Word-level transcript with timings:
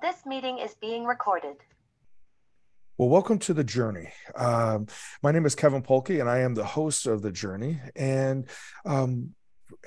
This 0.00 0.24
meeting 0.24 0.58
is 0.58 0.76
being 0.80 1.04
recorded. 1.04 1.56
Well, 2.98 3.08
welcome 3.08 3.40
to 3.40 3.54
the 3.54 3.64
journey. 3.64 4.10
Um, 4.36 4.86
my 5.24 5.32
name 5.32 5.44
is 5.44 5.56
Kevin 5.56 5.82
Polke, 5.82 6.20
and 6.20 6.30
I 6.30 6.38
am 6.40 6.54
the 6.54 6.64
host 6.64 7.06
of 7.06 7.20
the 7.20 7.32
journey. 7.32 7.80
And 7.96 8.48
um, 8.84 9.34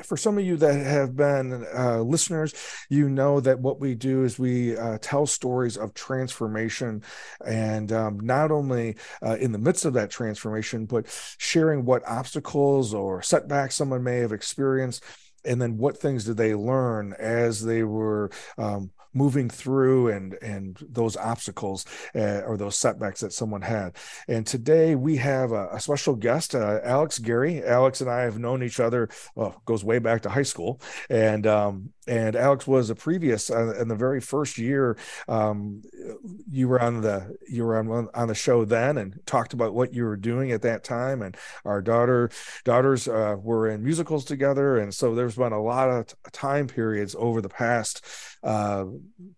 for 0.03 0.17
some 0.17 0.37
of 0.37 0.43
you 0.43 0.57
that 0.57 0.85
have 0.85 1.15
been 1.15 1.65
uh, 1.73 2.01
listeners, 2.01 2.53
you 2.89 3.07
know 3.07 3.39
that 3.39 3.59
what 3.59 3.79
we 3.79 3.95
do 3.95 4.25
is 4.25 4.37
we 4.37 4.75
uh, 4.75 4.97
tell 5.01 5.25
stories 5.25 5.77
of 5.77 5.93
transformation, 5.93 7.03
and 7.45 7.93
um, 7.93 8.19
not 8.19 8.51
only 8.51 8.97
uh, 9.25 9.37
in 9.39 9.53
the 9.53 9.59
midst 9.59 9.85
of 9.85 9.93
that 9.93 10.09
transformation, 10.09 10.87
but 10.87 11.05
sharing 11.37 11.85
what 11.85 12.05
obstacles 12.05 12.93
or 12.93 13.21
setbacks 13.21 13.75
someone 13.75 14.03
may 14.03 14.17
have 14.17 14.33
experienced 14.33 15.05
and 15.43 15.59
then 15.59 15.77
what 15.77 15.97
things 15.97 16.25
did 16.25 16.37
they 16.37 16.53
learn 16.53 17.15
as 17.17 17.63
they 17.63 17.81
were 17.81 18.29
um, 18.59 18.91
moving 19.13 19.49
through 19.49 20.09
and 20.09 20.37
and 20.41 20.77
those 20.89 21.17
obstacles 21.17 21.85
uh, 22.15 22.41
or 22.45 22.57
those 22.57 22.77
setbacks 22.77 23.21
that 23.21 23.33
someone 23.33 23.61
had. 23.61 23.95
And 24.27 24.45
today 24.45 24.95
we 24.95 25.17
have 25.17 25.51
a, 25.51 25.69
a 25.69 25.79
special 25.79 26.15
guest 26.15 26.55
uh, 26.55 26.79
alex 26.83 27.19
gary. 27.19 27.63
Alex 27.63 28.01
and 28.01 28.09
i 28.09 28.21
have 28.21 28.39
known 28.39 28.63
each 28.63 28.79
other 28.79 29.09
goes 29.65 29.83
way 29.83 29.99
back 29.99 30.21
to 30.21 30.29
high 30.29 30.43
school. 30.43 30.81
And 31.09 31.47
um, 31.47 31.93
and 32.11 32.35
Alex 32.35 32.67
was 32.67 32.89
a 32.89 32.95
previous 32.95 33.49
uh, 33.49 33.73
in 33.79 33.87
the 33.87 33.95
very 33.95 34.19
first 34.19 34.57
year. 34.57 34.97
Um, 35.29 35.81
you 36.49 36.67
were 36.67 36.81
on 36.81 36.99
the 36.99 37.37
you 37.47 37.63
were 37.63 37.77
on 37.77 38.09
on 38.13 38.27
the 38.27 38.35
show 38.35 38.65
then 38.65 38.97
and 38.97 39.17
talked 39.25 39.53
about 39.53 39.73
what 39.73 39.93
you 39.93 40.03
were 40.03 40.17
doing 40.17 40.51
at 40.51 40.61
that 40.63 40.83
time. 40.83 41.21
And 41.21 41.37
our 41.63 41.81
daughter 41.81 42.29
daughters 42.65 43.07
uh, 43.07 43.37
were 43.39 43.69
in 43.69 43.81
musicals 43.81 44.25
together, 44.25 44.77
and 44.77 44.93
so 44.93 45.15
there's 45.15 45.37
been 45.37 45.53
a 45.53 45.61
lot 45.61 45.89
of 45.89 46.07
t- 46.07 46.15
time 46.33 46.67
periods 46.67 47.15
over 47.17 47.41
the 47.41 47.47
past 47.47 48.05
uh, 48.43 48.83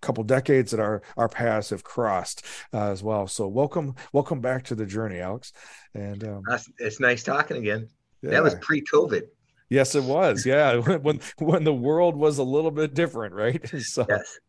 couple 0.01 0.23
decades 0.23 0.71
that 0.71 0.79
our 0.79 1.03
our 1.15 1.29
paths 1.29 1.69
have 1.69 1.83
crossed 1.83 2.43
uh, 2.73 2.89
as 2.89 3.03
well. 3.03 3.27
So 3.27 3.47
welcome 3.47 3.93
welcome 4.13 4.41
back 4.41 4.63
to 4.65 4.75
the 4.75 4.87
journey, 4.87 5.19
Alex. 5.19 5.53
And 5.93 6.23
um, 6.23 6.41
it's 6.79 6.99
nice 6.99 7.21
talking 7.21 7.57
again. 7.57 7.87
Yeah. 8.23 8.31
That 8.31 8.43
was 8.43 8.55
pre-COVID. 8.55 9.27
Yes, 9.73 9.95
it 9.95 10.03
was. 10.03 10.45
Yeah, 10.45 10.75
when 11.01 11.19
when 11.39 11.63
the 11.63 11.73
world 11.73 12.15
was 12.15 12.37
a 12.37 12.43
little 12.43 12.69
bit 12.69 12.93
different, 12.93 13.33
right? 13.33 13.59
So, 13.83 14.05
yes. 14.07 14.39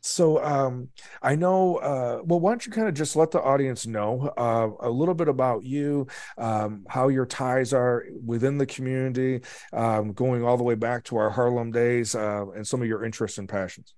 So 0.00 0.42
um, 0.44 0.88
I 1.22 1.36
know. 1.36 1.76
Uh, 1.76 2.22
well, 2.24 2.40
why 2.40 2.50
don't 2.50 2.66
you 2.66 2.72
kind 2.72 2.88
of 2.88 2.94
just 2.94 3.14
let 3.14 3.30
the 3.30 3.40
audience 3.40 3.86
know 3.86 4.32
uh, 4.36 4.68
a 4.80 4.90
little 4.90 5.14
bit 5.14 5.28
about 5.28 5.64
you, 5.64 6.08
um, 6.38 6.84
how 6.88 7.06
your 7.06 7.24
ties 7.24 7.72
are 7.72 8.06
within 8.24 8.58
the 8.58 8.66
community, 8.66 9.42
um, 9.72 10.12
going 10.12 10.44
all 10.44 10.56
the 10.56 10.64
way 10.64 10.74
back 10.74 11.04
to 11.04 11.16
our 11.16 11.30
Harlem 11.30 11.70
days, 11.70 12.16
uh, 12.16 12.46
and 12.56 12.66
some 12.66 12.82
of 12.82 12.88
your 12.88 13.04
interests 13.04 13.38
and 13.38 13.48
passions. 13.48 13.94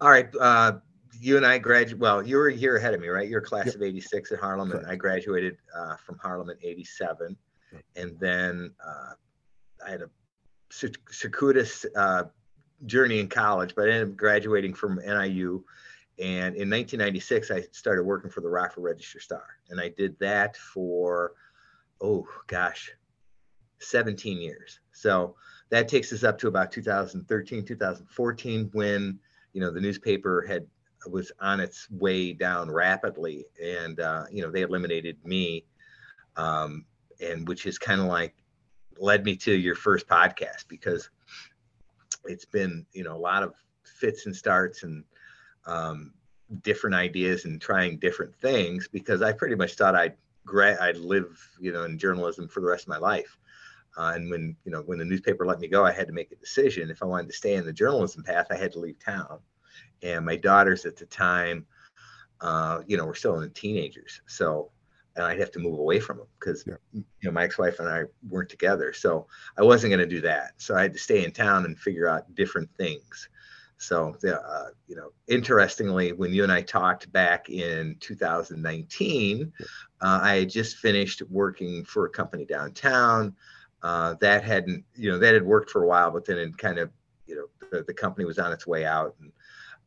All 0.00 0.10
right. 0.10 0.28
Uh, 0.38 0.72
you 1.18 1.38
and 1.38 1.46
I 1.46 1.56
graduated. 1.56 2.00
Well, 2.00 2.26
you 2.26 2.36
were 2.36 2.48
a 2.48 2.54
year 2.54 2.76
ahead 2.76 2.92
of 2.92 3.00
me, 3.00 3.08
right? 3.08 3.28
You're 3.28 3.40
class 3.40 3.66
yep. 3.66 3.76
of 3.76 3.82
'86 3.82 4.32
at 4.32 4.40
Harlem, 4.40 4.70
Correct. 4.70 4.84
and 4.84 4.92
I 4.92 4.96
graduated 4.96 5.56
uh, 5.74 5.96
from 6.04 6.18
Harlem 6.18 6.50
in 6.50 6.56
'87, 6.62 7.34
and 7.96 8.20
then 8.20 8.74
uh, 8.86 9.14
I 9.86 9.90
had 9.90 10.02
a 10.02 10.10
circuitous 10.70 11.86
uh, 11.96 12.24
journey 12.86 13.20
in 13.20 13.28
college, 13.28 13.74
but 13.74 13.88
I 13.88 13.92
ended 13.92 14.08
up 14.10 14.16
graduating 14.16 14.74
from 14.74 14.96
NIU. 14.96 15.64
And 16.18 16.56
in 16.56 16.68
1996, 16.68 17.50
I 17.50 17.62
started 17.72 18.02
working 18.02 18.30
for 18.30 18.40
the 18.40 18.48
Rockford 18.48 18.84
Register 18.84 19.20
Star, 19.20 19.44
and 19.70 19.80
I 19.80 19.88
did 19.88 20.18
that 20.18 20.56
for, 20.56 21.32
oh 22.00 22.26
gosh, 22.48 22.92
17 23.78 24.40
years. 24.40 24.80
So 24.92 25.36
that 25.70 25.88
takes 25.88 26.12
us 26.12 26.24
up 26.24 26.38
to 26.38 26.48
about 26.48 26.72
2013, 26.72 27.64
2014, 27.64 28.70
when 28.72 29.18
you 29.52 29.60
know 29.60 29.70
the 29.70 29.80
newspaper 29.80 30.44
had 30.46 30.66
was 31.06 31.30
on 31.40 31.60
its 31.60 31.88
way 31.90 32.32
down 32.32 32.70
rapidly, 32.70 33.46
and 33.62 34.00
uh, 34.00 34.24
you 34.30 34.42
know 34.42 34.50
they 34.50 34.62
eliminated 34.62 35.24
me, 35.24 35.64
um, 36.36 36.84
and 37.20 37.46
which 37.46 37.66
is 37.66 37.78
kind 37.78 38.00
of 38.00 38.08
like 38.08 38.34
led 39.00 39.24
me 39.24 39.36
to 39.36 39.52
your 39.52 39.74
first 39.74 40.06
podcast 40.06 40.66
because 40.68 41.10
it's 42.24 42.44
been 42.44 42.84
you 42.92 43.04
know 43.04 43.16
a 43.16 43.18
lot 43.18 43.42
of 43.42 43.54
fits 43.84 44.26
and 44.26 44.34
starts 44.34 44.82
and 44.82 45.04
um, 45.66 46.12
different 46.62 46.96
ideas 46.96 47.44
and 47.44 47.60
trying 47.60 47.98
different 47.98 48.34
things 48.34 48.88
because 48.88 49.22
I 49.22 49.32
pretty 49.32 49.54
much 49.54 49.74
thought 49.74 49.94
I'd 49.94 50.16
gra- 50.44 50.82
I'd 50.82 50.96
live 50.96 51.38
you 51.60 51.72
know 51.72 51.84
in 51.84 51.98
journalism 51.98 52.48
for 52.48 52.60
the 52.60 52.66
rest 52.66 52.84
of 52.84 52.88
my 52.88 52.98
life. 52.98 53.38
Uh, 53.96 54.12
and 54.14 54.30
when 54.30 54.56
you 54.64 54.72
know 54.72 54.82
when 54.82 54.98
the 54.98 55.04
newspaper 55.04 55.46
let 55.46 55.60
me 55.60 55.68
go, 55.68 55.84
I 55.84 55.92
had 55.92 56.06
to 56.06 56.12
make 56.12 56.32
a 56.32 56.36
decision. 56.36 56.90
If 56.90 57.02
I 57.02 57.06
wanted 57.06 57.28
to 57.28 57.36
stay 57.36 57.54
in 57.54 57.66
the 57.66 57.72
journalism 57.72 58.22
path, 58.22 58.46
I 58.50 58.56
had 58.56 58.72
to 58.72 58.78
leave 58.78 58.98
town. 58.98 59.38
And 60.02 60.24
my 60.24 60.36
daughters 60.36 60.86
at 60.86 60.96
the 60.96 61.06
time, 61.06 61.66
uh, 62.40 62.82
you 62.86 62.96
know, 62.96 63.06
were 63.06 63.14
still 63.14 63.34
in 63.36 63.42
the 63.42 63.48
teenagers, 63.48 64.20
so 64.26 64.70
and 65.18 65.26
I'd 65.26 65.40
have 65.40 65.50
to 65.52 65.58
move 65.58 65.78
away 65.78 66.00
from 66.00 66.20
him 66.20 66.26
because 66.38 66.64
yeah. 66.66 66.74
you 66.92 67.04
know 67.24 67.32
my 67.32 67.44
ex-wife 67.44 67.80
and 67.80 67.88
I 67.88 68.04
weren't 68.28 68.48
together. 68.48 68.92
So 68.92 69.26
I 69.58 69.62
wasn't 69.62 69.90
going 69.90 70.00
to 70.08 70.14
do 70.14 70.20
that. 70.22 70.52
So 70.58 70.76
I 70.76 70.82
had 70.82 70.92
to 70.92 70.98
stay 70.98 71.24
in 71.24 71.32
town 71.32 71.64
and 71.64 71.78
figure 71.78 72.08
out 72.08 72.34
different 72.34 72.70
things. 72.76 73.28
So 73.78 74.16
uh, 74.24 74.70
you 74.86 74.96
know, 74.96 75.10
interestingly, 75.28 76.12
when 76.12 76.32
you 76.32 76.42
and 76.42 76.52
I 76.52 76.62
talked 76.62 77.12
back 77.12 77.48
in 77.48 77.96
2019, 78.00 79.52
uh, 80.00 80.20
I 80.22 80.36
had 80.36 80.50
just 80.50 80.76
finished 80.76 81.22
working 81.28 81.84
for 81.84 82.06
a 82.06 82.10
company 82.10 82.44
downtown. 82.44 83.36
Uh, 83.82 84.14
that 84.20 84.42
hadn't, 84.42 84.84
you 84.96 85.10
know, 85.10 85.18
that 85.18 85.34
had 85.34 85.44
worked 85.44 85.70
for 85.70 85.84
a 85.84 85.86
while, 85.86 86.10
but 86.10 86.24
then 86.24 86.38
it 86.38 86.58
kind 86.58 86.78
of, 86.78 86.90
you 87.28 87.36
know, 87.36 87.68
the, 87.70 87.84
the 87.84 87.94
company 87.94 88.24
was 88.24 88.38
on 88.38 88.52
its 88.52 88.66
way 88.66 88.84
out, 88.84 89.14
and 89.20 89.32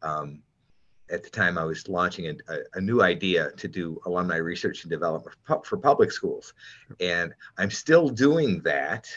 um, 0.01 0.39
at 1.11 1.23
the 1.23 1.29
time 1.29 1.57
I 1.57 1.63
was 1.63 1.87
launching 1.87 2.39
a, 2.47 2.57
a, 2.73 2.81
new 2.81 3.01
idea 3.01 3.51
to 3.57 3.67
do 3.67 3.99
alumni 4.05 4.37
research 4.37 4.83
and 4.83 4.89
development 4.89 5.35
for 5.63 5.77
public 5.77 6.11
schools. 6.11 6.53
And 6.99 7.33
I'm 7.57 7.71
still 7.71 8.09
doing 8.09 8.61
that. 8.61 9.07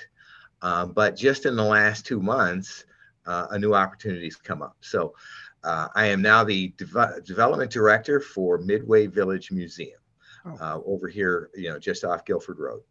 Uh, 0.61 0.87
but 0.87 1.17
just 1.17 1.47
in 1.47 1.57
the 1.57 1.65
last 1.65 2.07
two 2.07 2.21
months, 2.21 2.85
uh, 3.27 3.47
a 3.51 3.59
new 3.59 3.75
opportunity's 3.75 4.37
come 4.37 4.63
up. 4.63 4.77
So 4.81 5.15
uh, 5.63 5.89
I 5.95 6.07
am 6.07 6.21
now 6.21 6.45
the 6.45 6.69
de- 6.77 7.21
development 7.25 7.71
director 7.71 8.21
for 8.21 8.59
Midway 8.59 9.07
Village 9.07 9.51
Museum 9.51 10.01
oh. 10.47 10.57
Uh, 10.61 10.81
over 10.85 11.09
here, 11.09 11.51
you 11.55 11.71
know, 11.71 11.79
just 11.79 12.05
off 12.05 12.25
Guilford 12.25 12.59
Road. 12.59 12.83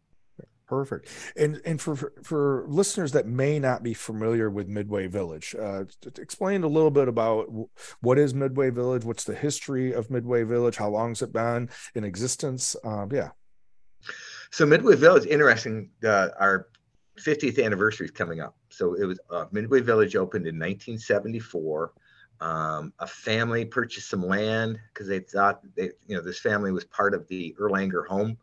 Perfect. 0.66 1.08
And 1.36 1.60
and 1.66 1.80
for 1.80 2.12
for 2.22 2.64
listeners 2.68 3.12
that 3.12 3.26
may 3.26 3.58
not 3.58 3.82
be 3.82 3.92
familiar 3.92 4.48
with 4.48 4.66
Midway 4.66 5.08
Village, 5.08 5.54
uh, 5.60 5.84
explain 6.18 6.64
a 6.64 6.68
little 6.68 6.90
bit 6.90 7.06
about 7.06 7.46
what 8.00 8.18
is 8.18 8.32
Midway 8.32 8.70
Village, 8.70 9.04
what's 9.04 9.24
the 9.24 9.34
history 9.34 9.92
of 9.92 10.10
Midway 10.10 10.42
Village, 10.42 10.76
how 10.76 10.88
long 10.88 11.10
has 11.10 11.20
it 11.20 11.34
been 11.34 11.68
in 11.94 12.04
existence? 12.04 12.76
Um, 12.82 13.10
yeah. 13.12 13.30
So 14.50 14.64
Midway 14.64 14.96
Village, 14.96 15.24
is 15.24 15.30
interesting. 15.30 15.90
Uh, 16.02 16.28
our 16.38 16.68
50th 17.18 17.62
anniversary 17.62 18.06
is 18.06 18.10
coming 18.10 18.40
up. 18.40 18.56
So 18.70 18.94
it 18.94 19.04
was 19.04 19.18
uh, 19.30 19.46
Midway 19.52 19.80
Village 19.80 20.16
opened 20.16 20.46
in 20.46 20.54
1974. 20.54 21.92
Um, 22.40 22.92
a 22.98 23.06
family 23.06 23.66
purchased 23.66 24.08
some 24.08 24.26
land 24.26 24.78
because 24.92 25.08
they 25.08 25.20
thought 25.20 25.60
they, 25.76 25.90
you 26.06 26.16
know 26.16 26.22
this 26.22 26.40
family 26.40 26.72
was 26.72 26.84
part 26.84 27.14
of 27.14 27.28
the 27.28 27.54
Erlander 27.60 28.06
home 28.06 28.38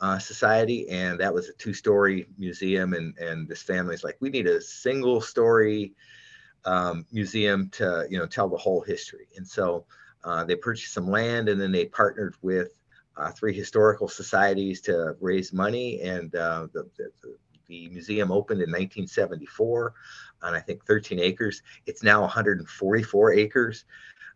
uh, 0.00 0.18
Society, 0.18 0.88
and 0.88 1.18
that 1.20 1.32
was 1.34 1.48
a 1.48 1.52
two-story 1.54 2.28
museum. 2.38 2.94
And 2.94 3.16
and 3.18 3.48
this 3.48 3.62
family's 3.62 4.04
like, 4.04 4.16
we 4.20 4.30
need 4.30 4.46
a 4.46 4.60
single-story 4.60 5.94
um, 6.64 7.06
museum 7.12 7.68
to 7.70 8.06
you 8.10 8.18
know 8.18 8.26
tell 8.26 8.48
the 8.48 8.56
whole 8.56 8.80
history. 8.80 9.28
And 9.36 9.46
so 9.46 9.84
uh, 10.24 10.44
they 10.44 10.56
purchased 10.56 10.94
some 10.94 11.10
land, 11.10 11.48
and 11.48 11.60
then 11.60 11.72
they 11.72 11.86
partnered 11.86 12.36
with 12.42 12.78
uh, 13.16 13.30
three 13.32 13.54
historical 13.54 14.08
societies 14.08 14.80
to 14.82 15.16
raise 15.20 15.52
money. 15.52 16.00
And 16.02 16.34
uh, 16.34 16.68
the, 16.72 16.88
the, 16.96 17.10
the 17.66 17.88
museum 17.88 18.30
opened 18.30 18.60
in 18.60 18.70
1974 18.70 19.94
on 20.42 20.54
I 20.54 20.60
think 20.60 20.84
13 20.86 21.18
acres. 21.18 21.62
It's 21.86 22.02
now 22.02 22.20
144 22.22 23.32
acres. 23.32 23.84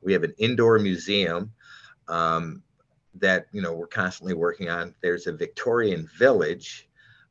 We 0.02 0.12
have 0.12 0.24
an 0.24 0.34
indoor 0.38 0.78
museum. 0.78 1.52
Um, 2.08 2.62
that 3.14 3.46
you 3.52 3.62
know 3.62 3.72
we're 3.72 3.86
constantly 3.86 4.34
working 4.34 4.68
on. 4.68 4.94
There's 5.00 5.26
a 5.26 5.32
Victorian 5.32 6.08
village 6.18 6.88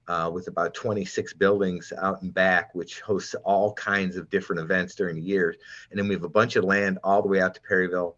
uh, 0.08 0.30
with 0.34 0.48
about 0.48 0.74
26 0.74 1.34
buildings 1.36 1.94
out 2.02 2.22
and 2.22 2.34
back, 2.34 2.74
which 2.76 3.02
hosts 3.02 3.36
all 3.44 3.74
kinds 3.74 4.18
of 4.18 4.30
different 4.30 4.62
events 4.62 4.96
during 4.96 5.16
the 5.16 5.22
year. 5.22 5.56
And 5.90 6.00
then 6.00 6.08
we 6.08 6.16
have 6.16 6.24
a 6.24 6.30
bunch 6.30 6.56
of 6.56 6.64
land 6.64 7.00
all 7.04 7.22
the 7.22 7.28
way 7.28 7.42
out 7.42 7.54
to 7.56 7.62
Perryville, 7.62 8.18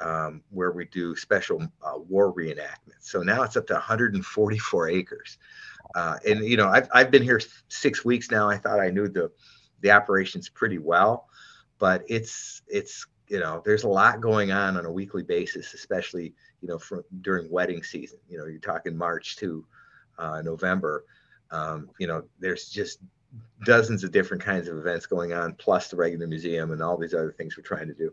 um, 0.00 0.42
where 0.50 0.72
we 0.72 0.86
do 0.86 1.14
special 1.14 1.62
uh, 1.82 1.98
war 2.08 2.32
reenactments. 2.32 3.02
So 3.02 3.22
now 3.22 3.42
it's 3.42 3.56
up 3.56 3.66
to 3.68 3.74
144 3.74 4.88
acres. 4.88 5.38
Uh, 5.94 6.16
and 6.26 6.44
you 6.44 6.56
know, 6.56 6.68
I've 6.68 6.88
I've 6.92 7.10
been 7.10 7.22
here 7.22 7.40
six 7.68 8.04
weeks 8.04 8.30
now. 8.30 8.48
I 8.48 8.56
thought 8.56 8.80
I 8.80 8.90
knew 8.90 9.08
the 9.08 9.30
the 9.80 9.90
operations 9.90 10.48
pretty 10.48 10.78
well, 10.78 11.28
but 11.78 12.04
it's 12.08 12.62
it's 12.68 13.06
you 13.30 13.38
know, 13.38 13.62
there's 13.64 13.84
a 13.84 13.88
lot 13.88 14.20
going 14.20 14.50
on 14.50 14.76
on 14.76 14.84
a 14.84 14.90
weekly 14.92 15.22
basis, 15.22 15.72
especially 15.72 16.34
you 16.60 16.68
know, 16.68 16.78
from 16.78 17.02
during 17.22 17.50
wedding 17.50 17.82
season. 17.82 18.18
You 18.28 18.38
know, 18.38 18.46
you're 18.46 18.60
talking 18.60 18.96
March 18.96 19.36
to 19.36 19.64
uh, 20.18 20.42
November. 20.42 21.04
Um, 21.50 21.90
you 21.98 22.06
know, 22.06 22.22
there's 22.38 22.68
just 22.68 23.00
dozens 23.64 24.04
of 24.04 24.12
different 24.12 24.42
kinds 24.42 24.68
of 24.68 24.76
events 24.76 25.06
going 25.06 25.32
on, 25.32 25.54
plus 25.54 25.88
the 25.88 25.96
regular 25.96 26.26
museum 26.26 26.72
and 26.72 26.82
all 26.82 26.96
these 26.96 27.14
other 27.14 27.32
things 27.32 27.56
we're 27.56 27.62
trying 27.62 27.88
to 27.88 27.94
do. 27.94 28.12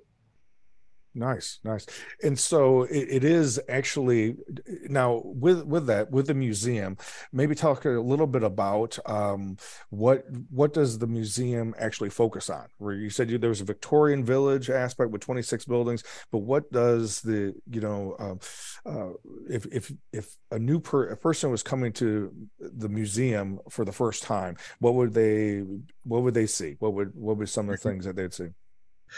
Nice, 1.18 1.60
nice. 1.64 1.88
And 2.24 2.38
so 2.38 2.84
it, 2.84 3.08
it 3.10 3.24
is 3.24 3.60
actually 3.68 4.36
now 4.84 5.24
with 5.26 5.66
with 5.66 5.88
that 5.88 6.12
with 6.12 6.28
the 6.28 6.36
museum. 6.36 6.96
Maybe 7.34 7.56
talk 7.56 7.86
a 7.86 7.90
little 7.90 8.28
bit 8.28 8.44
about 8.44 9.00
um, 9.08 9.58
what 9.90 10.26
what 10.52 10.74
does 10.74 11.00
the 11.00 11.08
museum 11.08 11.74
actually 11.80 12.12
focus 12.12 12.52
on? 12.52 12.68
Where 12.78 12.94
you 12.94 13.10
said 13.10 13.32
you, 13.32 13.40
there 13.40 13.50
was 13.50 13.62
a 13.62 13.66
Victorian 13.66 14.24
village 14.24 14.70
aspect 14.70 15.10
with 15.10 15.22
26 15.22 15.66
buildings, 15.66 16.04
but 16.32 16.40
what 16.40 16.72
does 16.72 17.22
the 17.22 17.56
you 17.68 17.82
know 17.82 18.16
um, 18.20 18.40
uh, 18.86 19.14
if 19.50 19.66
if 19.74 19.92
if 20.14 20.36
a 20.52 20.60
new 20.60 20.80
per, 20.80 21.10
a 21.10 21.18
person 21.18 21.50
was 21.50 21.64
coming 21.64 21.92
to 21.94 22.32
the 22.60 22.90
museum 22.90 23.60
for 23.72 23.86
the 23.86 23.92
first 23.92 24.22
time, 24.22 24.56
what 24.78 24.94
would 24.94 25.16
they 25.16 25.64
what 26.04 26.22
would 26.22 26.36
they 26.36 26.46
see? 26.46 26.76
What 26.78 26.94
would 26.94 27.16
what 27.16 27.38
would 27.38 27.50
some 27.50 27.70
of 27.70 27.72
the 27.72 27.78
mm-hmm. 27.80 27.90
things 27.90 28.06
that 28.06 28.16
they'd 28.16 28.34
see? 28.36 28.50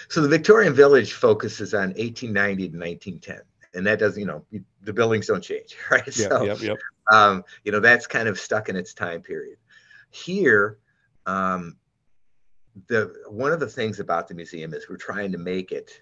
So 0.08 0.22
the 0.22 0.28
Victorian 0.28 0.74
Village 0.74 1.14
focuses 1.14 1.74
on 1.74 1.90
1890 1.90 2.70
to 2.70 2.78
1910, 2.78 3.42
and 3.74 3.86
that 3.88 4.00
doesn't, 4.00 4.20
you 4.20 4.28
know, 4.28 4.46
the 4.82 4.94
buildings 4.94 5.28
don't 5.28 5.44
change, 5.44 5.76
right? 5.92 6.06
Yep, 6.06 6.32
so, 6.32 6.44
yep, 6.44 6.62
yep. 6.62 6.78
Um, 7.12 7.44
you 7.64 7.72
know, 7.72 7.80
that's 7.80 8.08
kind 8.08 8.28
of 8.28 8.40
stuck 8.40 8.70
in 8.70 8.76
its 8.76 8.94
time 8.94 9.22
period. 9.22 9.58
Here, 10.12 10.78
um, 11.26 11.78
the 12.88 13.14
one 13.28 13.52
of 13.52 13.60
the 13.60 13.68
things 13.68 14.00
about 14.00 14.28
the 14.28 14.36
museum 14.36 14.74
is 14.74 14.88
we're 14.90 14.98
trying 14.98 15.32
to 15.32 15.38
make 15.38 15.72
it. 15.72 16.00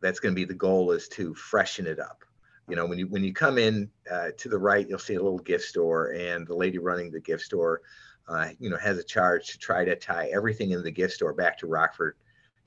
That's 0.00 0.20
going 0.20 0.34
to 0.34 0.36
be 0.36 0.44
the 0.44 0.54
goal 0.54 0.92
is 0.92 1.08
to 1.08 1.34
freshen 1.34 1.86
it 1.86 2.00
up. 2.00 2.24
You 2.68 2.76
know, 2.76 2.86
when 2.86 2.98
you 2.98 3.06
when 3.08 3.24
you 3.24 3.32
come 3.32 3.58
in 3.58 3.90
uh, 4.10 4.28
to 4.36 4.48
the 4.48 4.58
right, 4.58 4.88
you'll 4.88 4.98
see 4.98 5.14
a 5.14 5.22
little 5.22 5.38
gift 5.38 5.64
store, 5.64 6.12
and 6.12 6.46
the 6.46 6.54
lady 6.54 6.78
running 6.78 7.10
the 7.10 7.20
gift 7.20 7.42
store, 7.42 7.82
uh, 8.28 8.50
you 8.58 8.70
know, 8.70 8.76
has 8.76 8.98
a 8.98 9.02
charge 9.02 9.48
to 9.48 9.58
try 9.58 9.84
to 9.84 9.96
tie 9.96 10.30
everything 10.32 10.70
in 10.70 10.82
the 10.82 10.90
gift 10.90 11.14
store 11.14 11.32
back 11.32 11.58
to 11.58 11.66
Rockford 11.66 12.16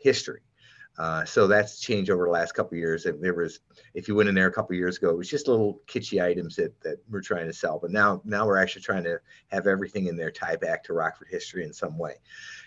history. 0.03 0.41
Uh, 0.99 1.25
so 1.25 1.47
that's 1.47 1.79
changed 1.79 2.11
over 2.11 2.25
the 2.25 2.31
last 2.31 2.51
couple 2.51 2.77
years. 2.77 3.07
And 3.07 3.19
there 3.19 3.33
was, 3.33 3.61
if 3.95 4.07
you 4.07 4.13
went 4.13 4.29
in 4.29 4.35
there 4.35 4.45
a 4.45 4.53
couple 4.53 4.75
years 4.75 4.97
ago, 4.97 5.09
it 5.09 5.17
was 5.17 5.27
just 5.27 5.47
little 5.47 5.81
kitschy 5.87 6.23
items 6.23 6.55
that 6.57 6.79
that 6.81 6.97
we're 7.09 7.19
trying 7.21 7.47
to 7.47 7.53
sell. 7.53 7.79
But 7.81 7.89
now, 7.89 8.21
now 8.23 8.45
we're 8.45 8.59
actually 8.59 8.83
trying 8.83 9.03
to 9.05 9.17
have 9.47 9.65
everything 9.65 10.05
in 10.05 10.15
there 10.15 10.29
tie 10.29 10.55
back 10.55 10.83
to 10.83 10.93
Rockford 10.93 11.29
history 11.31 11.63
in 11.63 11.73
some 11.73 11.97
way. 11.97 12.13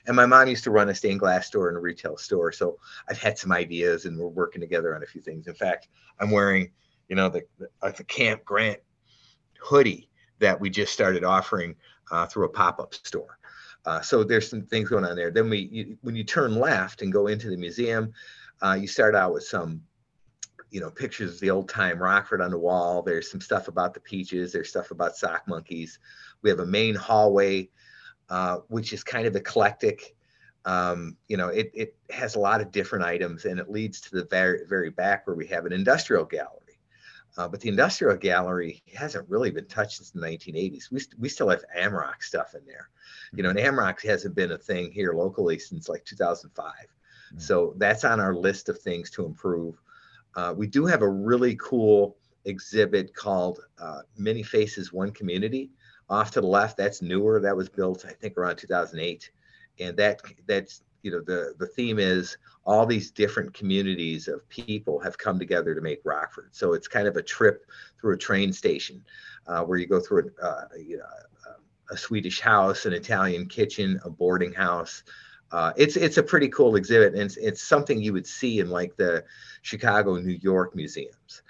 And 0.07 0.17
my 0.17 0.27
mom 0.27 0.49
used 0.49 0.65
to 0.65 0.73
run 0.73 0.89
a 0.89 0.95
stained 0.95 1.21
glass 1.21 1.47
store 1.47 1.69
and 1.69 1.77
a 1.77 1.81
retail 1.81 2.17
store, 2.17 2.51
so 2.51 2.79
I've 3.09 3.19
had 3.19 3.39
some 3.39 3.53
ideas, 3.53 4.07
and 4.07 4.19
we're 4.19 4.27
working 4.27 4.61
together 4.61 4.97
on 4.97 5.05
a 5.05 5.07
few 5.07 5.21
things. 5.21 5.47
In 5.47 5.55
fact, 5.55 5.87
I'm 6.19 6.33
wearing, 6.33 6.73
you 7.09 7.15
know, 7.15 7.29
the 7.29 7.43
the, 7.59 7.69
the 7.93 8.05
Camp 8.05 8.45
Grant 8.45 8.81
hoodie 9.61 10.11
that 10.41 10.61
we 10.61 10.69
just 10.69 10.93
started 10.93 11.23
offering 11.23 11.77
uh, 12.11 12.27
through 12.27 12.47
a 12.47 12.49
pop-up 12.49 12.93
store. 12.95 13.39
Uh, 13.87 14.01
so 14.01 14.25
there's 14.25 14.51
some 14.51 14.63
things 14.63 14.89
going 14.89 15.05
on 15.05 15.15
there. 15.15 15.31
Then 15.31 15.49
we, 15.49 15.69
you, 15.71 15.97
when 16.03 16.17
you 16.17 16.25
turn 16.25 16.57
left 16.57 17.03
and 17.03 17.13
go 17.13 17.29
into 17.29 17.49
the 17.49 17.57
museum, 17.57 18.13
uh, 18.61 18.77
you 18.79 18.89
start 18.89 19.15
out 19.15 19.33
with 19.33 19.45
some, 19.45 19.81
you 20.71 20.81
know, 20.81 20.91
pictures 20.91 21.35
of 21.35 21.41
the 21.41 21.51
old 21.51 21.69
time 21.69 22.03
Rockford 22.03 22.41
on 22.41 22.51
the 22.51 22.59
wall. 22.59 23.03
There's 23.03 23.31
some 23.31 23.41
stuff 23.41 23.69
about 23.69 23.95
the 23.95 24.01
peaches. 24.01 24.53
There's 24.53 24.69
stuff 24.69 24.91
about 24.91 25.17
sock 25.17 25.47
monkeys. 25.47 26.01
We 26.43 26.51
have 26.51 26.59
a 26.59 26.67
main 26.67 26.97
hallway, 26.97 27.71
uh, 28.29 28.59
which 28.69 28.93
is 28.93 29.05
kind 29.05 29.27
of 29.27 29.37
eclectic. 29.37 30.17
Um, 30.65 31.17
you 31.29 31.37
know, 31.37 31.49
it, 31.49 31.71
it 31.73 31.97
has 32.11 32.35
a 32.35 32.41
lot 32.41 32.61
of 32.61 32.73
different 32.73 33.05
items 33.05 33.45
and 33.45 33.61
it 33.61 33.71
leads 33.71 34.01
to 34.01 34.17
the 34.17 34.25
very, 34.25 34.67
very 34.69 34.91
back 34.91 35.29
where 35.29 35.37
we 35.37 35.47
have 35.47 35.65
an 35.65 35.73
industrial 35.73 36.25
gallery. 36.25 36.66
Uh, 37.37 37.47
but 37.47 37.61
the 37.61 37.69
industrial 37.69 38.17
gallery 38.17 38.83
hasn't 38.95 39.29
really 39.29 39.51
been 39.51 39.67
touched 39.67 39.99
since 39.99 40.11
the 40.11 40.21
1980s. 40.21 40.91
We, 40.91 41.01
st- 41.01 41.21
we 41.21 41.29
still 41.29 41.51
have 41.51 41.65
Amerock 41.77 42.23
stuff 42.23 42.55
in 42.55 42.65
there. 42.67 42.89
You 43.35 43.43
know, 43.43 43.51
and 43.51 43.59
mm-hmm. 43.59 44.09
Hasn't 44.09 44.35
been 44.35 44.53
a 44.53 44.59
thing 44.59 44.91
here 44.91 45.13
locally 45.13 45.59
since 45.59 45.89
like 45.89 46.05
2005. 46.05 46.73
Mm-hmm. 46.73 47.39
So 47.39 47.75
that's 47.77 48.05
on 48.05 48.21
our 48.21 48.35
list 48.35 48.69
of 48.69 48.79
things 48.79 49.11
to 49.11 49.27
improve. 49.27 49.81
Uh, 50.35 50.55
we 50.57 50.67
do 50.67 50.87
have 50.87 51.03
a 51.03 51.09
really 51.09 51.57
cool 51.57 52.17
exhibit 52.45 53.15
called 53.15 53.61
uh, 53.81 54.03
Many 54.17 54.43
Faces, 54.43 54.93
One 54.93 55.11
Community. 55.11 55.71
Off 56.09 56.31
to 56.33 56.41
the 56.41 56.47
left, 56.47 56.77
that's 56.77 57.03
newer. 57.03 57.41
That 57.41 57.57
was 57.57 57.69
built, 57.69 58.05
I 58.07 58.13
think, 58.13 58.39
around 58.39 58.57
2008. 58.57 59.31
And 59.81 59.97
that 59.97 60.21
that's 60.47 60.83
you 61.03 61.11
know 61.11 61.21
the 61.21 61.55
the 61.59 61.67
theme 61.67 61.99
is 61.99 62.37
all 62.65 62.87
these 62.87 63.11
different 63.11 63.55
communities 63.55 64.27
of 64.29 64.49
people 64.49 64.99
have 64.99 65.17
come 65.17 65.39
together 65.39 65.75
to 65.75 65.81
make 65.81 66.01
Rockford. 66.05 66.49
So 66.53 66.73
it's 66.73 66.89
kind 66.89 67.07
of 67.07 67.17
a 67.17 67.23
trip 67.23 67.67
through 68.01 68.15
a 68.15 68.19
train 68.19 68.53
station 68.53 69.05
uh, 69.47 69.63
where 69.63 69.79
you 69.79 69.87
go 69.87 70.01
through 70.01 70.31
a, 70.43 70.45
uh, 70.45 70.65
you 70.77 70.99
know, 70.99 71.05
a 71.91 71.97
Swedish 71.97 72.41
house, 72.41 72.87
an 72.87 72.93
Italian 72.93 73.47
kitchen, 73.47 74.01
a 74.05 74.11
boarding 74.11 74.53
house. 74.53 75.03
Uh, 75.53 75.73
it's 75.77 75.97
it's 75.97 76.17
a 76.17 76.23
pretty 76.23 76.49
cool 76.49 76.75
exhibit, 76.75 77.13
and 77.13 77.23
it's, 77.23 77.37
it's 77.37 77.63
something 77.63 78.03
you 78.03 78.13
would 78.13 78.27
see 78.27 78.59
in 78.59 78.69
like 78.69 78.97
the 78.97 79.25
Chicago, 79.63 80.17
New 80.17 80.39
York 80.43 80.75
museums, 80.75 81.43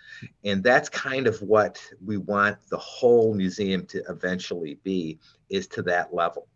and 0.45 0.63
that's 0.63 0.91
kind 0.91 1.27
of 1.27 1.41
what 1.41 1.81
we 2.05 2.19
want 2.19 2.59
the 2.69 2.77
whole 2.77 3.33
museum 3.33 3.87
to 3.87 4.03
eventually 4.11 4.79
be 4.85 5.19
is 5.49 5.67
to 5.69 5.83
that 5.83 6.13
level. 6.13 6.47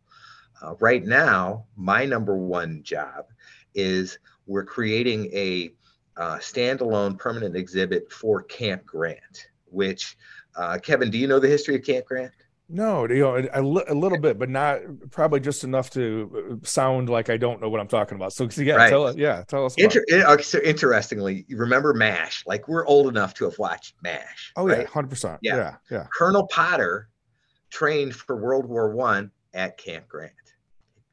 Uh, 0.62 0.74
right 0.80 1.04
now, 1.04 1.64
my 1.76 2.04
number 2.04 2.36
one 2.36 2.82
job 2.82 3.26
is 3.74 4.18
we're 4.46 4.64
creating 4.64 5.30
a 5.32 5.72
uh, 6.16 6.36
standalone 6.36 7.18
permanent 7.18 7.56
exhibit 7.56 8.12
for 8.12 8.42
Camp 8.42 8.84
Grant, 8.84 9.48
which, 9.66 10.16
uh, 10.56 10.78
Kevin, 10.82 11.10
do 11.10 11.18
you 11.18 11.26
know 11.26 11.38
the 11.38 11.48
history 11.48 11.76
of 11.76 11.84
Camp 11.84 12.06
Grant? 12.06 12.32
No, 12.72 13.08
you 13.08 13.18
know, 13.18 13.36
a, 13.36 13.60
a, 13.60 13.94
little 13.94 14.18
bit, 14.18 14.38
but 14.38 14.48
not 14.48 14.78
probably 15.10 15.40
just 15.40 15.64
enough 15.64 15.90
to 15.90 16.60
uh, 16.62 16.66
sound 16.66 17.08
like 17.08 17.28
I 17.28 17.36
don't 17.36 17.60
know 17.60 17.68
what 17.68 17.80
I'm 17.80 17.88
talking 17.88 18.14
about. 18.14 18.32
So, 18.32 18.48
yeah, 18.58 18.74
right. 18.74 18.88
tell 18.88 19.06
us, 19.08 19.16
yeah, 19.16 19.42
tell 19.48 19.66
us. 19.66 19.74
Inter- 19.76 20.04
so 20.40 20.60
interestingly, 20.60 21.44
you 21.48 21.56
remember 21.56 21.92
MASH? 21.94 22.44
Like 22.46 22.68
we're 22.68 22.86
old 22.86 23.08
enough 23.08 23.34
to 23.34 23.44
have 23.46 23.58
watched 23.58 23.96
MASH. 24.04 24.52
Oh 24.54 24.68
right? 24.68 24.82
yeah, 24.82 24.86
hundred 24.86 25.08
percent. 25.08 25.40
Yeah, 25.42 25.76
yeah. 25.90 26.06
Colonel 26.16 26.46
Potter 26.46 27.08
trained 27.70 28.14
for 28.14 28.36
World 28.36 28.66
War 28.66 28.94
One 28.94 29.32
at 29.52 29.76
Camp 29.76 30.06
Grant 30.06 30.32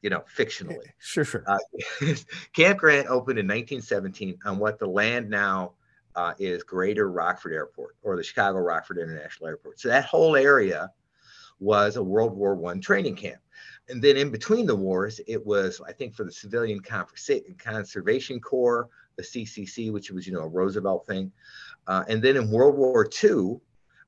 you 0.02 0.10
know, 0.10 0.24
fictionally. 0.36 0.78
Sure, 0.98 1.24
sure. 1.24 1.44
Uh, 1.46 1.58
Camp 2.52 2.78
Grant 2.78 3.08
opened 3.08 3.38
in 3.38 3.46
1917 3.46 4.38
on 4.44 4.58
what 4.58 4.78
the 4.78 4.86
land 4.86 5.28
now 5.28 5.72
uh, 6.16 6.34
is 6.38 6.62
Greater 6.62 7.10
Rockford 7.10 7.52
Airport 7.52 7.96
or 8.02 8.16
the 8.16 8.22
Chicago 8.22 8.58
Rockford 8.58 8.98
International 8.98 9.48
Airport. 9.48 9.80
So 9.80 9.88
that 9.88 10.04
whole 10.04 10.36
area 10.36 10.90
was 11.60 11.96
a 11.96 12.02
World 12.02 12.34
War 12.34 12.54
One 12.54 12.80
training 12.80 13.16
camp. 13.16 13.40
And 13.88 14.02
then 14.02 14.16
in 14.16 14.30
between 14.30 14.66
the 14.66 14.76
wars, 14.76 15.20
it 15.26 15.44
was, 15.44 15.80
I 15.86 15.92
think, 15.92 16.14
for 16.14 16.24
the 16.24 16.32
Civilian 16.32 16.80
Conservation 16.80 18.38
Corps, 18.40 18.88
the 19.16 19.22
CCC, 19.22 19.90
which 19.90 20.10
was, 20.10 20.26
you 20.26 20.32
know, 20.34 20.40
a 20.40 20.48
Roosevelt 20.48 21.06
thing. 21.06 21.32
Uh, 21.86 22.04
and 22.08 22.22
then 22.22 22.36
in 22.36 22.50
World 22.50 22.76
War 22.76 23.08
II, 23.24 23.60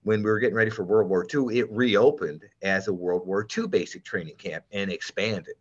when 0.02 0.23
we 0.23 0.30
were 0.30 0.38
getting 0.38 0.56
ready 0.56 0.70
for 0.70 0.85
World 0.85 1.09
War 1.09 1.26
II, 1.32 1.59
it 1.59 1.70
reopened 1.70 2.44
as 2.62 2.88
a 2.88 2.92
World 2.92 3.26
War 3.26 3.47
II 3.56 3.68
basic 3.68 4.04
training 4.04 4.37
camp 4.37 4.64
and 4.73 4.90
expanded 4.90 5.54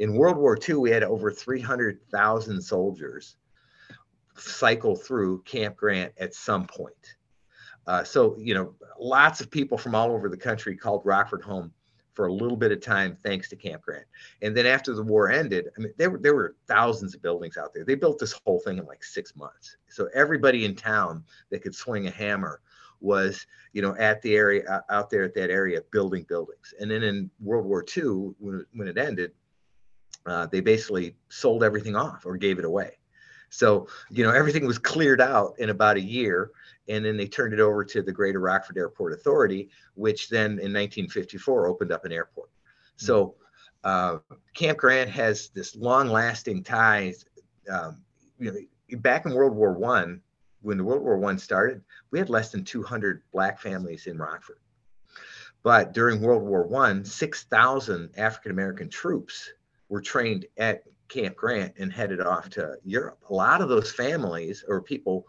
in 0.00 0.14
World 0.14 0.38
War 0.38 0.58
II, 0.68 0.76
we 0.76 0.90
had 0.90 1.04
over 1.04 1.30
300,000 1.30 2.60
soldiers 2.60 3.36
cycle 4.34 4.96
through 4.96 5.42
Camp 5.42 5.76
Grant 5.76 6.12
at 6.18 6.34
some 6.34 6.66
point. 6.66 7.16
Uh, 7.86 8.02
so, 8.02 8.34
you 8.38 8.54
know, 8.54 8.74
lots 8.98 9.42
of 9.42 9.50
people 9.50 9.76
from 9.76 9.94
all 9.94 10.10
over 10.10 10.30
the 10.30 10.36
country 10.38 10.74
called 10.74 11.02
Rockford 11.04 11.42
home 11.42 11.70
for 12.14 12.26
a 12.26 12.32
little 12.32 12.56
bit 12.56 12.72
of 12.72 12.80
time 12.80 13.14
thanks 13.22 13.50
to 13.50 13.56
Camp 13.56 13.82
Grant. 13.82 14.06
And 14.40 14.56
then 14.56 14.64
after 14.64 14.94
the 14.94 15.02
war 15.02 15.30
ended, 15.30 15.68
I 15.76 15.80
mean, 15.80 15.92
there 15.98 16.10
were 16.10 16.18
there 16.18 16.34
were 16.34 16.56
thousands 16.66 17.14
of 17.14 17.20
buildings 17.20 17.58
out 17.58 17.74
there. 17.74 17.84
They 17.84 17.94
built 17.94 18.18
this 18.18 18.32
whole 18.32 18.58
thing 18.60 18.78
in 18.78 18.86
like 18.86 19.04
six 19.04 19.36
months. 19.36 19.76
So 19.88 20.08
everybody 20.14 20.64
in 20.64 20.74
town 20.74 21.24
that 21.50 21.60
could 21.60 21.74
swing 21.74 22.06
a 22.06 22.10
hammer 22.10 22.62
was, 23.00 23.46
you 23.74 23.82
know, 23.82 23.94
at 23.96 24.22
the 24.22 24.34
area 24.34 24.82
out 24.88 25.10
there 25.10 25.24
at 25.24 25.34
that 25.34 25.50
area 25.50 25.82
building 25.90 26.24
buildings. 26.28 26.72
And 26.80 26.90
then 26.90 27.02
in 27.02 27.30
World 27.38 27.66
War 27.66 27.84
II, 27.96 28.32
when 28.38 28.64
when 28.72 28.88
it 28.88 28.96
ended, 28.96 29.32
uh, 30.26 30.46
they 30.46 30.60
basically 30.60 31.16
sold 31.28 31.64
everything 31.64 31.96
off 31.96 32.26
or 32.26 32.36
gave 32.36 32.58
it 32.58 32.64
away. 32.64 32.98
So, 33.50 33.88
you 34.10 34.24
know, 34.24 34.30
everything 34.30 34.66
was 34.66 34.78
cleared 34.78 35.20
out 35.20 35.54
in 35.58 35.70
about 35.70 35.96
a 35.96 36.00
year. 36.00 36.52
And 36.88 37.04
then 37.04 37.16
they 37.16 37.26
turned 37.26 37.52
it 37.52 37.60
over 37.60 37.84
to 37.84 38.02
the 38.02 38.12
Greater 38.12 38.40
Rockford 38.40 38.78
Airport 38.78 39.12
Authority, 39.12 39.68
which 39.94 40.28
then 40.28 40.52
in 40.52 40.72
1954 40.72 41.66
opened 41.66 41.92
up 41.92 42.04
an 42.04 42.12
airport. 42.12 42.50
So, 42.96 43.34
uh, 43.84 44.18
Camp 44.54 44.78
Grant 44.78 45.10
has 45.10 45.48
this 45.48 45.74
long 45.76 46.08
lasting 46.08 46.64
ties. 46.64 47.24
Um, 47.70 48.02
you 48.38 48.52
know, 48.52 48.98
back 48.98 49.24
in 49.24 49.32
World 49.32 49.54
War 49.54 49.72
One, 49.72 50.20
when 50.62 50.76
the 50.76 50.84
World 50.84 51.02
War 51.02 51.18
One 51.18 51.38
started, 51.38 51.82
we 52.10 52.18
had 52.18 52.28
less 52.28 52.50
than 52.50 52.64
200 52.64 53.22
black 53.32 53.60
families 53.60 54.06
in 54.06 54.18
Rockford. 54.18 54.58
But 55.62 55.92
during 55.92 56.20
World 56.20 56.42
War 56.42 56.66
One, 56.66 57.04
6,000 57.04 58.10
African 58.16 58.50
American 58.50 58.88
troops 58.88 59.50
were 59.90 60.00
trained 60.00 60.46
at 60.56 60.84
Camp 61.08 61.36
Grant 61.36 61.74
and 61.78 61.92
headed 61.92 62.20
off 62.20 62.48
to 62.50 62.76
Europe. 62.84 63.18
A 63.28 63.34
lot 63.34 63.60
of 63.60 63.68
those 63.68 63.92
families 63.92 64.64
or 64.66 64.80
people, 64.80 65.26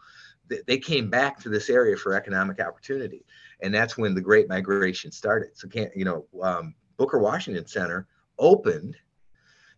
they 0.67 0.77
came 0.77 1.09
back 1.09 1.39
to 1.41 1.49
this 1.49 1.69
area 1.69 1.97
for 1.97 2.13
economic 2.13 2.61
opportunity, 2.61 3.25
and 3.61 3.73
that's 3.73 3.97
when 3.97 4.13
the 4.15 4.21
Great 4.21 4.47
Migration 4.47 5.11
started. 5.11 5.49
So, 5.57 5.67
can't 5.67 5.91
you 5.95 6.05
know, 6.05 6.25
um, 6.41 6.75
Booker 6.97 7.19
Washington 7.19 7.65
Center 7.65 8.07
opened 8.37 8.95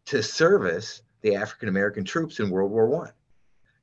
to 0.05 0.21
service 0.21 1.01
the 1.21 1.35
African 1.35 1.69
American 1.69 2.03
troops 2.03 2.39
in 2.39 2.49
World 2.49 2.71
War 2.71 2.87
One. 2.87 3.13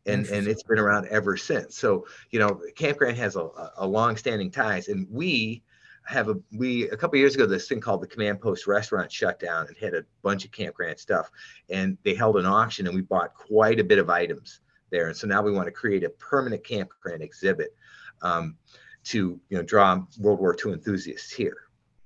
and 0.07 0.27
and 0.27 0.47
it's 0.47 0.63
been 0.63 0.79
around 0.79 1.07
ever 1.09 1.37
since. 1.37 1.77
So 1.79 2.07
you 2.31 2.39
know, 2.39 2.61
Camp 2.77 2.99
Grant 2.99 3.17
has 3.17 3.37
a, 3.37 3.49
a 3.79 3.87
long-standing 3.87 4.51
ties, 4.51 4.89
and 4.89 5.07
we 5.11 5.63
have 6.11 6.29
a 6.29 6.35
we 6.53 6.89
a 6.91 6.97
couple 6.97 7.19
years 7.19 7.35
ago 7.35 7.47
this 7.47 7.69
thing 7.69 7.81
called 7.81 8.03
the 8.03 8.07
Command 8.07 8.41
Post 8.41 8.67
Restaurant 8.67 9.11
shut 9.11 9.39
down 9.39 9.69
and 9.69 9.77
had 9.77 9.95
a 9.95 10.05
bunch 10.23 10.45
of 10.45 10.51
Camp 10.51 10.75
Grant 10.75 10.99
stuff, 10.99 11.31
and 11.69 11.97
they 12.05 12.15
held 12.15 12.37
an 12.37 12.47
auction, 12.47 12.87
and 12.87 12.95
we 12.95 13.03
bought 13.03 13.35
quite 13.35 13.79
a 13.79 13.85
bit 13.85 13.99
of 13.99 14.11
items 14.11 14.61
there, 14.91 15.07
and 15.07 15.17
so 15.17 15.27
now 15.27 15.41
we 15.41 15.53
want 15.53 15.67
to 15.67 15.73
create 15.73 16.03
a 16.03 16.11
permanent 16.11 16.65
Camp 16.65 16.91
Grant 17.01 17.23
exhibit 17.23 17.77
um, 18.23 18.57
to 19.05 19.41
you 19.49 19.57
know 19.57 19.63
draw 19.63 20.03
World 20.19 20.41
War 20.41 20.57
II 20.65 20.73
enthusiasts 20.73 21.33
here. 21.33 21.57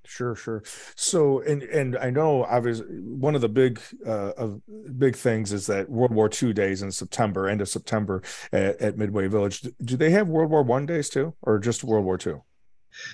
Sure, 0.07 0.35
sure. 0.35 0.63
So, 0.97 1.41
and 1.41 1.63
and 1.63 1.97
I 1.97 2.11
know 2.11 2.45
obviously 2.45 2.87
one 3.01 3.35
of 3.35 3.41
the 3.41 3.49
big 3.49 3.81
uh, 4.07 4.33
of 4.37 4.61
big 4.99 5.17
things 5.17 5.51
is 5.51 5.67
that 5.69 5.89
World 5.89 6.13
War 6.13 6.29
II 6.31 6.53
days 6.53 6.83
in 6.83 6.93
September, 6.93 7.49
end 7.49 7.63
of 7.63 7.71
September 7.71 8.23
at, 8.53 8.79
at 8.83 8.99
Midway 8.99 9.29
Village. 9.29 9.63
Do 9.83 9.97
they 9.97 10.11
have 10.11 10.29
World 10.29 10.51
War 10.51 10.63
One 10.63 10.85
days 10.85 11.09
too, 11.09 11.35
or 11.41 11.59
just 11.59 11.85
World 11.85 12.05
War 12.05 12.19
II? 12.25 12.43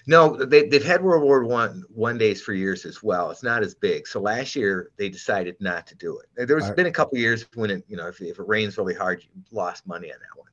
No, 0.07 0.37
they, 0.37 0.69
they've 0.69 0.85
had 0.85 1.03
World 1.03 1.23
War 1.23 1.45
One 1.45 1.85
one 1.89 2.19
days 2.19 2.43
for 2.43 2.53
years 2.53 2.85
as 2.85 3.03
well. 3.03 3.31
It's 3.31 3.43
not 3.43 3.63
as 3.63 3.75
big. 3.75 4.07
So 4.07 4.21
last 4.21 4.55
year 4.55 4.91
they 4.97 5.09
decided 5.09 5.57
not 5.61 5.87
to 5.89 5.95
do 5.95 6.19
it. 6.19 6.47
There 6.47 6.59
has 6.59 6.71
been 6.73 6.87
a 6.87 6.93
couple 6.93 7.19
years 7.19 7.47
when 7.55 7.71
it, 7.71 7.85
you 7.89 7.97
know, 7.97 8.09
if, 8.09 8.21
if 8.21 8.39
it 8.39 8.49
rains 8.49 8.79
really 8.79 8.95
hard, 8.95 9.23
you 9.23 9.31
lost 9.51 9.87
money 9.87 10.13
on 10.13 10.19
that 10.19 10.39
one. 10.39 10.51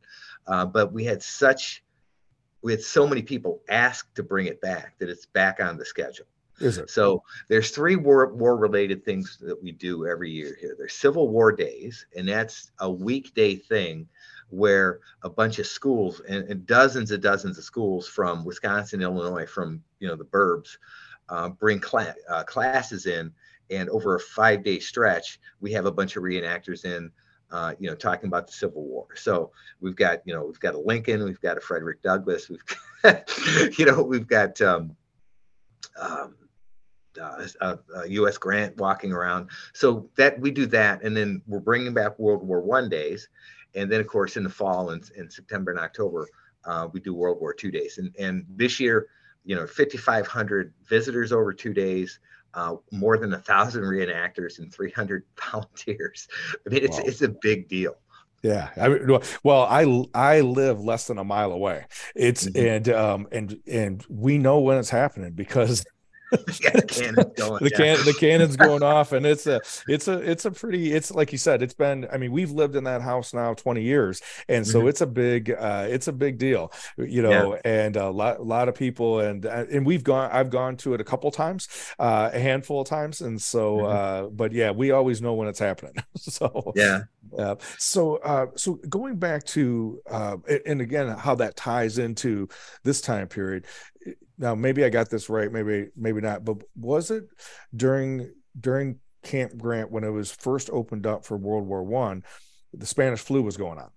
Uh, 0.47 0.65
but 0.65 0.93
we 0.93 1.03
had 1.03 1.21
such 1.21 1.83
we 2.61 2.71
had 2.71 2.81
so 2.81 3.07
many 3.07 3.21
people 3.21 3.61
ask 3.69 4.13
to 4.15 4.23
bring 4.23 4.47
it 4.47 4.59
back 4.61 4.97
that 4.99 5.09
it's 5.09 5.25
back 5.25 5.59
on 5.59 5.77
the 5.77 5.85
schedule. 5.85 6.25
Is 6.59 6.79
it? 6.79 6.89
So 6.89 7.21
there's 7.49 7.71
three 7.71 7.95
war 7.95 8.33
war 8.33 8.57
related 8.57 9.05
things 9.05 9.37
that 9.41 9.61
we 9.61 9.71
do 9.71 10.07
every 10.07 10.31
year 10.31 10.57
here. 10.59 10.75
There's 10.77 10.93
Civil 10.93 11.29
War 11.29 11.51
days, 11.51 12.07
and 12.15 12.27
that's 12.27 12.71
a 12.79 12.89
weekday 12.89 13.55
thing 13.55 14.07
where 14.49 14.99
a 15.23 15.29
bunch 15.29 15.59
of 15.59 15.67
schools 15.67 16.21
and, 16.27 16.45
and 16.49 16.65
dozens 16.65 17.11
and 17.11 17.21
dozens 17.21 17.57
of 17.57 17.63
schools 17.63 18.07
from 18.07 18.45
Wisconsin, 18.45 19.01
Illinois, 19.01 19.45
from 19.45 19.83
you 19.99 20.07
know 20.07 20.15
the 20.15 20.25
burbs, 20.25 20.77
uh, 21.29 21.49
bring 21.49 21.81
cl- 21.81 22.15
uh, 22.29 22.43
classes 22.43 23.05
in, 23.05 23.31
and 23.69 23.89
over 23.89 24.15
a 24.15 24.19
five 24.19 24.63
day 24.63 24.79
stretch, 24.79 25.39
we 25.59 25.71
have 25.73 25.85
a 25.85 25.91
bunch 25.91 26.15
of 26.15 26.23
reenactors 26.23 26.85
in 26.85 27.11
uh, 27.51 27.73
you 27.79 27.89
know, 27.89 27.95
talking 27.95 28.27
about 28.27 28.47
the 28.47 28.53
Civil 28.53 28.83
War. 28.83 29.07
So 29.15 29.51
we've 29.79 29.95
got, 29.95 30.21
you 30.25 30.33
know, 30.33 30.45
we've 30.45 30.59
got 30.59 30.75
a 30.75 30.79
Lincoln, 30.79 31.23
we've 31.23 31.41
got 31.41 31.57
a 31.57 31.61
Frederick 31.61 32.01
Douglass, 32.01 32.49
we've, 32.49 32.63
got, 33.01 33.31
you 33.79 33.85
know, 33.85 34.03
we've 34.03 34.27
got 34.27 34.59
um, 34.61 34.95
um, 35.99 36.35
uh, 37.19 37.77
U.S. 38.07 38.37
Grant 38.37 38.77
walking 38.77 39.11
around. 39.11 39.49
So 39.73 40.09
that 40.17 40.39
we 40.39 40.51
do 40.51 40.65
that, 40.67 41.03
and 41.03 41.15
then 41.15 41.41
we're 41.47 41.59
bringing 41.59 41.93
back 41.93 42.19
World 42.19 42.43
War 42.43 42.61
One 42.61 42.89
days, 42.89 43.29
and 43.75 43.91
then 43.91 43.99
of 43.99 44.07
course 44.07 44.37
in 44.37 44.43
the 44.43 44.49
fall 44.49 44.91
and 44.91 45.09
in, 45.15 45.23
in 45.23 45.29
September 45.29 45.71
and 45.71 45.79
October 45.79 46.27
uh, 46.67 46.87
we 46.91 46.99
do 46.99 47.13
World 47.13 47.39
War 47.39 47.55
II 47.61 47.71
days. 47.71 47.97
And 47.97 48.13
and 48.19 48.45
this 48.49 48.79
year, 48.79 49.07
you 49.45 49.55
know, 49.55 49.65
5,500 49.65 50.73
visitors 50.85 51.31
over 51.31 51.53
two 51.53 51.73
days 51.73 52.19
uh, 52.53 52.75
more 52.91 53.17
than 53.17 53.33
a 53.33 53.39
thousand 53.39 53.83
reenactors 53.83 54.59
and 54.59 54.73
300 54.73 55.23
volunteers. 55.51 56.27
I 56.65 56.69
mean, 56.69 56.83
it's 56.83 56.97
wow. 56.97 57.03
it's 57.05 57.21
a 57.21 57.29
big 57.29 57.67
deal. 57.67 57.95
Yeah, 58.43 58.69
I 58.77 58.89
mean, 58.89 59.19
well, 59.43 59.63
I 59.63 60.05
I 60.13 60.41
live 60.41 60.79
less 60.79 61.07
than 61.07 61.17
a 61.17 61.23
mile 61.23 61.51
away. 61.51 61.85
It's 62.15 62.45
mm-hmm. 62.45 62.67
and 62.67 62.89
um 62.89 63.27
and 63.31 63.59
and 63.65 64.05
we 64.09 64.37
know 64.37 64.59
when 64.59 64.77
it's 64.77 64.89
happening 64.89 65.31
because 65.31 65.83
yeah, 66.61 66.71
the 66.71 66.85
cannon's 66.87 67.33
going. 67.37 67.63
the, 67.63 67.71
can, 67.71 68.05
the 68.05 68.13
cannon's 68.13 68.55
going 68.57 68.83
off, 68.83 69.11
and 69.11 69.25
it's 69.25 69.47
a 69.47 69.61
it's 69.87 70.07
a 70.07 70.19
it's 70.19 70.45
a 70.45 70.51
pretty 70.51 70.93
it's 70.93 71.11
like 71.11 71.31
you 71.31 71.37
said. 71.37 71.61
It's 71.61 71.73
been. 71.73 72.07
I 72.11 72.17
mean, 72.17 72.31
we've 72.31 72.51
lived 72.51 72.75
in 72.75 72.83
that 72.85 73.01
house 73.01 73.33
now 73.33 73.53
twenty 73.53 73.81
years, 73.81 74.21
and 74.47 74.65
so 74.65 74.79
mm-hmm. 74.79 74.89
it's 74.89 75.01
a 75.01 75.07
big 75.07 75.51
uh, 75.51 75.87
it's 75.89 76.07
a 76.07 76.13
big 76.13 76.37
deal, 76.37 76.71
you 76.97 77.21
know. 77.21 77.55
Yeah. 77.55 77.61
And 77.63 77.95
a 77.95 78.09
lot 78.09 78.39
a 78.39 78.43
lot 78.43 78.67
of 78.67 78.75
people, 78.75 79.19
and 79.19 79.45
uh, 79.45 79.65
and 79.71 79.85
we've 79.85 80.03
gone. 80.03 80.29
I've 80.31 80.49
gone 80.49 80.77
to 80.77 80.93
it 80.93 81.01
a 81.01 81.05
couple 81.05 81.31
times, 81.31 81.67
uh, 81.99 82.29
a 82.33 82.39
handful 82.39 82.81
of 82.81 82.87
times, 82.87 83.21
and 83.21 83.41
so. 83.41 83.77
Mm-hmm. 83.77 83.97
Uh, 83.97 84.29
but 84.29 84.51
yeah, 84.51 84.71
we 84.71 84.91
always 84.91 85.21
know 85.21 85.33
when 85.33 85.47
it's 85.47 85.59
happening. 85.59 85.93
so 86.15 86.73
yeah. 86.75 87.03
Uh, 87.37 87.55
so 87.77 88.17
uh, 88.17 88.47
so 88.55 88.75
going 88.89 89.17
back 89.17 89.43
to 89.43 89.99
uh, 90.09 90.37
and 90.65 90.81
again 90.81 91.07
how 91.17 91.35
that 91.35 91.55
ties 91.55 91.97
into 91.97 92.47
this 92.83 93.01
time 93.01 93.27
period 93.27 93.65
now 94.37 94.55
maybe 94.55 94.83
I 94.83 94.89
got 94.89 95.09
this 95.09 95.29
right, 95.29 95.51
maybe 95.51 95.87
maybe 95.95 96.21
not, 96.21 96.45
but 96.45 96.57
was 96.75 97.11
it 97.11 97.25
during 97.75 98.31
during 98.59 98.99
Camp 99.23 99.57
Grant 99.57 99.91
when 99.91 100.03
it 100.03 100.09
was 100.09 100.31
first 100.31 100.69
opened 100.71 101.07
up 101.07 101.25
for 101.25 101.37
World 101.37 101.67
War 101.67 101.83
One, 101.83 102.23
the 102.73 102.85
Spanish 102.85 103.19
flu 103.19 103.41
was 103.41 103.57
going 103.57 103.79
on, 103.79 103.89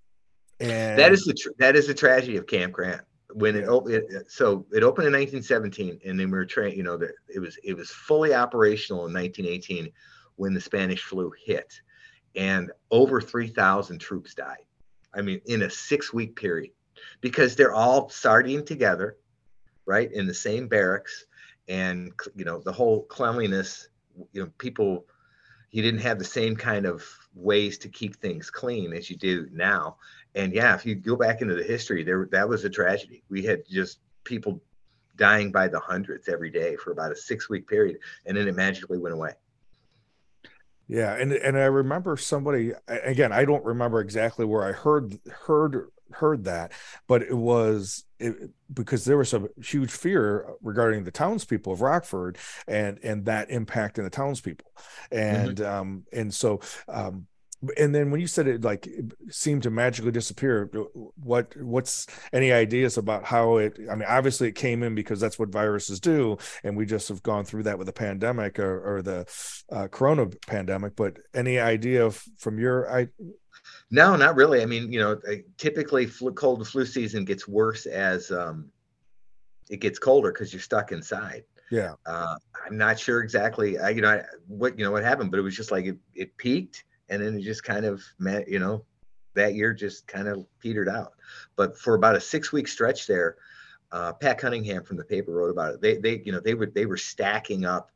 and 0.58 0.98
that 0.98 1.12
is 1.12 1.24
the 1.24 1.34
tr- 1.34 1.50
that 1.58 1.76
is 1.76 1.86
the 1.86 1.94
tragedy 1.94 2.36
of 2.36 2.46
Camp 2.46 2.72
Grant 2.72 3.02
when 3.34 3.56
it 3.56 3.64
opened. 3.64 4.02
So 4.28 4.66
it 4.72 4.82
opened 4.82 5.06
in 5.06 5.12
1917, 5.12 6.00
and 6.04 6.18
then 6.18 6.30
we 6.30 6.38
were 6.38 6.46
trained. 6.46 6.76
You 6.76 6.82
know 6.82 6.96
that 6.96 7.12
it 7.28 7.38
was 7.38 7.58
it 7.62 7.76
was 7.76 7.90
fully 7.90 8.34
operational 8.34 9.06
in 9.06 9.12
1918 9.12 9.92
when 10.36 10.54
the 10.54 10.60
Spanish 10.60 11.02
flu 11.02 11.30
hit, 11.44 11.80
and 12.34 12.70
over 12.90 13.20
3,000 13.20 13.98
troops 13.98 14.34
died. 14.34 14.64
I 15.12 15.20
mean, 15.20 15.40
in 15.46 15.62
a 15.62 15.70
six 15.70 16.14
week 16.14 16.34
period, 16.34 16.70
because 17.20 17.56
they're 17.56 17.74
all 17.74 18.08
sardine 18.08 18.64
together 18.64 19.16
right 19.86 20.12
in 20.12 20.26
the 20.26 20.34
same 20.34 20.68
barracks 20.68 21.26
and 21.68 22.12
you 22.34 22.44
know 22.44 22.60
the 22.60 22.72
whole 22.72 23.04
cleanliness 23.04 23.88
you 24.32 24.42
know 24.42 24.50
people 24.58 25.06
you 25.70 25.82
didn't 25.82 26.00
have 26.00 26.18
the 26.18 26.24
same 26.24 26.56
kind 26.56 26.84
of 26.84 27.04
ways 27.34 27.78
to 27.78 27.88
keep 27.88 28.16
things 28.16 28.50
clean 28.50 28.92
as 28.92 29.08
you 29.08 29.16
do 29.16 29.48
now. 29.52 29.96
And 30.34 30.52
yeah 30.52 30.74
if 30.74 30.84
you 30.84 30.94
go 30.94 31.16
back 31.16 31.42
into 31.42 31.54
the 31.54 31.62
history 31.62 32.02
there 32.02 32.28
that 32.32 32.48
was 32.48 32.64
a 32.64 32.70
tragedy. 32.70 33.22
We 33.28 33.42
had 33.42 33.62
just 33.68 34.00
people 34.24 34.60
dying 35.16 35.52
by 35.52 35.68
the 35.68 35.78
hundreds 35.78 36.28
every 36.28 36.50
day 36.50 36.76
for 36.76 36.92
about 36.92 37.12
a 37.12 37.16
six 37.16 37.48
week 37.48 37.68
period 37.68 37.98
and 38.26 38.36
then 38.36 38.48
it 38.48 38.54
magically 38.54 38.98
went 38.98 39.14
away. 39.14 39.32
Yeah 40.88 41.14
and 41.14 41.32
and 41.32 41.56
i 41.56 41.66
remember 41.66 42.16
somebody 42.16 42.72
again 42.88 43.32
i 43.32 43.44
don't 43.44 43.64
remember 43.64 44.00
exactly 44.00 44.44
where 44.44 44.64
i 44.64 44.72
heard 44.72 45.20
heard 45.46 45.90
heard 46.12 46.44
that, 46.44 46.72
but 47.06 47.22
it 47.22 47.36
was 47.36 48.04
it, 48.18 48.50
because 48.72 49.04
there 49.04 49.16
was 49.16 49.32
a 49.34 49.48
huge 49.62 49.90
fear 49.90 50.46
regarding 50.62 51.04
the 51.04 51.10
townspeople 51.10 51.72
of 51.72 51.80
Rockford 51.80 52.38
and 52.66 52.98
and 53.02 53.24
that 53.26 53.50
impact 53.50 53.98
in 53.98 54.04
the 54.04 54.10
townspeople, 54.10 54.70
and 55.10 55.56
mm-hmm. 55.56 55.80
um 55.80 56.04
and 56.12 56.32
so 56.32 56.60
um 56.88 57.26
and 57.76 57.94
then 57.94 58.10
when 58.10 58.20
you 58.20 58.26
said 58.26 58.46
it 58.46 58.62
like 58.62 58.86
it 58.86 59.12
seemed 59.28 59.62
to 59.62 59.70
magically 59.70 60.10
disappear 60.10 60.70
what 61.16 61.54
what's 61.58 62.06
any 62.32 62.52
ideas 62.52 62.96
about 62.96 63.24
how 63.24 63.58
it 63.58 63.78
i 63.90 63.94
mean 63.94 64.06
obviously 64.08 64.48
it 64.48 64.54
came 64.54 64.82
in 64.82 64.94
because 64.94 65.20
that's 65.20 65.38
what 65.38 65.50
viruses 65.50 66.00
do 66.00 66.38
and 66.64 66.76
we 66.76 66.86
just 66.86 67.08
have 67.08 67.22
gone 67.22 67.44
through 67.44 67.62
that 67.62 67.76
with 67.76 67.86
the 67.86 67.92
pandemic 67.92 68.58
or, 68.58 68.96
or 68.96 69.02
the 69.02 69.26
uh, 69.70 69.88
corona 69.88 70.26
pandemic 70.46 70.96
but 70.96 71.18
any 71.34 71.58
idea 71.58 72.10
from 72.38 72.58
your 72.58 72.90
I, 72.90 73.08
no, 73.90 74.16
not 74.16 74.36
really. 74.36 74.62
I 74.62 74.66
mean, 74.66 74.92
you 74.92 75.00
know, 75.00 75.20
typically 75.56 76.06
flu, 76.06 76.32
cold 76.32 76.58
and 76.58 76.68
flu 76.68 76.84
season 76.86 77.24
gets 77.24 77.48
worse 77.48 77.86
as 77.86 78.30
um, 78.30 78.70
it 79.68 79.80
gets 79.80 79.98
colder 79.98 80.32
because 80.32 80.52
you're 80.52 80.60
stuck 80.60 80.92
inside. 80.92 81.44
Yeah. 81.70 81.94
Uh, 82.06 82.36
I'm 82.66 82.76
not 82.76 82.98
sure 82.98 83.20
exactly. 83.20 83.78
I, 83.78 83.90
you 83.90 84.02
know, 84.02 84.10
I, 84.10 84.24
what 84.46 84.78
you 84.78 84.84
know 84.84 84.92
what 84.92 85.04
happened, 85.04 85.30
but 85.30 85.38
it 85.38 85.42
was 85.42 85.56
just 85.56 85.70
like 85.70 85.86
it, 85.86 85.98
it 86.14 86.36
peaked 86.36 86.84
and 87.08 87.22
then 87.22 87.36
it 87.36 87.42
just 87.42 87.64
kind 87.64 87.84
of, 87.84 88.02
met. 88.18 88.48
you 88.48 88.58
know, 88.58 88.84
that 89.34 89.54
year 89.54 89.72
just 89.72 90.06
kind 90.06 90.28
of 90.28 90.46
petered 90.60 90.88
out. 90.88 91.12
But 91.56 91.78
for 91.78 91.94
about 91.94 92.16
a 92.16 92.20
six 92.20 92.52
week 92.52 92.68
stretch 92.68 93.06
there, 93.06 93.36
uh, 93.92 94.12
Pat 94.12 94.38
Cunningham 94.38 94.84
from 94.84 94.96
the 94.96 95.04
paper 95.04 95.32
wrote 95.32 95.50
about 95.50 95.74
it. 95.74 95.80
They, 95.80 95.96
they, 95.96 96.22
you 96.24 96.32
know, 96.32 96.40
they 96.40 96.54
would 96.54 96.74
they 96.74 96.86
were 96.86 96.96
stacking 96.96 97.64
up 97.64 97.90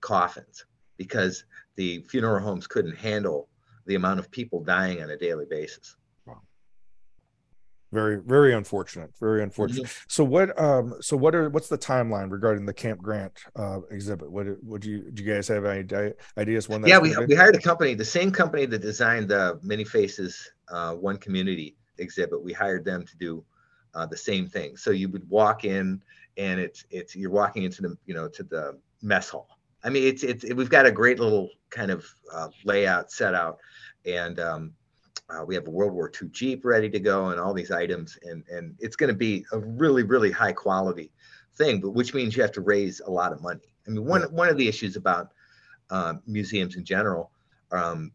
coffins 0.00 0.64
because 0.96 1.44
the 1.76 2.00
funeral 2.08 2.42
homes 2.42 2.66
couldn't 2.66 2.96
handle 2.96 3.48
the 3.86 3.94
amount 3.94 4.18
of 4.18 4.30
people 4.30 4.62
dying 4.62 5.02
on 5.02 5.10
a 5.10 5.16
daily 5.16 5.46
basis. 5.48 5.96
Wow. 6.26 6.40
Very, 7.92 8.20
very 8.20 8.54
unfortunate. 8.54 9.10
Very 9.20 9.42
unfortunate. 9.42 9.86
Mm-hmm. 9.86 10.04
So 10.08 10.24
what? 10.24 10.60
Um. 10.60 10.94
So 11.00 11.16
what 11.16 11.34
are? 11.34 11.48
What's 11.48 11.68
the 11.68 11.78
timeline 11.78 12.30
regarding 12.30 12.66
the 12.66 12.74
Camp 12.74 13.00
Grant 13.00 13.32
uh, 13.54 13.80
exhibit? 13.90 14.30
What? 14.30 14.46
Would 14.64 14.84
you? 14.84 15.10
Do 15.10 15.22
you 15.22 15.32
guys 15.32 15.48
have 15.48 15.64
any 15.64 16.12
ideas 16.36 16.68
when? 16.68 16.84
yeah, 16.86 16.98
we 16.98 17.16
we 17.26 17.34
hired 17.34 17.54
a 17.54 17.60
company, 17.60 17.94
the 17.94 18.04
same 18.04 18.30
company 18.30 18.66
that 18.66 18.80
designed 18.80 19.28
the 19.28 19.58
Many 19.62 19.84
Faces 19.84 20.50
uh, 20.68 20.94
One 20.94 21.16
Community 21.16 21.76
exhibit. 21.98 22.42
We 22.42 22.52
hired 22.52 22.84
them 22.84 23.06
to 23.06 23.16
do 23.16 23.44
uh, 23.94 24.06
the 24.06 24.16
same 24.16 24.46
thing. 24.46 24.76
So 24.76 24.90
you 24.90 25.08
would 25.08 25.28
walk 25.28 25.64
in, 25.64 26.02
and 26.36 26.60
it's 26.60 26.84
it's 26.90 27.16
you're 27.16 27.30
walking 27.30 27.62
into 27.62 27.82
the 27.82 27.96
you 28.04 28.14
know 28.14 28.28
to 28.28 28.42
the 28.42 28.78
mess 29.02 29.30
hall. 29.30 29.55
I 29.86 29.90
mean, 29.90 30.06
it's 30.06 30.22
it's 30.22 30.44
it, 30.44 30.54
we've 30.54 30.68
got 30.68 30.84
a 30.84 30.92
great 30.92 31.20
little 31.20 31.48
kind 31.70 31.90
of 31.90 32.04
uh, 32.32 32.48
layout 32.64 33.12
set 33.12 33.34
out 33.34 33.58
and 34.06 34.38
um, 34.38 34.72
uh, 35.28 35.44
we 35.44 35.54
have 35.54 35.66
a 35.66 35.70
World 35.70 35.92
War 35.92 36.10
II 36.10 36.28
Jeep 36.28 36.64
ready 36.64 36.88
to 36.88 37.00
go 37.00 37.28
and 37.30 37.40
all 37.40 37.52
these 37.52 37.70
items, 37.70 38.18
and 38.22 38.44
and 38.48 38.76
it's 38.78 38.96
going 38.96 39.08
to 39.08 39.16
be 39.16 39.44
a 39.52 39.58
really 39.58 40.02
really 40.02 40.30
high 40.30 40.52
quality 40.52 41.12
thing, 41.56 41.80
but 41.80 41.90
which 41.90 42.14
means 42.14 42.36
you 42.36 42.42
have 42.42 42.52
to 42.52 42.60
raise 42.60 43.00
a 43.00 43.10
lot 43.10 43.32
of 43.32 43.42
money. 43.42 43.74
I 43.86 43.90
mean, 43.90 44.04
one 44.04 44.22
one 44.32 44.48
of 44.48 44.56
the 44.56 44.68
issues 44.68 44.96
about 44.96 45.32
uh, 45.90 46.14
museums 46.26 46.76
in 46.76 46.84
general, 46.84 47.32
um, 47.72 48.12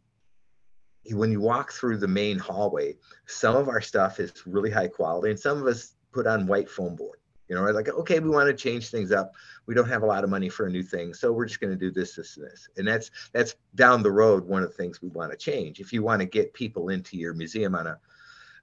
when 1.12 1.32
you 1.32 1.42
walk 1.42 1.72
through 1.72 1.98
the 1.98 2.08
main 2.08 2.40
hallway, 2.40 2.96
some 3.28 3.56
of 3.56 3.68
our 3.68 3.82
stuff 3.82 4.20
is 4.20 4.32
really 4.46 4.72
high 4.72 4.88
quality, 4.88 5.32
and 5.32 5.40
some 5.40 5.58
of 5.58 5.68
us 5.68 5.94
put 6.14 6.28
on 6.28 6.48
white 6.48 6.70
foam 6.70 6.96
board. 6.96 7.20
You 7.52 7.58
know, 7.58 7.64
like, 7.64 7.90
okay, 7.90 8.18
we 8.22 8.30
want 8.30 8.48
to 8.48 8.54
change 8.54 8.88
things 8.88 9.12
up. 9.12 9.34
We 9.66 9.76
don't 9.76 9.90
have 9.90 10.04
a 10.04 10.06
lot 10.06 10.24
of 10.24 10.30
money 10.30 10.48
for 10.48 10.68
a 10.68 10.70
new 10.70 10.84
thing, 10.84 11.14
so 11.14 11.34
we're 11.34 11.48
just 11.48 11.60
going 11.60 11.74
to 11.74 11.78
do 11.78 11.92
this, 11.92 12.16
this, 12.16 12.38
and 12.38 12.46
this. 12.46 12.70
And 12.78 12.88
that's 12.88 13.12
that's 13.34 13.56
down 13.76 14.02
the 14.04 14.12
road 14.12 14.46
one 14.46 14.64
of 14.64 14.70
the 14.70 14.76
things 14.78 15.02
we 15.02 15.10
want 15.10 15.32
to 15.32 15.38
change. 15.38 15.82
If 15.82 15.92
you 15.92 16.02
want 16.02 16.22
to 16.22 16.26
get 16.26 16.54
people 16.54 16.88
into 16.88 17.18
your 17.18 17.34
museum 17.34 17.76
on 17.76 17.88
a, 17.88 18.00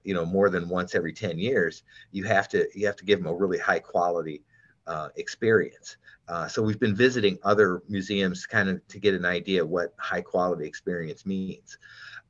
you 0.03 0.15
know, 0.15 0.25
more 0.25 0.49
than 0.49 0.67
once 0.67 0.95
every 0.95 1.13
ten 1.13 1.37
years, 1.37 1.83
you 2.11 2.23
have 2.23 2.49
to 2.49 2.67
you 2.73 2.87
have 2.87 2.95
to 2.95 3.05
give 3.05 3.19
them 3.19 3.27
a 3.27 3.35
really 3.35 3.59
high 3.59 3.77
quality 3.77 4.41
uh, 4.87 5.09
experience. 5.17 5.97
Uh, 6.27 6.47
so 6.47 6.63
we've 6.63 6.79
been 6.79 6.95
visiting 6.95 7.37
other 7.43 7.83
museums 7.89 8.47
kind 8.47 8.69
of 8.69 8.87
to 8.87 8.97
get 8.97 9.13
an 9.13 9.23
idea 9.23 9.63
what 9.63 9.93
high 9.99 10.21
quality 10.21 10.65
experience 10.65 11.27
means. 11.27 11.77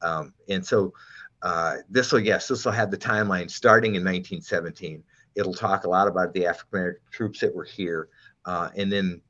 Um, 0.01 0.33
and 0.49 0.65
so 0.65 0.93
uh, 1.41 1.77
this 1.89 2.11
will, 2.11 2.19
yes, 2.19 2.49
this 2.49 2.65
will 2.65 2.73
have 2.73 2.91
the 2.91 2.97
timeline 2.97 3.49
starting 3.49 3.95
in 3.95 4.03
1917. 4.03 5.01
It'll 5.35 5.53
talk 5.53 5.83
a 5.83 5.89
lot 5.89 6.07
about 6.07 6.33
the 6.33 6.45
African 6.45 6.79
American 6.79 7.03
troops 7.11 7.39
that 7.39 7.55
were 7.55 7.63
here. 7.63 8.09
Uh, 8.45 8.69
and 8.75 8.91
then 8.91 9.21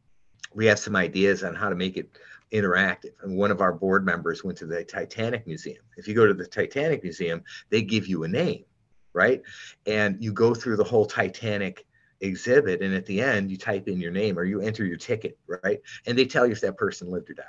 we 0.53 0.65
have 0.65 0.79
some 0.79 0.95
ideas 0.95 1.43
on 1.43 1.55
how 1.55 1.69
to 1.69 1.75
make 1.75 1.97
it 1.97 2.09
interactive. 2.51 3.13
And 3.21 3.37
one 3.37 3.51
of 3.51 3.61
our 3.61 3.73
board 3.73 4.05
members 4.05 4.43
went 4.43 4.57
to 4.59 4.65
the 4.65 4.83
Titanic 4.83 5.45
Museum. 5.45 5.83
If 5.97 6.07
you 6.07 6.15
go 6.15 6.25
to 6.25 6.33
the 6.33 6.47
Titanic 6.47 7.03
Museum, 7.03 7.43
they 7.69 7.81
give 7.81 8.07
you 8.07 8.23
a 8.23 8.27
name, 8.27 8.65
right? 9.13 9.41
And 9.85 10.21
you 10.23 10.33
go 10.33 10.53
through 10.53 10.77
the 10.77 10.83
whole 10.83 11.05
Titanic 11.05 11.85
exhibit. 12.21 12.81
And 12.81 12.93
at 12.93 13.05
the 13.05 13.21
end, 13.21 13.51
you 13.51 13.57
type 13.57 13.87
in 13.87 13.99
your 13.99 14.11
name 14.11 14.37
or 14.37 14.43
you 14.43 14.61
enter 14.61 14.85
your 14.85 14.97
ticket, 14.97 15.37
right? 15.63 15.79
And 16.05 16.17
they 16.17 16.25
tell 16.25 16.45
you 16.45 16.53
if 16.53 16.61
that 16.61 16.77
person 16.77 17.09
lived 17.09 17.29
or 17.29 17.33
died. 17.33 17.45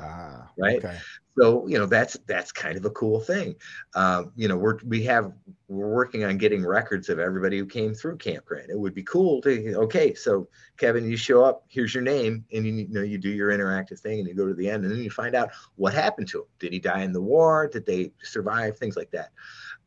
Ah, 0.00 0.50
right. 0.58 0.84
Okay. 0.84 0.96
So 1.38 1.66
you 1.68 1.78
know 1.78 1.86
that's 1.86 2.18
that's 2.26 2.52
kind 2.52 2.76
of 2.76 2.84
a 2.84 2.90
cool 2.90 3.20
thing. 3.20 3.54
Um, 3.94 4.32
you 4.36 4.48
know 4.48 4.56
we're 4.56 4.78
we 4.84 5.02
have 5.04 5.32
we're 5.68 5.88
working 5.88 6.24
on 6.24 6.38
getting 6.38 6.66
records 6.66 7.08
of 7.08 7.18
everybody 7.18 7.58
who 7.58 7.66
came 7.66 7.94
through 7.94 8.16
Camp 8.16 8.44
Grant. 8.44 8.70
It 8.70 8.78
would 8.78 8.94
be 8.94 9.02
cool 9.04 9.40
to 9.42 9.74
okay, 9.76 10.14
so 10.14 10.48
Kevin, 10.76 11.08
you 11.08 11.16
show 11.16 11.44
up, 11.44 11.64
here's 11.68 11.94
your 11.94 12.02
name, 12.02 12.44
and 12.52 12.66
you, 12.66 12.72
you 12.72 12.88
know 12.88 13.02
you 13.02 13.18
do 13.18 13.30
your 13.30 13.50
interactive 13.50 14.00
thing, 14.00 14.18
and 14.18 14.28
you 14.28 14.34
go 14.34 14.46
to 14.46 14.54
the 14.54 14.68
end, 14.68 14.84
and 14.84 14.92
then 14.92 15.02
you 15.02 15.10
find 15.10 15.34
out 15.34 15.50
what 15.76 15.94
happened 15.94 16.28
to 16.28 16.40
him. 16.40 16.46
Did 16.58 16.72
he 16.72 16.80
die 16.80 17.02
in 17.02 17.12
the 17.12 17.22
war? 17.22 17.68
Did 17.68 17.86
they 17.86 18.12
survive? 18.22 18.76
Things 18.76 18.96
like 18.96 19.10
that. 19.12 19.30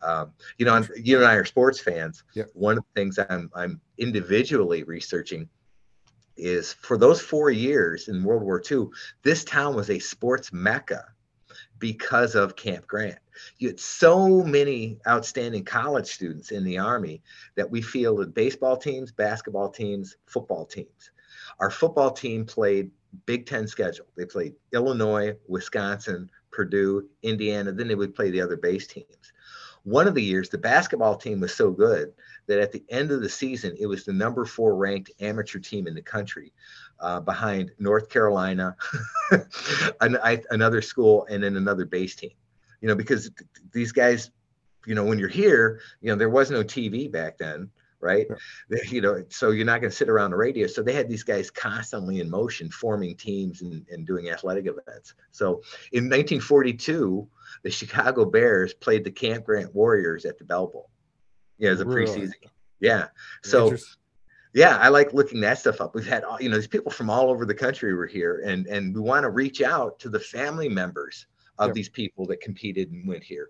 Um, 0.01 0.33
you 0.57 0.65
know, 0.65 0.83
you 0.95 1.17
and 1.17 1.25
I 1.25 1.35
are 1.35 1.45
sports 1.45 1.79
fans. 1.79 2.23
Yep. 2.33 2.49
One 2.53 2.77
of 2.77 2.83
the 2.83 2.99
things 2.99 3.19
I'm 3.29 3.51
I'm 3.53 3.81
individually 3.97 4.83
researching 4.83 5.49
is 6.35 6.73
for 6.73 6.97
those 6.97 7.21
four 7.21 7.51
years 7.51 8.07
in 8.07 8.23
World 8.23 8.43
War 8.43 8.61
II, 8.69 8.87
this 9.21 9.43
town 9.43 9.75
was 9.75 9.89
a 9.89 9.99
sports 9.99 10.51
mecca 10.51 11.05
because 11.79 12.35
of 12.35 12.55
Camp 12.55 12.87
Grant. 12.87 13.19
You 13.57 13.69
had 13.69 13.79
so 13.79 14.43
many 14.43 14.99
outstanding 15.07 15.65
college 15.65 16.07
students 16.07 16.51
in 16.51 16.63
the 16.63 16.77
Army 16.77 17.21
that 17.55 17.69
we 17.69 17.81
fielded 17.81 18.33
baseball 18.33 18.77
teams, 18.77 19.11
basketball 19.11 19.69
teams, 19.69 20.15
football 20.25 20.65
teams. 20.65 21.11
Our 21.59 21.69
football 21.69 22.11
team 22.11 22.45
played 22.45 22.91
Big 23.25 23.45
Ten 23.45 23.67
schedule. 23.67 24.05
They 24.15 24.25
played 24.25 24.55
Illinois, 24.71 25.35
Wisconsin, 25.47 26.29
Purdue, 26.51 27.09
Indiana, 27.21 27.71
then 27.71 27.87
they 27.87 27.95
would 27.95 28.15
play 28.15 28.29
the 28.31 28.41
other 28.41 28.57
base 28.57 28.87
teams. 28.87 29.33
One 29.83 30.07
of 30.07 30.15
the 30.15 30.23
years, 30.23 30.49
the 30.49 30.57
basketball 30.57 31.17
team 31.17 31.41
was 31.41 31.53
so 31.53 31.71
good 31.71 32.13
that 32.47 32.59
at 32.59 32.71
the 32.71 32.83
end 32.89 33.11
of 33.11 33.21
the 33.21 33.29
season, 33.29 33.75
it 33.79 33.85
was 33.85 34.03
the 34.05 34.13
number 34.13 34.45
four 34.45 34.75
ranked 34.75 35.11
amateur 35.19 35.59
team 35.59 35.87
in 35.87 35.93
the 35.93 36.01
country, 36.01 36.53
uh, 36.99 37.19
behind 37.19 37.71
North 37.79 38.09
Carolina, 38.09 38.75
another 40.01 40.81
school, 40.81 41.25
and 41.29 41.43
then 41.43 41.55
another 41.55 41.85
base 41.85 42.15
team. 42.15 42.31
You 42.81 42.89
know, 42.89 42.95
because 42.95 43.31
these 43.71 43.91
guys, 43.91 44.31
you 44.85 44.95
know, 44.95 45.05
when 45.05 45.19
you're 45.19 45.29
here, 45.29 45.79
you 46.01 46.09
know, 46.09 46.17
there 46.17 46.29
was 46.29 46.51
no 46.51 46.63
TV 46.63 47.11
back 47.11 47.37
then 47.37 47.69
right? 48.03 48.27
You 48.89 49.01
know, 49.01 49.23
so 49.29 49.51
you're 49.51 49.65
not 49.65 49.79
going 49.79 49.89
to 49.89 49.95
sit 49.95 50.09
around 50.09 50.31
the 50.31 50.37
radio. 50.37 50.67
So 50.67 50.83
they 50.83 50.93
had 50.93 51.07
these 51.09 51.23
guys 51.23 51.49
constantly 51.49 52.19
in 52.19 52.29
motion, 52.29 52.69
forming 52.69 53.15
teams 53.15 53.61
and, 53.61 53.85
and 53.89 54.05
doing 54.05 54.29
athletic 54.29 54.67
events. 54.67 55.15
So 55.31 55.63
in 55.93 56.05
1942, 56.05 57.27
the 57.63 57.71
Chicago 57.71 58.25
Bears 58.25 58.73
played 58.73 59.05
the 59.05 59.11
Camp 59.11 59.45
Grant 59.45 59.73
Warriors 59.73 60.25
at 60.25 60.37
the 60.37 60.43
Bell 60.43 60.67
Bowl. 60.67 60.89
Yeah, 61.57 61.71
as 61.71 61.81
a 61.81 61.85
really? 61.85 62.05
preseason. 62.05 62.33
Yeah. 62.79 63.07
So 63.43 63.75
yeah, 64.53 64.77
I 64.77 64.89
like 64.89 65.13
looking 65.13 65.41
that 65.41 65.57
stuff 65.57 65.81
up. 65.81 65.95
We've 65.95 66.05
had 66.05 66.23
all, 66.23 66.39
you 66.41 66.49
know 66.49 66.57
these 66.57 66.67
people 66.67 66.91
from 66.91 67.09
all 67.09 67.29
over 67.29 67.45
the 67.45 67.55
country 67.55 67.93
were 67.93 68.07
here, 68.07 68.43
and 68.45 68.67
and 68.67 68.93
we 68.93 69.01
want 69.01 69.23
to 69.23 69.29
reach 69.29 69.61
out 69.61 69.99
to 69.99 70.09
the 70.09 70.19
family 70.19 70.69
members 70.69 71.25
of 71.59 71.69
yep. 71.69 71.75
these 71.75 71.89
people 71.89 72.25
that 72.27 72.41
competed 72.41 72.91
and 72.91 73.07
went 73.07 73.23
here 73.23 73.49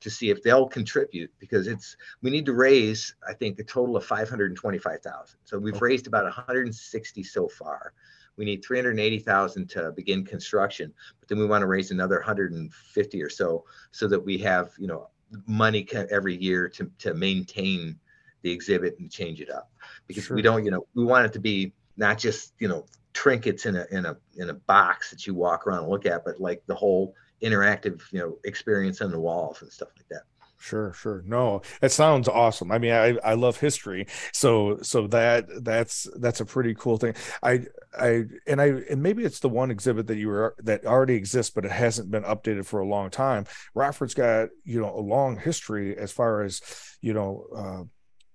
to 0.00 0.10
see 0.10 0.30
if 0.30 0.42
they'll 0.42 0.66
contribute 0.66 1.30
because 1.38 1.66
it's 1.66 1.96
we 2.22 2.30
need 2.30 2.46
to 2.46 2.54
raise 2.54 3.14
I 3.28 3.34
think 3.34 3.58
a 3.58 3.64
total 3.64 3.96
of 3.96 4.04
525,000. 4.04 5.38
So 5.44 5.58
we've 5.58 5.74
okay. 5.74 5.84
raised 5.84 6.06
about 6.06 6.24
160 6.24 7.22
so 7.22 7.48
far. 7.48 7.92
We 8.36 8.44
need 8.44 8.64
380,000 8.64 9.68
to 9.70 9.92
begin 9.92 10.24
construction, 10.24 10.92
but 11.18 11.28
then 11.28 11.38
we 11.38 11.46
want 11.46 11.62
to 11.62 11.66
raise 11.66 11.90
another 11.90 12.16
150 12.16 13.22
or 13.22 13.28
so 13.28 13.64
so 13.90 14.08
that 14.08 14.24
we 14.24 14.38
have, 14.38 14.70
you 14.78 14.86
know, 14.86 15.10
money 15.46 15.86
every 16.10 16.36
year 16.36 16.68
to 16.68 16.90
to 16.98 17.14
maintain 17.14 17.98
the 18.42 18.50
exhibit 18.50 18.98
and 18.98 19.10
change 19.10 19.40
it 19.40 19.50
up 19.50 19.70
because 20.06 20.24
sure. 20.24 20.36
we 20.36 20.42
don't, 20.42 20.64
you 20.64 20.70
know, 20.70 20.86
we 20.94 21.04
want 21.04 21.26
it 21.26 21.32
to 21.32 21.38
be 21.38 21.72
not 21.96 22.18
just, 22.18 22.54
you 22.58 22.68
know, 22.68 22.86
trinkets 23.12 23.66
in 23.66 23.76
a 23.76 23.86
in 23.90 24.06
a 24.06 24.16
in 24.36 24.50
a 24.50 24.54
box 24.54 25.10
that 25.10 25.26
you 25.26 25.34
walk 25.34 25.66
around 25.66 25.80
and 25.80 25.88
look 25.88 26.06
at, 26.06 26.24
but 26.24 26.40
like 26.40 26.62
the 26.66 26.74
whole 26.74 27.14
interactive, 27.42 28.00
you 28.12 28.18
know, 28.18 28.38
experience 28.44 29.00
on 29.00 29.10
the 29.10 29.18
walls 29.18 29.62
and 29.62 29.72
stuff 29.72 29.88
like 29.96 30.08
that. 30.08 30.22
Sure, 30.62 30.92
sure. 30.92 31.22
No, 31.24 31.62
it 31.80 31.90
sounds 31.90 32.28
awesome. 32.28 32.70
I 32.70 32.78
mean, 32.78 32.92
I 32.92 33.16
I 33.24 33.34
love 33.34 33.58
history, 33.58 34.06
so 34.32 34.78
so 34.82 35.06
that 35.06 35.46
that's 35.64 36.06
that's 36.18 36.40
a 36.40 36.44
pretty 36.44 36.74
cool 36.74 36.98
thing. 36.98 37.14
I 37.42 37.64
I 37.98 38.24
and 38.46 38.60
I 38.60 38.66
and 38.90 39.02
maybe 39.02 39.24
it's 39.24 39.40
the 39.40 39.48
one 39.48 39.70
exhibit 39.70 40.06
that 40.08 40.18
you 40.18 40.28
were 40.28 40.54
that 40.58 40.84
already 40.84 41.14
exists, 41.14 41.50
but 41.50 41.64
it 41.64 41.70
hasn't 41.72 42.10
been 42.10 42.24
updated 42.24 42.66
for 42.66 42.80
a 42.80 42.86
long 42.86 43.08
time. 43.08 43.46
Rockford's 43.74 44.12
got 44.14 44.50
you 44.64 44.80
know 44.80 44.94
a 44.94 45.00
long 45.00 45.38
history 45.38 45.96
as 45.96 46.12
far 46.12 46.42
as 46.42 46.60
you 47.00 47.14
know. 47.14 47.46
Uh, 47.54 47.84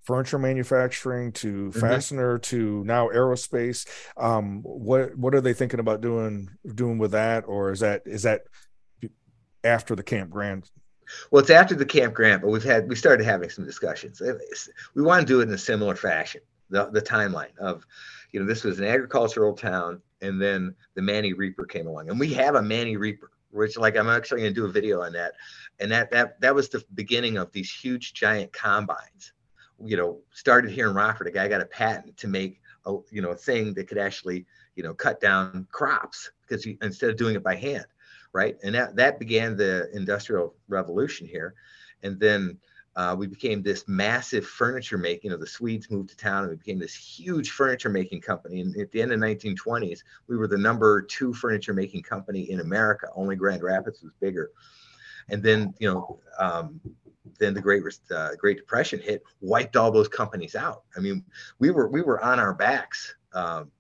furniture 0.04 0.38
manufacturing 0.38 1.32
to 1.32 1.70
mm-hmm. 1.70 1.80
fastener 1.80 2.38
to 2.38 2.84
now 2.84 3.08
aerospace 3.08 3.88
um 4.18 4.62
what 4.62 5.18
what 5.18 5.34
are 5.34 5.42
they 5.42 5.52
thinking 5.52 5.80
about 5.80 6.00
doing 6.00 6.48
doing 6.76 7.00
with 7.00 7.10
that 7.10 7.44
or 7.48 7.72
is 7.72 7.80
that 7.80 8.04
is 8.06 8.22
that 8.22 8.42
after 9.66 9.96
the 9.96 10.04
Camp 10.04 10.30
Grant? 10.30 10.70
Well, 11.32 11.42
it's 11.42 11.50
after 11.50 11.76
the 11.76 11.86
Camp 11.86 12.14
Grant, 12.14 12.42
but 12.42 12.50
we've 12.50 12.64
had 12.64 12.88
we 12.90 12.96
started 12.96 13.26
having 13.26 13.50
some 13.50 13.66
discussions. 13.66 14.22
We 14.94 15.02
want 15.02 15.22
to 15.22 15.28
do 15.28 15.40
it 15.40 15.48
in 15.48 15.54
a 15.54 15.58
similar 15.58 15.96
fashion. 15.96 16.42
The 16.70 16.90
the 16.90 17.02
timeline 17.02 17.58
of, 17.58 17.86
you 18.32 18.40
know, 18.40 18.46
this 18.46 18.64
was 18.64 18.80
an 18.80 18.86
agricultural 18.86 19.54
town, 19.54 20.02
and 20.22 20.42
then 20.42 20.76
the 20.96 21.02
Manny 21.02 21.34
Reaper 21.34 21.66
came 21.66 21.88
along, 21.88 22.10
and 22.10 22.20
we 22.20 22.34
have 22.34 22.56
a 22.56 22.62
Manny 22.62 22.98
Reaper, 22.98 23.32
which 23.52 23.78
like 23.78 23.98
I'm 23.98 24.10
actually 24.10 24.42
going 24.42 24.54
to 24.54 24.62
do 24.62 24.66
a 24.66 24.72
video 24.72 25.02
on 25.02 25.14
that, 25.14 25.34
and 25.80 25.92
that 25.92 26.12
that 26.12 26.40
that 26.42 26.56
was 26.56 26.70
the 26.70 26.84
beginning 26.96 27.38
of 27.38 27.52
these 27.52 27.72
huge 27.72 28.14
giant 28.14 28.52
combines. 28.52 29.34
You 29.84 29.98
know, 29.98 30.20
started 30.32 30.72
here 30.72 30.90
in 30.90 30.96
Rockford. 30.96 31.28
A 31.28 31.32
guy 31.32 31.48
got 31.48 31.62
a 31.62 31.66
patent 31.66 32.18
to 32.18 32.28
make 32.28 32.62
a 32.86 32.98
you 33.12 33.22
know 33.22 33.32
a 33.32 33.36
thing 33.36 33.74
that 33.76 33.88
could 33.88 33.98
actually 33.98 34.46
you 34.76 34.84
know 34.84 34.94
cut 34.94 35.20
down 35.20 35.68
crops 35.72 36.32
because 36.48 36.66
instead 36.82 37.10
of 37.10 37.18
doing 37.18 37.36
it 37.36 37.44
by 37.44 37.56
hand 37.56 37.86
right? 38.36 38.58
And 38.64 38.76
that, 38.76 38.98
that 38.98 39.18
began 39.18 39.56
the 39.56 39.90
industrial 39.96 40.56
revolution 40.68 41.26
here. 41.26 41.56
And 42.04 42.20
then 42.20 42.58
uh, 42.98 43.16
we 43.18 43.28
became 43.28 43.64
this 43.64 43.86
massive 43.88 44.46
furniture 44.46 44.98
making. 44.98 45.32
You 45.32 45.38
know, 45.38 45.42
the 45.42 45.48
Swedes 45.48 45.90
moved 45.90 46.10
to 46.10 46.18
town 46.18 46.44
and 46.44 46.50
we 46.50 46.58
became 46.58 46.78
this 46.78 46.94
huge 46.94 47.52
furniture 47.52 47.90
making 47.90 48.20
company. 48.20 48.60
And 48.60 48.76
at 48.76 48.92
the 48.92 49.02
end 49.02 49.14
of 49.14 49.22
1920s, 49.22 50.00
we 50.28 50.36
were 50.36 50.50
the 50.50 50.58
number 50.58 51.02
two 51.02 51.34
furniture 51.34 51.74
making 51.74 52.04
company 52.04 52.52
in 52.52 52.60
America. 52.60 53.08
Only 53.16 53.38
Grand 53.38 53.64
Rapids 53.64 54.04
was 54.04 54.12
bigger. 54.20 54.52
And 55.30 55.42
then, 55.42 55.74
you 55.80 55.88
know, 55.88 56.20
um, 56.38 56.82
then 57.40 57.54
the 57.54 57.62
Great 57.62 57.84
uh, 58.14 58.36
Great 58.38 58.58
Depression 58.58 59.00
hit, 59.00 59.24
wiped 59.40 59.78
all 59.78 59.92
those 59.92 60.10
companies 60.10 60.56
out. 60.56 60.84
I 60.98 61.00
mean, 61.00 61.24
we 61.58 61.72
were 61.72 61.88
we 61.88 62.02
were 62.02 62.22
on 62.22 62.40
our 62.40 62.54
backs 62.54 63.16
um, 63.34 63.72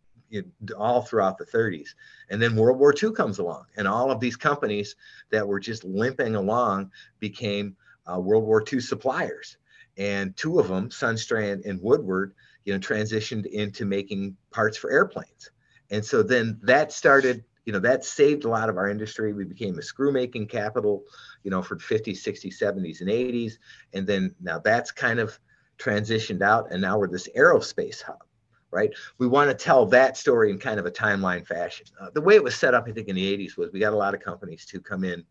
all 0.77 1.01
throughout 1.01 1.37
the 1.37 1.45
30s. 1.45 1.89
And 2.29 2.41
then 2.41 2.55
World 2.55 2.79
War 2.79 2.93
II 3.01 3.11
comes 3.11 3.39
along, 3.39 3.65
and 3.77 3.87
all 3.87 4.11
of 4.11 4.19
these 4.19 4.35
companies 4.35 4.95
that 5.31 5.47
were 5.47 5.59
just 5.59 5.83
limping 5.83 6.35
along 6.35 6.91
became 7.19 7.75
uh, 8.11 8.19
World 8.19 8.43
War 8.43 8.63
II 8.71 8.79
suppliers. 8.79 9.57
And 9.97 10.35
two 10.35 10.59
of 10.59 10.67
them, 10.67 10.89
Sundstrand 10.89 11.65
and 11.65 11.81
Woodward, 11.81 12.33
you 12.65 12.73
know, 12.73 12.79
transitioned 12.79 13.45
into 13.45 13.85
making 13.85 14.35
parts 14.51 14.77
for 14.77 14.91
airplanes. 14.91 15.51
And 15.89 16.03
so 16.03 16.23
then 16.23 16.59
that 16.63 16.91
started, 16.91 17.45
you 17.65 17.71
know, 17.71 17.79
that 17.79 18.03
saved 18.03 18.43
a 18.43 18.49
lot 18.49 18.69
of 18.69 18.77
our 18.77 18.89
industry. 18.89 19.31
We 19.33 19.45
became 19.45 19.77
a 19.77 19.83
screw 19.83 20.11
making 20.11 20.47
capital, 20.47 21.03
you 21.43 21.51
know, 21.51 21.61
for 21.61 21.77
50s, 21.77 22.17
60s, 22.17 22.59
70s, 22.59 23.01
and 23.01 23.09
80s. 23.09 23.53
And 23.93 24.05
then 24.05 24.35
now 24.41 24.59
that's 24.59 24.91
kind 24.91 25.19
of 25.19 25.39
transitioned 25.77 26.41
out, 26.41 26.71
and 26.71 26.81
now 26.81 26.97
we're 26.97 27.07
this 27.07 27.27
aerospace 27.35 28.01
hub 28.01 28.23
right? 28.71 28.91
We 29.17 29.27
want 29.27 29.49
to 29.49 29.55
tell 29.55 29.85
that 29.87 30.17
story 30.17 30.51
in 30.51 30.59
kind 30.59 30.79
of 30.79 30.85
a 30.85 30.91
timeline 30.91 31.45
fashion. 31.45 31.85
Uh, 31.99 32.09
the 32.13 32.21
way 32.21 32.35
it 32.35 32.43
was 32.43 32.55
set 32.55 32.73
up, 32.73 32.85
I 32.87 32.91
think, 32.91 33.07
in 33.07 33.15
the 33.15 33.37
80s 33.37 33.57
was 33.57 33.71
we 33.71 33.79
got 33.79 33.93
a 33.93 33.97
lot 33.97 34.13
of 34.13 34.19
companies 34.19 34.65
to 34.67 34.79
come 34.79 35.03
in 35.03 35.23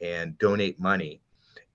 and 0.00 0.38
donate 0.38 0.78
money, 0.80 1.20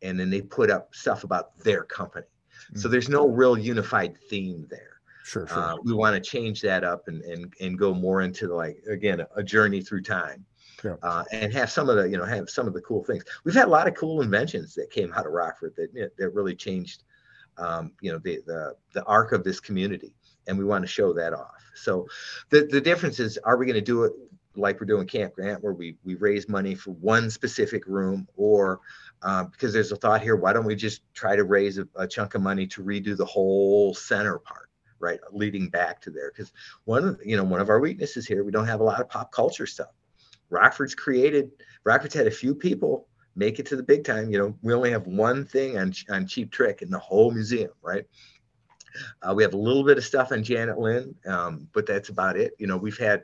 and 0.02 0.20
then 0.20 0.30
they 0.30 0.42
put 0.42 0.72
up 0.72 0.94
stuff 0.96 1.24
about 1.24 1.58
their 1.60 1.84
company. 1.84 2.26
Mm-hmm. 2.26 2.80
So 2.80 2.88
there's 2.88 3.10
no 3.10 3.28
real 3.28 3.58
unified 3.58 4.18
theme 4.30 4.68
there. 4.70 4.94
Sure, 5.24 5.48
sure. 5.48 5.58
Uh, 5.58 5.76
we 5.84 5.94
want 5.94 6.22
to 6.22 6.30
change 6.30 6.62
that 6.62 6.84
up 6.84 7.08
and, 7.08 7.22
and 7.22 7.54
and 7.62 7.80
go 7.80 7.94
more 7.94 8.22
into 8.22 8.48
the, 8.48 8.54
like 8.54 8.84
again 8.90 9.26
a 9.36 9.44
journey 9.44 9.82
through 9.82 10.02
time, 10.02 10.46
Yeah. 10.84 10.96
uh, 11.02 11.24
and 11.32 11.54
have 11.54 11.72
some 11.72 11.90
of 11.90 11.96
the 11.96 12.10
you 12.10 12.18
know 12.18 12.26
have 12.26 12.50
some 12.50 12.68
of 12.68 12.74
the 12.74 12.82
cool 12.82 13.04
things. 13.06 13.24
We've 13.46 13.56
had 13.56 13.68
a 13.68 13.72
lot 13.72 13.88
of 13.88 13.96
cool 13.96 14.22
inventions 14.22 14.74
that 14.76 14.92
came 14.92 15.14
out 15.14 15.26
of 15.26 15.32
Rockford 15.32 15.76
that 15.78 16.12
that 16.18 16.30
really 16.32 16.56
changed, 16.56 17.04
um, 17.58 17.94
you 18.02 18.12
know, 18.12 18.18
the 18.20 18.42
the 18.46 18.76
the 18.94 19.04
arc 19.06 19.32
of 19.32 19.46
this 19.46 19.62
community, 19.62 20.14
and 20.48 20.58
we 20.58 20.66
want 20.66 20.84
to 20.84 20.88
show 20.88 21.14
that 21.14 21.34
off. 21.34 21.64
So, 21.76 22.08
the 22.50 22.66
the 22.66 22.82
difference 22.82 23.20
is, 23.20 23.38
are 23.40 23.58
we 23.58 23.66
going 23.66 23.76
to 23.76 23.82
do 23.82 24.04
it 24.04 24.14
like 24.56 24.80
we're 24.80 24.86
doing 24.86 25.08
Camp 25.08 25.34
Grant, 25.34 25.64
where 25.64 25.74
we 25.74 25.98
we 26.04 26.16
raise 26.16 26.48
money 26.48 26.76
for 26.76 26.92
one 26.92 27.30
specific 27.30 27.86
room, 27.88 28.28
or 28.36 28.80
um, 29.22 29.48
because 29.48 29.74
there's 29.74 29.92
a 29.92 29.96
thought 29.96 30.22
here, 30.22 30.36
why 30.36 30.54
don't 30.54 30.66
we 30.66 30.76
just 30.76 31.02
try 31.14 31.36
to 31.36 31.44
raise 31.44 31.78
a, 31.78 31.88
a 31.96 32.08
chunk 32.08 32.36
of 32.36 32.42
money 32.42 32.68
to 32.68 32.84
redo 32.84 33.16
the 33.16 33.26
whole 33.26 33.94
center 33.94 34.38
part? 34.40 34.70
right 35.04 35.20
leading 35.32 35.68
back 35.68 36.00
to 36.02 36.10
there 36.10 36.32
because 36.32 36.54
one 36.86 37.18
you 37.24 37.36
know 37.36 37.44
one 37.44 37.60
of 37.60 37.70
our 37.70 37.80
weaknesses 37.80 38.26
here 38.26 38.44
we 38.44 38.52
don't 38.52 38.66
have 38.66 38.80
a 38.80 38.84
lot 38.84 39.02
of 39.02 39.10
pop 39.10 39.32
culture 39.32 39.68
stuff 39.68 39.90
rockford's 40.50 40.96
created 40.96 41.52
rockford's 41.84 42.14
had 42.14 42.26
a 42.26 42.32
few 42.32 42.56
people 42.56 43.06
make 43.36 43.60
it 43.60 43.66
to 43.66 43.76
the 43.76 43.84
big 43.84 44.04
time 44.04 44.32
you 44.32 44.38
know 44.38 44.56
we 44.62 44.74
only 44.74 44.90
have 44.90 45.06
one 45.06 45.46
thing 45.46 45.78
on 45.78 45.94
on 46.10 46.26
cheap 46.26 46.52
trick 46.52 46.82
in 46.82 46.90
the 46.90 46.98
whole 46.98 47.32
museum 47.32 47.72
right 47.82 48.06
uh, 49.22 49.34
we 49.34 49.44
have 49.44 49.54
a 49.54 49.58
little 49.58 49.84
bit 49.84 49.98
of 49.98 50.04
stuff 50.04 50.32
on 50.32 50.44
janet 50.44 50.78
lynn 50.78 51.16
um, 51.28 51.68
but 51.74 51.86
that's 51.86 52.10
about 52.10 52.38
it. 52.38 52.54
You 52.60 52.68
know 52.68 52.78
we've 52.78 52.98
had 52.98 53.24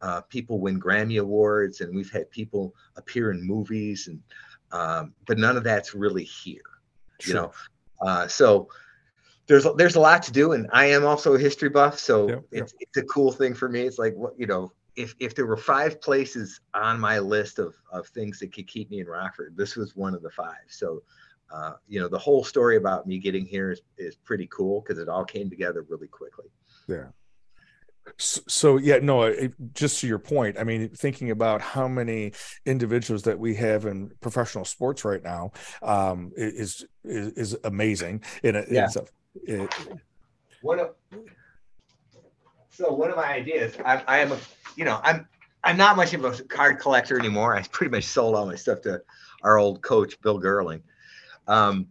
uh, 0.00 0.20
people 0.22 0.60
win 0.60 0.80
grammy 0.80 1.20
awards 1.20 1.80
and 1.80 1.94
we've 1.94 2.10
had 2.10 2.30
people 2.30 2.74
appear 2.96 3.30
in 3.30 3.46
movies 3.46 4.08
and 4.08 4.20
um, 4.72 5.14
but 5.26 5.38
none 5.38 5.56
of 5.56 5.64
that's 5.64 5.94
really 5.94 6.24
here 6.24 6.60
you 7.24 7.34
know? 7.34 7.52
Uh, 8.00 8.26
so 8.26 8.68
there's 9.46 9.66
there's 9.76 9.96
a 9.96 10.00
lot 10.00 10.22
to 10.22 10.32
do 10.32 10.52
and 10.52 10.68
i 10.72 10.86
am 10.86 11.04
also 11.04 11.34
a 11.34 11.38
history 11.38 11.68
buff 11.68 11.98
so 11.98 12.28
Yep, 12.28 12.44
yep. 12.50 12.62
it's, 12.62 12.74
it's 12.80 12.96
a 12.96 13.02
cool 13.02 13.30
thing 13.32 13.54
for 13.54 13.68
me. 13.68 13.82
It's 13.82 13.98
like 13.98 14.14
what 14.14 14.32
you 14.38 14.46
know 14.46 14.72
if 14.96 15.14
if 15.18 15.34
there 15.34 15.46
were 15.46 15.56
five 15.56 16.00
places 16.00 16.60
on 16.72 17.00
my 17.00 17.18
list 17.18 17.58
of 17.58 17.74
of 17.92 18.06
things 18.08 18.38
that 18.38 18.52
could 18.52 18.66
keep 18.66 18.90
me 18.90 19.00
in 19.00 19.06
rockford 19.06 19.56
this 19.56 19.76
was 19.76 19.96
one 19.96 20.14
of 20.14 20.22
the 20.22 20.30
five. 20.30 20.64
So 20.68 21.02
uh, 21.52 21.74
you 21.88 22.00
know 22.00 22.08
the 22.08 22.18
whole 22.18 22.44
story 22.44 22.76
about 22.76 23.06
me 23.06 23.18
getting 23.18 23.44
here 23.44 23.70
is, 23.70 23.82
is 23.98 24.16
pretty 24.16 24.48
cool 24.50 24.80
because 24.80 24.98
it 24.98 25.08
all 25.08 25.24
came 25.24 25.48
together 25.50 25.84
really 25.88 26.08
quickly 26.08 26.46
Yeah. 26.88 27.06
So, 28.18 28.42
so 28.46 28.76
yeah, 28.76 28.98
no, 29.00 29.22
it, 29.22 29.54
just 29.72 30.00
to 30.00 30.06
your 30.06 30.18
point, 30.18 30.58
I 30.58 30.64
mean, 30.64 30.90
thinking 30.90 31.30
about 31.30 31.62
how 31.62 31.88
many 31.88 32.32
individuals 32.66 33.22
that 33.22 33.38
we 33.38 33.54
have 33.54 33.86
in 33.86 34.10
professional 34.20 34.66
sports 34.66 35.06
right 35.06 35.22
now 35.22 35.52
um, 35.80 36.30
is 36.36 36.84
is, 37.02 37.32
is 37.32 37.56
amazing. 37.64 38.22
And 38.42 38.56
it, 38.56 38.68
Yeah. 38.70 38.84
it's 38.84 38.96
a, 38.96 39.06
it, 39.46 39.74
one 40.60 40.80
of 40.80 40.94
so 42.70 42.92
one 42.92 43.10
of 43.10 43.16
my 43.16 43.32
ideas 43.32 43.76
I, 43.84 44.02
I 44.06 44.18
am 44.18 44.32
a 44.32 44.38
you 44.76 44.84
know 44.84 45.00
i'm 45.02 45.28
i'm 45.62 45.76
not 45.76 45.96
much 45.96 46.14
of 46.14 46.24
a 46.24 46.32
card 46.44 46.78
collector 46.78 47.18
anymore 47.18 47.56
i 47.56 47.62
pretty 47.62 47.90
much 47.90 48.04
sold 48.04 48.34
all 48.34 48.46
my 48.46 48.56
stuff 48.56 48.80
to 48.82 49.00
our 49.42 49.58
old 49.58 49.82
coach 49.82 50.20
bill 50.22 50.40
gerling 50.40 50.82
um, 51.48 51.86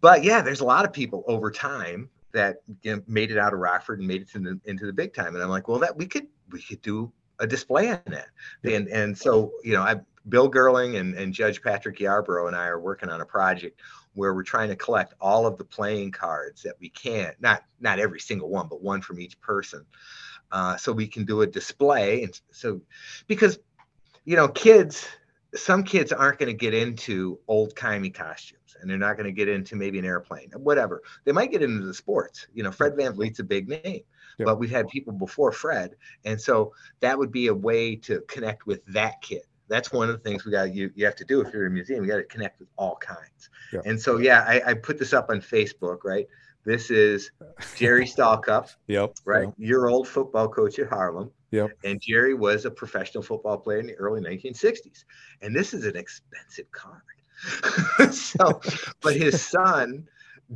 but 0.00 0.24
yeah 0.24 0.40
there's 0.40 0.60
a 0.60 0.64
lot 0.64 0.84
of 0.84 0.92
people 0.92 1.24
over 1.26 1.50
time 1.50 2.08
that 2.32 2.56
you 2.82 2.94
know, 2.94 3.02
made 3.06 3.30
it 3.30 3.38
out 3.38 3.52
of 3.52 3.58
rockford 3.58 3.98
and 4.00 4.08
made 4.08 4.22
it 4.22 4.30
to 4.30 4.38
the, 4.38 4.60
into 4.66 4.86
the 4.86 4.92
big 4.92 5.14
time. 5.14 5.34
And 5.34 5.42
i'm 5.42 5.50
like 5.50 5.68
well 5.68 5.78
that 5.78 5.96
we 5.96 6.06
could 6.06 6.26
we 6.50 6.62
could 6.62 6.82
do 6.82 7.12
a 7.40 7.46
display 7.46 7.90
on 7.90 8.00
that. 8.06 8.28
And 8.64 8.88
and 8.88 9.16
so 9.16 9.52
you 9.62 9.74
know 9.74 9.82
i 9.82 9.96
bill 10.28 10.50
gerling 10.50 10.98
and, 10.98 11.14
and 11.14 11.32
judge 11.32 11.62
patrick 11.62 12.00
yarborough 12.00 12.48
and 12.48 12.56
i 12.56 12.66
are 12.66 12.80
working 12.80 13.08
on 13.08 13.22
a 13.22 13.24
project 13.24 13.80
where 14.14 14.34
we're 14.34 14.42
trying 14.42 14.68
to 14.68 14.76
collect 14.76 15.14
all 15.20 15.46
of 15.46 15.56
the 15.56 15.64
playing 15.64 16.10
cards 16.10 16.62
that 16.62 16.74
we 16.80 16.90
can 16.90 17.32
not 17.40 17.64
not 17.80 17.98
every 17.98 18.20
single 18.20 18.50
one 18.50 18.68
but 18.68 18.82
one 18.82 19.00
from 19.00 19.20
each 19.20 19.40
person 19.40 19.86
uh, 20.52 20.76
so 20.76 20.92
we 20.92 21.06
can 21.06 21.24
do 21.24 21.42
a 21.42 21.46
display. 21.46 22.24
And 22.24 22.40
so 22.50 22.80
because 23.26 23.58
you 24.24 24.36
know 24.36 24.48
kids 24.48 25.06
some 25.54 25.82
kids 25.82 26.12
aren't 26.12 26.38
going 26.38 26.48
to 26.50 26.52
get 26.56 26.74
into 26.74 27.38
old 27.48 27.74
timey 27.76 28.10
costumes 28.10 28.76
and 28.80 28.88
they're 28.90 28.98
not 28.98 29.16
going 29.16 29.26
to 29.26 29.32
get 29.32 29.48
into 29.48 29.76
maybe 29.76 29.98
an 29.98 30.04
airplane 30.04 30.50
whatever. 30.56 31.02
They 31.24 31.32
might 31.32 31.50
get 31.50 31.62
into 31.62 31.86
the 31.86 31.94
sports. 31.94 32.46
You 32.54 32.62
know 32.62 32.70
fred 32.70 32.92
VanVleet's 32.94 33.40
a 33.40 33.44
big 33.44 33.68
name 33.68 34.02
Yeah. 34.38 34.44
but 34.46 34.58
we've 34.58 34.70
had 34.70 34.88
people 34.88 35.12
before 35.14 35.52
fred 35.52 35.96
and 36.24 36.40
so 36.40 36.74
that 37.00 37.18
would 37.18 37.32
be 37.32 37.46
a 37.46 37.54
way 37.54 37.96
to 37.96 38.20
connect 38.28 38.66
with 38.66 38.84
that 38.86 39.22
kid. 39.22 39.42
That's 39.68 39.92
one 39.92 40.08
of 40.08 40.14
the 40.16 40.22
things 40.30 40.44
we 40.44 40.52
got 40.52 40.74
you 40.74 40.90
you 40.94 41.04
have 41.06 41.16
to 41.16 41.24
do 41.24 41.40
if 41.40 41.52
you're 41.52 41.66
in 41.66 41.72
a 41.72 41.74
museum 41.74 42.04
you 42.04 42.10
got 42.10 42.16
to 42.18 42.24
connect 42.24 42.58
with 42.60 42.68
all 42.76 42.96
kinds. 42.96 43.50
Yeah. 43.72 43.80
and 43.84 44.00
so 44.00 44.18
yeah 44.18 44.44
I, 44.46 44.62
I 44.70 44.74
put 44.74 44.98
this 44.98 45.12
up 45.12 45.30
on 45.30 45.40
facebook 45.40 45.98
right 46.04 46.26
this 46.68 46.90
is 46.90 47.30
jerry 47.76 48.04
Stalcup, 48.04 48.68
yep. 48.86 49.14
right 49.24 49.46
Yep. 49.46 49.54
your 49.56 49.88
old 49.88 50.06
football 50.06 50.48
coach 50.48 50.78
at 50.78 50.88
harlem 50.88 51.30
Yep. 51.50 51.70
and 51.84 52.00
jerry 52.00 52.34
was 52.34 52.66
a 52.66 52.70
professional 52.70 53.22
football 53.22 53.56
player 53.56 53.78
in 53.80 53.86
the 53.86 53.94
early 53.94 54.20
1960s 54.20 55.04
and 55.42 55.56
this 55.56 55.72
is 55.72 55.84
an 55.86 55.96
expensive 55.96 56.70
card 56.72 58.12
so 58.12 58.60
but 59.00 59.16
his 59.16 59.40
son 59.56 60.06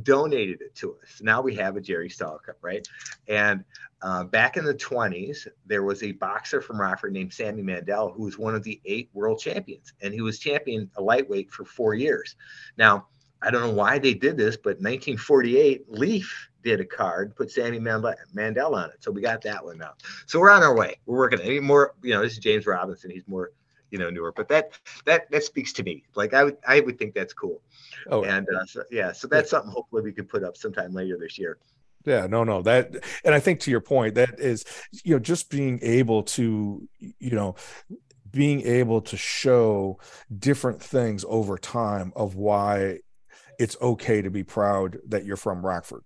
donated 0.03 0.61
it 0.61 0.75
to 0.75 0.95
us 1.01 1.21
now 1.21 1.41
we 1.41 1.55
have 1.55 1.77
a 1.77 1.81
jerry 1.81 2.09
Stalcup, 2.09 2.57
right 2.61 2.87
and 3.27 3.63
uh, 4.03 4.21
back 4.25 4.57
in 4.57 4.65
the 4.65 4.73
20s, 4.73 5.47
there 5.65 5.83
was 5.83 6.03
a 6.03 6.11
boxer 6.11 6.61
from 6.61 6.81
Rockford 6.81 7.13
named 7.13 7.31
Sammy 7.31 7.63
Mandell 7.63 8.13
who 8.13 8.23
was 8.23 8.37
one 8.37 8.53
of 8.53 8.61
the 8.61 8.81
eight 8.83 9.09
world 9.13 9.39
champions, 9.39 9.93
and 10.01 10.13
he 10.13 10.19
was 10.19 10.39
champion 10.39 10.91
a 10.97 11.01
lightweight 11.01 11.49
for 11.49 11.63
four 11.63 11.93
years. 11.93 12.35
Now, 12.77 13.07
I 13.43 13.51
don't 13.51 13.61
know 13.61 13.73
why 13.73 13.99
they 13.99 14.13
did 14.13 14.37
this, 14.37 14.55
but 14.55 14.77
1948, 14.79 15.91
Leaf 15.91 16.49
did 16.63 16.79
a 16.79 16.85
card, 16.85 17.35
put 17.35 17.51
Sammy 17.51 17.79
Mandell, 17.79 18.73
on 18.73 18.89
it, 18.89 19.03
so 19.03 19.11
we 19.11 19.21
got 19.21 19.41
that 19.41 19.63
one 19.63 19.77
now. 19.77 19.93
So 20.25 20.39
we're 20.39 20.49
on 20.49 20.63
our 20.63 20.75
way. 20.75 20.95
We're 21.05 21.17
working. 21.17 21.41
Any 21.41 21.59
more? 21.59 21.93
You 22.01 22.13
know, 22.13 22.21
this 22.21 22.33
is 22.33 22.39
James 22.39 22.65
Robinson. 22.65 23.11
He's 23.11 23.27
more, 23.27 23.51
you 23.91 23.99
know, 23.99 24.09
newer, 24.09 24.31
but 24.31 24.47
that 24.47 24.71
that 25.05 25.29
that 25.29 25.43
speaks 25.43 25.73
to 25.73 25.83
me. 25.83 26.03
Like 26.15 26.33
I 26.33 26.45
would 26.45 26.57
I 26.65 26.79
would 26.79 26.97
think 26.97 27.13
that's 27.13 27.33
cool. 27.33 27.61
Oh, 28.09 28.23
And 28.23 28.47
uh, 28.49 28.65
so, 28.65 28.83
yeah, 28.91 29.11
so 29.11 29.27
that's 29.27 29.49
something 29.49 29.71
hopefully 29.71 30.01
we 30.01 30.13
could 30.13 30.29
put 30.29 30.43
up 30.43 30.57
sometime 30.57 30.93
later 30.93 31.17
this 31.19 31.37
year. 31.37 31.57
Yeah, 32.05 32.27
no, 32.27 32.43
no, 32.43 32.61
that, 32.63 32.95
and 33.23 33.33
I 33.33 33.39
think 33.39 33.61
to 33.61 33.71
your 33.71 33.79
point, 33.79 34.15
that 34.15 34.37
is, 34.37 34.65
you 35.05 35.15
know, 35.15 35.19
just 35.19 35.49
being 35.49 35.79
able 35.81 36.23
to, 36.23 36.85
you 36.99 37.31
know, 37.31 37.55
being 38.29 38.61
able 38.61 38.99
to 38.99 39.15
show 39.15 39.99
different 40.37 40.81
things 40.81 41.23
over 41.29 41.57
time 41.57 42.11
of 42.15 42.35
why 42.35 42.99
it's 43.59 43.77
okay 43.81 44.21
to 44.21 44.29
be 44.29 44.43
proud 44.43 44.97
that 45.07 45.25
you're 45.25 45.37
from 45.37 45.65
Rockford. 45.65 46.03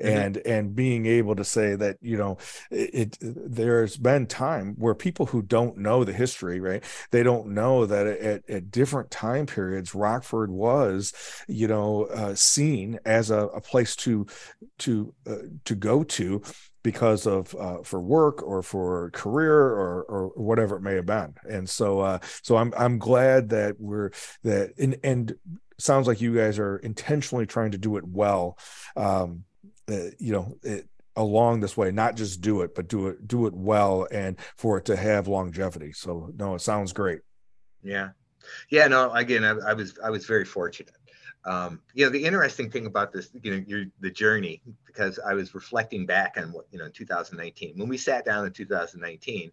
Mhm. 0.00 0.06
And 0.16 0.36
and 0.38 0.74
being 0.74 1.04
able 1.04 1.36
to 1.36 1.44
say 1.44 1.74
that 1.74 1.98
you 2.00 2.16
know 2.16 2.38
it, 2.70 2.90
it 2.94 3.18
there's 3.20 3.98
been 3.98 4.26
time 4.26 4.74
where 4.78 4.94
people 4.94 5.26
who 5.26 5.42
don't 5.42 5.76
know 5.76 6.04
the 6.04 6.12
history 6.14 6.58
right 6.58 6.82
they 7.10 7.22
don't 7.22 7.48
know 7.48 7.84
that 7.84 8.06
at, 8.06 8.48
at 8.48 8.70
different 8.70 9.10
time 9.10 9.44
periods 9.44 9.94
Rockford 9.94 10.50
was 10.50 11.12
you 11.48 11.68
know 11.68 12.04
uh, 12.04 12.34
seen 12.34 12.98
as 13.04 13.30
a, 13.30 13.48
a 13.48 13.60
place 13.60 13.94
to 13.96 14.26
to 14.78 15.12
uh, 15.26 15.36
to 15.66 15.74
go 15.74 16.02
to 16.04 16.40
because 16.82 17.26
of 17.26 17.54
uh, 17.56 17.82
for 17.82 18.00
work 18.00 18.42
or 18.42 18.62
for 18.62 19.10
career 19.10 19.54
or 19.54 20.04
or 20.04 20.26
whatever 20.34 20.76
it 20.76 20.80
may 20.82 20.94
have 20.94 21.04
been 21.04 21.34
and 21.48 21.68
so 21.68 22.00
uh 22.00 22.18
so 22.42 22.56
i'm 22.56 22.72
i'm 22.76 22.98
glad 22.98 23.50
that 23.50 23.76
we're 23.78 24.10
that 24.44 24.72
and 24.78 24.96
and 25.04 25.34
sounds 25.82 26.06
like 26.06 26.20
you 26.20 26.34
guys 26.34 26.58
are 26.58 26.76
intentionally 26.78 27.46
trying 27.46 27.72
to 27.72 27.78
do 27.78 27.96
it 27.96 28.04
well 28.06 28.58
um 28.96 29.44
uh, 29.90 30.10
you 30.18 30.32
know 30.32 30.56
it, 30.62 30.88
along 31.16 31.60
this 31.60 31.76
way 31.76 31.90
not 31.90 32.16
just 32.16 32.40
do 32.40 32.62
it 32.62 32.74
but 32.74 32.88
do 32.88 33.08
it 33.08 33.26
do 33.26 33.46
it 33.46 33.54
well 33.54 34.06
and 34.12 34.38
for 34.56 34.78
it 34.78 34.84
to 34.84 34.96
have 34.96 35.28
longevity 35.28 35.92
so 35.92 36.32
no 36.36 36.54
it 36.54 36.60
sounds 36.60 36.92
great 36.92 37.20
Yeah, 37.82 38.10
yeah. 38.68 38.88
No, 38.88 39.12
again, 39.12 39.44
I, 39.44 39.70
I 39.70 39.72
was 39.74 39.98
I 40.02 40.10
was 40.10 40.26
very 40.26 40.44
fortunate. 40.44 40.94
Um, 41.44 41.80
you 41.94 42.04
know, 42.04 42.10
the 42.10 42.22
interesting 42.22 42.70
thing 42.70 42.84
about 42.84 43.12
this, 43.12 43.30
you 43.42 43.50
know, 43.50 43.64
your 43.66 43.84
the 44.00 44.10
journey, 44.10 44.60
because 44.86 45.18
I 45.18 45.34
was 45.34 45.54
reflecting 45.54 46.04
back 46.04 46.34
on 46.36 46.52
what 46.52 46.66
you 46.70 46.78
know, 46.78 46.86
in 46.86 46.92
2019, 46.92 47.78
when 47.78 47.88
we 47.88 47.96
sat 47.96 48.24
down 48.24 48.44
in 48.44 48.52
2019, 48.52 49.50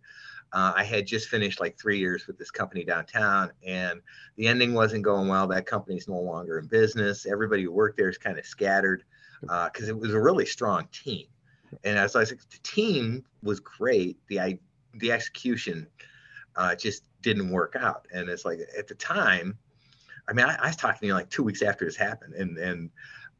uh, 0.53 0.73
I 0.75 0.83
had 0.83 1.05
just 1.05 1.27
finished 1.27 1.60
like 1.60 1.77
three 1.77 1.99
years 1.99 2.27
with 2.27 2.38
this 2.38 2.51
company 2.51 2.83
downtown, 2.83 3.51
and 3.65 4.01
the 4.36 4.47
ending 4.47 4.73
wasn't 4.73 5.03
going 5.03 5.27
well. 5.27 5.47
That 5.47 5.65
company's 5.65 6.07
no 6.07 6.19
longer 6.19 6.60
in 6.60 6.67
business. 6.67 7.25
Everybody 7.25 7.63
who 7.63 7.71
worked 7.71 7.97
there 7.97 8.10
is 8.10 8.17
kind 8.17 8.39
of 8.39 8.45
scattered 8.45 9.03
because 9.41 9.89
it 9.89 9.97
was 9.97 10.13
a 10.13 10.19
really 10.19 10.45
strong 10.45 10.88
team. 10.91 11.27
And 11.83 11.97
as 11.97 12.15
I 12.15 12.19
was 12.19 12.31
like, 12.31 12.49
the 12.49 12.60
team 12.63 13.25
was 13.43 13.60
great. 13.60 14.17
The 14.27 14.39
I 14.39 14.60
the 14.95 15.12
execution 15.12 15.88
uh, 16.55 16.75
just 16.75 17.03
didn't 17.21 17.49
work 17.49 17.75
out. 17.77 18.07
And 18.13 18.29
it's 18.29 18.45
like 18.45 18.60
at 18.77 18.88
the 18.88 18.95
time, 18.95 19.57
I 20.27 20.33
mean, 20.33 20.45
I, 20.45 20.55
I 20.55 20.67
was 20.67 20.75
talking 20.75 20.99
to 21.01 21.07
you 21.07 21.13
like 21.13 21.29
two 21.29 21.43
weeks 21.43 21.62
after 21.62 21.86
this 21.86 21.95
happened, 21.95 22.33
and 22.36 22.57
and 22.57 22.89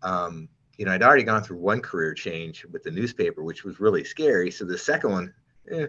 um, 0.04 0.50
you 0.78 0.86
know, 0.86 0.92
I'd 0.92 1.04
already 1.04 1.24
gone 1.24 1.44
through 1.44 1.58
one 1.58 1.82
career 1.82 2.14
change 2.14 2.66
with 2.72 2.84
the 2.84 2.92
newspaper, 2.92 3.44
which 3.44 3.64
was 3.64 3.80
really 3.80 4.04
scary. 4.04 4.52
So 4.52 4.66
the 4.66 4.78
second 4.78 5.12
one, 5.12 5.34
eh, 5.72 5.88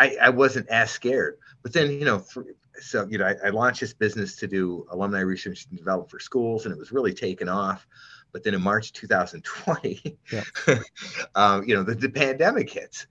I 0.00 0.16
I 0.20 0.30
wasn't 0.30 0.68
as 0.68 0.90
scared. 0.90 1.38
But 1.62 1.72
then 1.72 1.92
you 1.92 2.04
know, 2.04 2.18
for, 2.18 2.46
so 2.80 3.06
you 3.08 3.18
know 3.18 3.26
I, 3.26 3.34
I, 3.46 3.50
launched 3.50 3.80
this 3.80 3.92
business 3.92 4.36
to 4.36 4.46
do 4.46 4.86
alumni 4.90 5.20
research 5.20 5.66
and 5.68 5.78
develop 5.78 6.10
for 6.10 6.18
schools 6.18 6.64
and 6.64 6.72
it 6.72 6.78
was 6.78 6.92
really 6.92 7.12
taken 7.12 7.48
off 7.48 7.86
but 8.32 8.42
then 8.42 8.54
in 8.54 8.62
march 8.62 8.92
2020 8.92 10.18
yeah. 10.32 10.44
um, 11.34 11.64
you 11.66 11.74
know 11.74 11.82
the, 11.82 11.94
the 11.94 12.08
pandemic 12.08 12.70
hits 12.70 13.06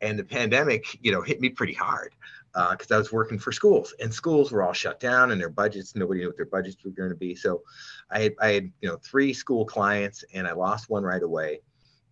and 0.00 0.18
the 0.18 0.24
pandemic 0.24 0.98
you 1.00 1.12
know 1.12 1.22
hit 1.22 1.40
me 1.40 1.48
pretty 1.48 1.72
hard 1.72 2.14
because 2.52 2.90
uh, 2.90 2.96
i 2.96 2.98
was 2.98 3.12
working 3.12 3.38
for 3.38 3.52
schools 3.52 3.94
and 4.00 4.12
schools 4.12 4.52
were 4.52 4.62
all 4.62 4.72
shut 4.72 5.00
down 5.00 5.30
and 5.30 5.40
their 5.40 5.50
budgets 5.50 5.94
nobody 5.94 6.20
knew 6.20 6.26
what 6.26 6.36
their 6.36 6.46
budgets 6.46 6.84
were 6.84 6.90
going 6.90 7.10
to 7.10 7.16
be 7.16 7.34
so 7.34 7.62
I 8.10 8.22
had, 8.24 8.34
I 8.40 8.48
had 8.48 8.72
you 8.80 8.88
know 8.88 8.96
three 8.96 9.32
school 9.32 9.64
clients 9.64 10.24
and 10.34 10.46
i 10.46 10.52
lost 10.52 10.90
one 10.90 11.02
right 11.02 11.22
away 11.22 11.60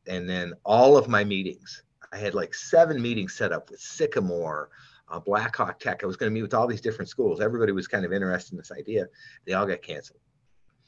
and 0.07 0.29
then 0.29 0.55
all 0.65 0.97
of 0.97 1.09
my 1.09 1.25
meetings 1.25 1.83
i 2.13 2.19
had 2.19 2.35
like 2.35 2.55
seven 2.55 3.01
meetings 3.01 3.35
set 3.35 3.53
up 3.53 3.71
with 3.71 3.81
sycamore 3.81 4.71
uh, 5.13 5.21
Blackhawk 5.21 5.79
Tech. 5.79 6.03
I 6.03 6.07
was 6.07 6.17
going 6.17 6.31
to 6.31 6.35
meet 6.35 6.43
with 6.43 6.55
all 6.55 6.67
these 6.67 6.81
different 6.81 7.09
schools. 7.09 7.41
Everybody 7.41 7.73
was 7.73 7.87
kind 7.87 8.05
of 8.05 8.13
interested 8.13 8.53
in 8.53 8.59
this 8.59 8.73
idea. 8.73 9.09
They 9.45 9.53
all 9.53 9.67
got 9.67 9.83
canceled. 9.83 10.21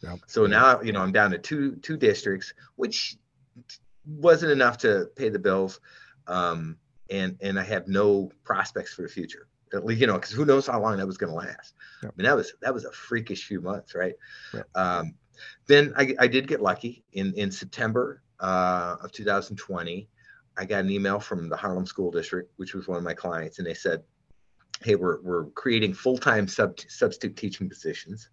Yep. 0.00 0.20
So 0.26 0.46
now, 0.46 0.80
you 0.80 0.92
know, 0.92 1.00
I'm 1.00 1.12
down 1.12 1.30
to 1.30 1.38
two 1.38 1.76
two 1.76 1.96
districts, 1.96 2.52
which 2.76 3.16
wasn't 4.06 4.52
enough 4.52 4.78
to 4.78 5.10
pay 5.16 5.28
the 5.28 5.38
bills, 5.38 5.80
um, 6.26 6.76
and 7.10 7.36
and 7.40 7.58
I 7.58 7.62
have 7.64 7.88
no 7.88 8.30
prospects 8.44 8.94
for 8.94 9.02
the 9.02 9.08
future. 9.08 9.46
At 9.72 9.84
least, 9.84 10.00
you 10.00 10.06
know, 10.06 10.14
because 10.14 10.30
who 10.30 10.44
knows 10.44 10.66
how 10.66 10.80
long 10.80 10.98
that 10.98 11.06
was 11.06 11.16
going 11.16 11.30
to 11.30 11.36
last. 11.36 11.74
Yep. 12.02 12.12
I 12.12 12.16
mean, 12.16 12.24
that 12.24 12.36
was 12.36 12.54
that 12.60 12.74
was 12.74 12.84
a 12.84 12.92
freakish 12.92 13.46
few 13.46 13.60
months, 13.60 13.94
right? 13.94 14.14
Yep. 14.52 14.68
Um, 14.74 15.14
then 15.66 15.92
I, 15.96 16.14
I 16.18 16.26
did 16.26 16.48
get 16.48 16.60
lucky 16.60 17.02
in 17.12 17.32
in 17.34 17.50
September 17.50 18.22
uh, 18.40 18.96
of 19.00 19.12
2020. 19.12 20.08
I 20.56 20.64
got 20.64 20.84
an 20.84 20.90
email 20.90 21.18
from 21.18 21.48
the 21.48 21.56
Harlem 21.56 21.86
School 21.86 22.10
District, 22.10 22.52
which 22.56 22.74
was 22.74 22.86
one 22.86 22.98
of 22.98 23.04
my 23.04 23.14
clients, 23.14 23.58
and 23.58 23.66
they 23.66 23.74
said, 23.74 24.02
hey, 24.82 24.94
we're, 24.94 25.20
we're 25.22 25.46
creating 25.50 25.94
full-time 25.94 26.46
sub, 26.48 26.78
substitute 26.88 27.36
teaching 27.36 27.68
positions 27.68 28.28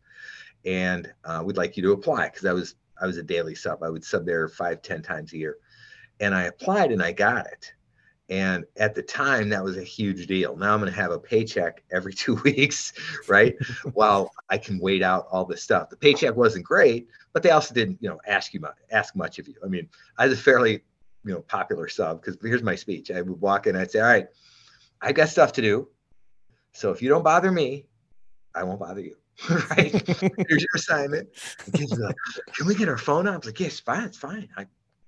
and 0.65 1.11
uh, 1.23 1.41
we'd 1.43 1.57
like 1.57 1.77
you 1.77 1.83
to 1.83 1.91
apply 1.91 2.29
because 2.29 2.45
I 2.45 2.53
was 2.53 2.75
I 3.01 3.07
was 3.07 3.17
a 3.17 3.23
daily 3.23 3.55
sub. 3.55 3.81
I 3.81 3.89
would 3.89 4.03
sub 4.03 4.25
there 4.25 4.47
five, 4.47 4.81
ten 4.81 5.01
times 5.01 5.33
a 5.33 5.37
year. 5.37 5.57
And 6.19 6.35
I 6.35 6.43
applied 6.43 6.91
and 6.91 7.01
I 7.01 7.11
got 7.11 7.47
it. 7.47 7.73
And 8.29 8.63
at 8.77 8.93
the 8.93 9.01
time, 9.01 9.49
that 9.49 9.63
was 9.63 9.75
a 9.75 9.83
huge 9.83 10.27
deal. 10.27 10.55
Now 10.55 10.73
I'm 10.73 10.79
going 10.79 10.91
to 10.91 10.97
have 10.97 11.11
a 11.11 11.19
paycheck 11.19 11.83
every 11.91 12.13
two 12.13 12.35
weeks, 12.35 12.93
right? 13.27 13.55
While 13.93 14.31
I 14.49 14.59
can 14.59 14.77
wait 14.79 15.01
out 15.01 15.25
all 15.31 15.45
this 15.45 15.63
stuff. 15.63 15.89
The 15.89 15.97
paycheck 15.97 16.35
wasn't 16.35 16.63
great, 16.63 17.07
but 17.33 17.41
they 17.41 17.49
also 17.49 17.73
didn't, 17.73 17.97
you 18.01 18.09
know, 18.09 18.19
ask 18.27 18.53
you 18.53 18.59
much, 18.59 18.75
ask 18.91 19.15
much 19.15 19.39
of 19.39 19.47
you. 19.47 19.55
I 19.65 19.67
mean, 19.67 19.89
I 20.19 20.27
was 20.27 20.37
a 20.37 20.41
fairly, 20.41 20.83
you 21.23 21.33
know, 21.33 21.41
popular 21.41 21.87
sub 21.87 22.21
because 22.21 22.37
here's 22.41 22.63
my 22.63 22.75
speech. 22.75 23.11
I 23.11 23.21
would 23.21 23.41
walk 23.41 23.67
in, 23.67 23.75
I'd 23.75 23.91
say, 23.91 23.99
all 23.99 24.07
right, 24.07 24.27
I've 25.01 25.15
got 25.15 25.29
stuff 25.29 25.53
to 25.53 25.61
do. 25.61 25.87
So 26.73 26.91
if 26.91 27.01
you 27.01 27.09
don't 27.09 27.23
bother 27.23 27.51
me, 27.51 27.85
I 28.55 28.63
won't 28.63 28.79
bother 28.79 29.01
you. 29.01 29.15
right? 29.71 29.91
Here's 30.47 30.61
your 30.61 30.75
assignment. 30.75 31.29
kids 31.73 31.97
like, 31.97 32.15
Can 32.53 32.67
we 32.67 32.75
get 32.75 32.89
our 32.89 32.97
phone 32.97 33.25
was 33.25 33.45
like, 33.45 33.59
Yes, 33.59 33.79
fine, 33.79 34.03
it's 34.03 34.17
fine. 34.17 34.49
I 34.55 34.67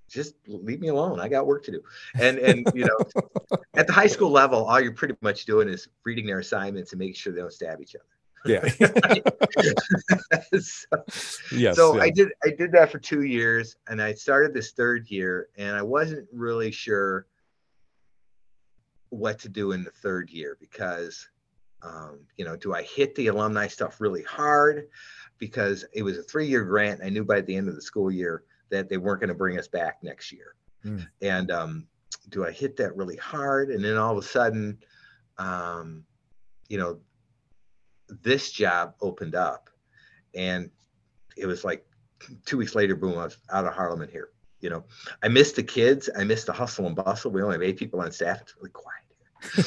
just 0.10 0.36
leave 0.48 0.80
me 0.80 0.90
alone. 0.90 1.20
I 1.20 1.28
got 1.28 1.46
work 1.46 1.64
to 1.66 1.72
do. 1.72 1.82
And 2.16 2.38
and 2.40 2.68
you 2.74 2.86
know, 2.86 3.58
at 3.76 3.88
the 3.88 3.94
high 3.94 4.08
school 4.08 4.32
level, 4.32 4.66
all 4.66 4.80
you're 4.80 4.94
pretty 4.94 5.16
much 5.22 5.46
doing 5.46 5.68
is 5.68 5.88
reading 6.04 6.26
their 6.26 6.40
assignments 6.40 6.92
and 6.94 7.00
making 7.00 7.16
sure 7.16 7.34
they 7.34 7.42
don't 7.42 7.54
stab 7.54 7.82
each 7.82 7.96
other. 7.96 8.06
Yeah. 8.46 8.68
so, 10.60 11.04
yes, 11.52 11.76
so 11.76 11.96
yeah. 11.96 12.02
I 12.02 12.10
did 12.10 12.30
I 12.44 12.50
did 12.50 12.72
that 12.74 12.92
for 12.92 13.00
two 13.00 13.24
years 13.24 13.76
and 13.88 14.02
I 14.02 14.14
started 14.14 14.54
this 14.54 14.72
third 14.72 15.10
year 15.10 15.48
and 15.58 15.76
I 15.76 15.82
wasn't 15.82 16.28
really 16.34 16.72
sure 16.72 17.28
what 19.14 19.40
to 19.40 19.50
do 19.50 19.72
in 19.74 19.84
the 19.84 19.92
third 19.92 20.30
year 20.30 20.58
because 20.60 21.30
um, 21.84 22.20
you 22.38 22.46
know 22.46 22.56
do 22.56 22.74
i 22.74 22.82
hit 22.82 23.14
the 23.16 23.28
alumni 23.28 23.68
stuff 23.68 24.02
really 24.02 24.24
hard 24.24 24.88
because 25.38 25.86
it 25.94 26.02
was 26.02 26.18
a 26.18 26.24
three-year 26.24 26.64
grant 26.64 27.02
i 27.04 27.10
knew 27.10 27.24
by 27.24 27.42
the 27.42 27.56
end 27.56 27.68
of 27.68 27.76
the 27.76 27.82
school 27.82 28.12
year 28.12 28.44
that 28.70 28.90
they 28.90 28.98
weren't 28.98 29.20
going 29.20 29.28
to 29.28 29.36
bring 29.36 29.60
us 29.60 29.68
back 29.68 29.98
next 30.02 30.32
year 30.32 30.56
mm. 30.84 31.06
and 31.22 31.52
um, 31.52 31.86
do 32.30 32.46
i 32.46 32.52
hit 32.52 32.76
that 32.76 32.96
really 32.96 33.18
hard 33.18 33.70
and 33.70 33.84
then 33.84 33.98
all 33.98 34.18
of 34.18 34.24
a 34.24 34.28
sudden 34.28 34.78
um, 35.38 36.04
you 36.70 36.78
know 36.78 36.98
this 38.22 38.52
job 38.52 38.94
opened 39.02 39.36
up 39.36 39.70
and 40.36 40.70
it 41.38 41.46
was 41.46 41.64
like 41.64 41.86
two 42.46 42.58
weeks 42.58 42.76
later 42.76 42.96
boom 42.96 43.18
i 43.18 43.24
was 43.24 43.38
out 43.52 43.66
of 43.66 43.74
harlem 43.74 44.02
and 44.02 44.12
here 44.12 44.30
you 44.62 44.70
know 44.70 44.84
i 45.24 45.28
missed 45.28 45.56
the 45.56 45.64
kids 45.64 46.10
i 46.18 46.24
missed 46.24 46.46
the 46.46 46.54
hustle 46.54 46.86
and 46.88 46.96
bustle 46.96 47.32
we 47.32 47.42
only 47.42 47.56
have 47.56 47.64
eight 47.64 47.78
people 47.78 48.00
on 48.02 48.12
staff 48.12 48.42
it's 48.42 48.56
really 48.58 48.70
quiet 48.72 49.04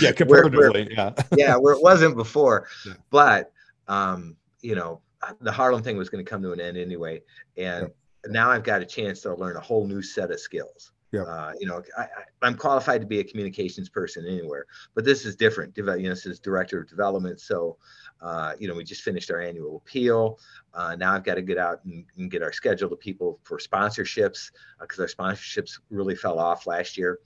yeah, 0.00 0.12
comparatively, 0.12 0.84
where, 0.84 0.90
yeah, 0.90 1.12
yeah, 1.36 1.56
where 1.56 1.74
it 1.74 1.82
wasn't 1.82 2.16
before. 2.16 2.68
Yeah. 2.86 2.94
But 3.10 3.52
um, 3.88 4.36
you 4.60 4.74
know, 4.74 5.00
the 5.40 5.52
Harlem 5.52 5.82
thing 5.82 5.96
was 5.96 6.08
going 6.08 6.24
to 6.24 6.28
come 6.28 6.42
to 6.42 6.52
an 6.52 6.60
end 6.60 6.76
anyway, 6.76 7.22
and 7.56 7.88
yeah. 8.24 8.30
now 8.30 8.50
I've 8.50 8.64
got 8.64 8.82
a 8.82 8.84
chance 8.86 9.20
to 9.22 9.34
learn 9.34 9.56
a 9.56 9.60
whole 9.60 9.86
new 9.86 10.02
set 10.02 10.30
of 10.30 10.40
skills. 10.40 10.92
Yeah. 11.12 11.22
Uh, 11.24 11.52
you 11.60 11.66
know, 11.66 11.82
I, 11.98 12.06
am 12.46 12.56
qualified 12.56 13.02
to 13.02 13.06
be 13.06 13.20
a 13.20 13.24
communications 13.24 13.90
person 13.90 14.26
anywhere, 14.26 14.64
but 14.94 15.04
this 15.04 15.26
is 15.26 15.36
different. 15.36 15.76
You 15.76 15.84
know, 15.84 15.98
this 15.98 16.24
is 16.24 16.40
director 16.40 16.80
of 16.80 16.88
development. 16.88 17.38
So, 17.38 17.76
uh, 18.22 18.54
you 18.58 18.66
know, 18.66 18.74
we 18.74 18.82
just 18.82 19.02
finished 19.02 19.30
our 19.30 19.38
annual 19.38 19.76
appeal. 19.76 20.38
Uh, 20.72 20.96
now 20.96 21.12
I've 21.12 21.24
got 21.24 21.34
to 21.34 21.42
get 21.42 21.58
out 21.58 21.84
and, 21.84 22.06
and, 22.16 22.30
get 22.30 22.42
our 22.42 22.52
schedule 22.52 22.88
to 22.88 22.96
people 22.96 23.38
for 23.42 23.58
sponsorships 23.58 24.52
because 24.80 24.98
uh, 24.98 25.02
our 25.02 25.08
sponsorships 25.08 25.80
really 25.90 26.16
fell 26.16 26.38
off 26.38 26.66
last 26.66 26.96
year. 26.96 27.18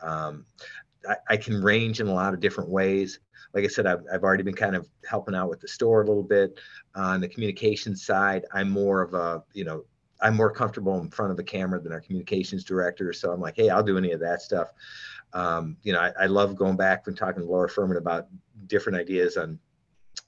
Um, 0.00 0.46
I, 1.08 1.16
I, 1.30 1.36
can 1.36 1.60
range 1.60 2.00
in 2.00 2.06
a 2.06 2.14
lot 2.14 2.34
of 2.34 2.40
different 2.40 2.70
ways. 2.70 3.18
Like 3.52 3.64
I 3.64 3.68
said, 3.68 3.86
I've, 3.86 4.04
I've 4.12 4.22
already 4.22 4.44
been 4.44 4.54
kind 4.54 4.76
of 4.76 4.88
helping 5.08 5.34
out 5.34 5.50
with 5.50 5.60
the 5.60 5.68
store 5.68 6.02
a 6.02 6.06
little 6.06 6.22
bit. 6.22 6.60
on 6.94 7.20
the 7.20 7.28
communications 7.28 8.04
side, 8.04 8.44
I'm 8.52 8.70
more 8.70 9.02
of 9.02 9.14
a, 9.14 9.42
you 9.54 9.64
know, 9.64 9.84
I'm 10.20 10.36
more 10.36 10.50
comfortable 10.50 10.98
in 11.00 11.10
front 11.10 11.30
of 11.30 11.36
the 11.36 11.44
camera 11.44 11.80
than 11.80 11.92
our 11.92 12.00
communications 12.00 12.64
director. 12.64 13.12
So 13.12 13.32
I'm 13.32 13.40
like, 13.40 13.56
hey, 13.56 13.70
I'll 13.70 13.82
do 13.82 13.98
any 13.98 14.12
of 14.12 14.20
that 14.20 14.42
stuff. 14.42 14.68
Um, 15.32 15.76
you 15.82 15.92
know, 15.92 16.00
I, 16.00 16.12
I, 16.20 16.26
love 16.26 16.54
going 16.54 16.76
back 16.76 17.08
and 17.08 17.16
talking 17.16 17.42
to 17.42 17.48
Laura 17.48 17.68
Furman 17.68 17.96
about 17.96 18.28
different 18.68 18.96
ideas 18.96 19.36
on 19.36 19.58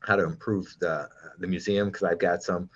how 0.01 0.17
to 0.17 0.25
improve 0.25 0.75
the 0.81 1.09
the 1.39 1.47
museum 1.47 1.89
because 1.89 2.03
I've 2.03 2.19
got 2.19 2.43
some. 2.43 2.69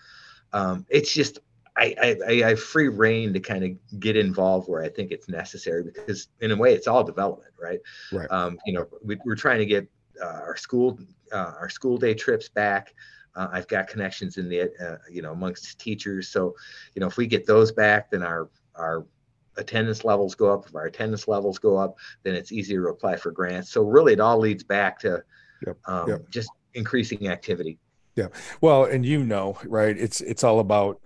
Um, 0.53 0.87
it's 0.89 1.13
just 1.13 1.41
I, 1.77 1.95
I, 2.01 2.17
I 2.29 2.49
have 2.51 2.61
free 2.61 2.89
reign 2.89 3.33
to 3.33 3.41
kind 3.41 3.65
of 3.65 4.01
get 4.01 4.17
involved 4.17 4.69
where 4.69 4.83
I 4.83 4.89
think 4.89 5.13
it's 5.13 5.29
necessary 5.29 5.83
because 5.83 6.29
in 6.41 6.51
a 6.51 6.57
way 6.57 6.75
it's 6.75 6.87
all 6.87 7.03
development, 7.03 7.53
right? 7.61 7.81
Right. 8.13 8.31
Um, 8.31 8.59
you 8.67 8.75
know, 8.75 8.87
we, 9.03 9.17
are 9.29 9.37
trying 9.37 9.59
to 9.59 9.67
get 9.67 9.89
uh, 10.23 10.27
our 10.27 10.57
school 10.57 10.99
uh, 11.33 11.53
our 11.59 11.69
school 11.69 11.97
day 11.97 12.15
trips 12.15 12.49
back. 12.49 12.95
Uh, 13.35 13.49
I've 13.53 13.69
got 13.69 13.89
connections 13.89 14.39
in 14.39 14.49
the 14.49 14.63
uh, 14.63 14.97
you 15.11 15.23
know 15.23 15.33
amongst 15.33 15.79
teachers, 15.79 16.29
so 16.29 16.55
you 16.95 17.01
know 17.01 17.07
if 17.07 17.17
we 17.17 17.27
get 17.27 17.47
those 17.47 17.73
back, 17.73 18.11
then 18.11 18.23
our 18.23 18.49
our 18.75 19.07
attendance 19.57 20.05
levels 20.05 20.35
go 20.35 20.53
up. 20.53 20.67
If 20.67 20.75
our 20.75 20.87
attendance 20.87 21.29
levels 21.29 21.59
go 21.59 21.77
up, 21.77 21.97
then 22.23 22.35
it's 22.35 22.53
easier 22.53 22.83
to 22.83 22.89
apply 22.89 23.17
for 23.17 23.31
grants. 23.31 23.71
So 23.71 23.83
really, 23.83 24.13
it 24.13 24.21
all 24.21 24.39
leads 24.39 24.65
back 24.65 24.99
to 25.01 25.23
yep. 25.67 25.77
Um, 25.87 26.09
yep. 26.09 26.31
just 26.31 26.51
increasing 26.75 27.29
activity. 27.29 27.79
Yeah. 28.17 28.27
Well, 28.61 28.85
and 28.85 29.07
you 29.07 29.25
know, 29.25 29.57
right? 29.65 29.97
It's 29.97 30.21
it's 30.21 30.43
all 30.43 30.59
about 30.59 31.01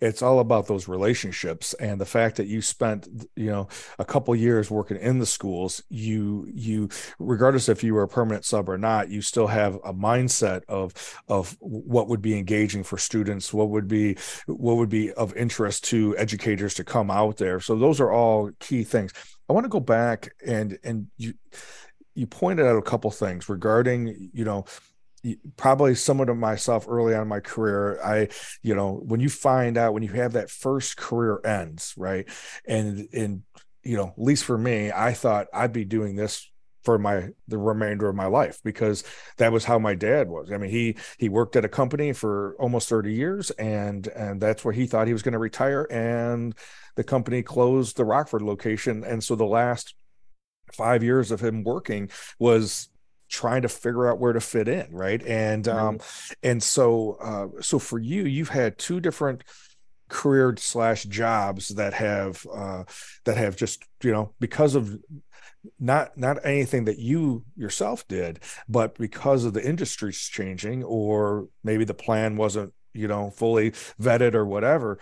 it's 0.00 0.20
all 0.20 0.38
about 0.38 0.66
those 0.66 0.86
relationships 0.86 1.72
and 1.74 1.98
the 1.98 2.04
fact 2.04 2.36
that 2.36 2.46
you 2.46 2.60
spent, 2.60 3.08
you 3.36 3.50
know, 3.50 3.68
a 3.98 4.04
couple 4.04 4.36
years 4.36 4.70
working 4.70 4.98
in 4.98 5.18
the 5.18 5.26
schools, 5.26 5.82
you 5.88 6.46
you 6.52 6.90
regardless 7.18 7.70
if 7.70 7.82
you 7.82 7.94
were 7.94 8.02
a 8.02 8.08
permanent 8.08 8.44
sub 8.44 8.68
or 8.68 8.76
not, 8.76 9.08
you 9.08 9.22
still 9.22 9.46
have 9.46 9.76
a 9.76 9.94
mindset 9.94 10.62
of 10.68 10.92
of 11.26 11.56
what 11.60 12.08
would 12.08 12.22
be 12.22 12.36
engaging 12.36 12.84
for 12.84 12.98
students, 12.98 13.52
what 13.52 13.70
would 13.70 13.88
be 13.88 14.16
what 14.46 14.76
would 14.76 14.90
be 14.90 15.10
of 15.14 15.34
interest 15.34 15.84
to 15.84 16.16
educators 16.18 16.74
to 16.74 16.84
come 16.84 17.10
out 17.10 17.38
there. 17.38 17.60
So 17.60 17.76
those 17.76 17.98
are 17.98 18.12
all 18.12 18.50
key 18.60 18.84
things. 18.84 19.12
I 19.48 19.54
want 19.54 19.64
to 19.64 19.70
go 19.70 19.80
back 19.80 20.34
and 20.46 20.78
and 20.84 21.06
you 21.16 21.32
you 22.14 22.26
pointed 22.26 22.66
out 22.66 22.76
a 22.76 22.82
couple 22.82 23.10
things 23.10 23.48
regarding, 23.48 24.30
you 24.34 24.44
know, 24.44 24.66
probably 25.56 25.94
similar 25.94 26.26
to 26.26 26.34
myself 26.34 26.86
early 26.88 27.14
on 27.14 27.22
in 27.22 27.28
my 27.28 27.40
career 27.40 28.00
i 28.02 28.28
you 28.62 28.74
know 28.74 29.00
when 29.04 29.20
you 29.20 29.28
find 29.28 29.78
out 29.78 29.94
when 29.94 30.02
you 30.02 30.12
have 30.12 30.32
that 30.32 30.50
first 30.50 30.96
career 30.96 31.40
ends 31.44 31.94
right? 31.96 32.28
And 32.66 33.08
and 33.12 33.42
you 33.84 33.96
know 33.96 34.08
at 34.08 34.18
least 34.18 34.44
for 34.44 34.58
me 34.58 34.90
i 34.92 35.12
thought 35.12 35.46
i'd 35.52 35.72
be 35.72 35.84
doing 35.84 36.16
this 36.16 36.48
for 36.82 36.98
my 36.98 37.28
the 37.48 37.58
remainder 37.58 38.08
of 38.08 38.16
my 38.16 38.26
life 38.26 38.60
because 38.64 39.04
that 39.36 39.52
was 39.52 39.64
how 39.64 39.78
my 39.78 39.94
dad 39.94 40.28
was. 40.28 40.50
I 40.50 40.58
mean 40.58 40.70
he 40.70 40.96
he 41.18 41.28
worked 41.28 41.56
at 41.56 41.64
a 41.64 41.68
company 41.68 42.12
for 42.12 42.56
almost 42.58 42.88
30 42.88 43.12
years 43.12 43.50
and 43.52 44.06
and 44.08 44.40
that's 44.40 44.64
where 44.64 44.74
he 44.74 44.86
thought 44.86 45.06
he 45.06 45.12
was 45.12 45.22
going 45.22 45.32
to 45.32 45.38
retire 45.38 45.86
and 45.90 46.54
the 46.96 47.04
company 47.04 47.42
closed 47.42 47.96
the 47.96 48.04
rockford 48.04 48.42
location. 48.42 49.04
And 49.04 49.22
so 49.22 49.34
the 49.34 49.46
last 49.46 49.94
five 50.72 51.02
years 51.02 51.30
of 51.30 51.40
him 51.40 51.64
working 51.64 52.10
was 52.38 52.88
trying 53.32 53.62
to 53.62 53.68
figure 53.68 54.08
out 54.08 54.20
where 54.20 54.32
to 54.32 54.40
fit 54.40 54.68
in 54.68 54.86
right? 54.92 55.22
And 55.22 55.66
um 55.66 56.00
and 56.42 56.62
so 56.62 57.16
uh 57.20 57.62
so 57.62 57.78
for 57.78 57.98
you 57.98 58.24
you've 58.24 58.50
had 58.50 58.78
two 58.78 59.00
different 59.00 59.42
career 60.12 60.54
slash 60.58 61.04
jobs 61.04 61.68
that 61.68 61.94
have 61.94 62.46
uh, 62.54 62.84
that 63.24 63.38
have 63.38 63.56
just 63.56 63.84
you 64.02 64.12
know 64.12 64.30
because 64.38 64.74
of 64.74 64.98
not 65.80 66.16
not 66.18 66.44
anything 66.44 66.84
that 66.84 66.98
you 66.98 67.44
yourself 67.56 68.06
did 68.08 68.38
but 68.68 68.94
because 68.98 69.44
of 69.44 69.54
the 69.54 69.66
industry's 69.66 70.18
changing 70.18 70.84
or 70.84 71.48
maybe 71.64 71.84
the 71.84 71.94
plan 71.94 72.36
wasn't 72.36 72.72
you 72.92 73.08
know 73.08 73.30
fully 73.30 73.70
vetted 74.00 74.34
or 74.34 74.44
whatever 74.44 74.98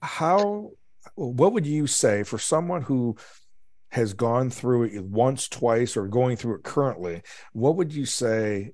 how 0.00 0.70
what 1.16 1.52
would 1.52 1.66
you 1.66 1.86
say 1.86 2.22
for 2.22 2.38
someone 2.38 2.82
who 2.82 3.14
has 3.90 4.14
gone 4.14 4.50
through 4.50 4.84
it 4.84 5.04
once 5.04 5.48
twice 5.48 5.96
or 5.96 6.06
going 6.06 6.36
through 6.36 6.54
it 6.54 6.62
currently 6.62 7.22
what 7.52 7.76
would 7.76 7.92
you 7.92 8.04
say 8.04 8.72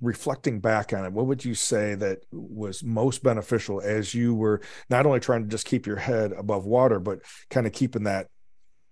reflecting 0.00 0.60
back 0.60 0.92
on 0.92 1.04
it 1.04 1.12
what 1.12 1.26
would 1.26 1.44
you 1.44 1.54
say 1.54 1.94
that 1.94 2.18
was 2.32 2.82
most 2.82 3.22
beneficial 3.22 3.80
as 3.80 4.14
you 4.14 4.34
were 4.34 4.60
not 4.88 5.06
only 5.06 5.20
trying 5.20 5.42
to 5.42 5.48
just 5.48 5.66
keep 5.66 5.86
your 5.86 5.96
head 5.96 6.32
above 6.32 6.64
water 6.64 6.98
but 6.98 7.20
kind 7.50 7.66
of 7.66 7.72
keeping 7.72 8.04
that 8.04 8.26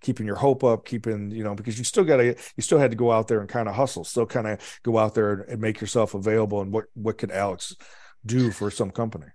keeping 0.00 0.26
your 0.26 0.36
hope 0.36 0.62
up, 0.64 0.84
keeping, 0.84 1.30
you 1.30 1.42
know, 1.42 1.54
because 1.54 1.78
you 1.78 1.84
still 1.84 2.04
got 2.04 2.18
to, 2.18 2.26
you 2.26 2.62
still 2.62 2.78
had 2.78 2.90
to 2.90 2.96
go 2.96 3.10
out 3.10 3.28
there 3.28 3.40
and 3.40 3.48
kind 3.48 3.68
of 3.68 3.74
hustle, 3.74 4.04
still 4.04 4.26
kind 4.26 4.46
of 4.46 4.80
go 4.82 4.98
out 4.98 5.14
there 5.14 5.40
and 5.48 5.60
make 5.60 5.80
yourself 5.80 6.14
available. 6.14 6.60
And 6.60 6.72
what, 6.72 6.84
what 6.94 7.18
could 7.18 7.30
Alex 7.30 7.74
do 8.24 8.50
for 8.50 8.70
some 8.70 8.90
company? 8.90 9.26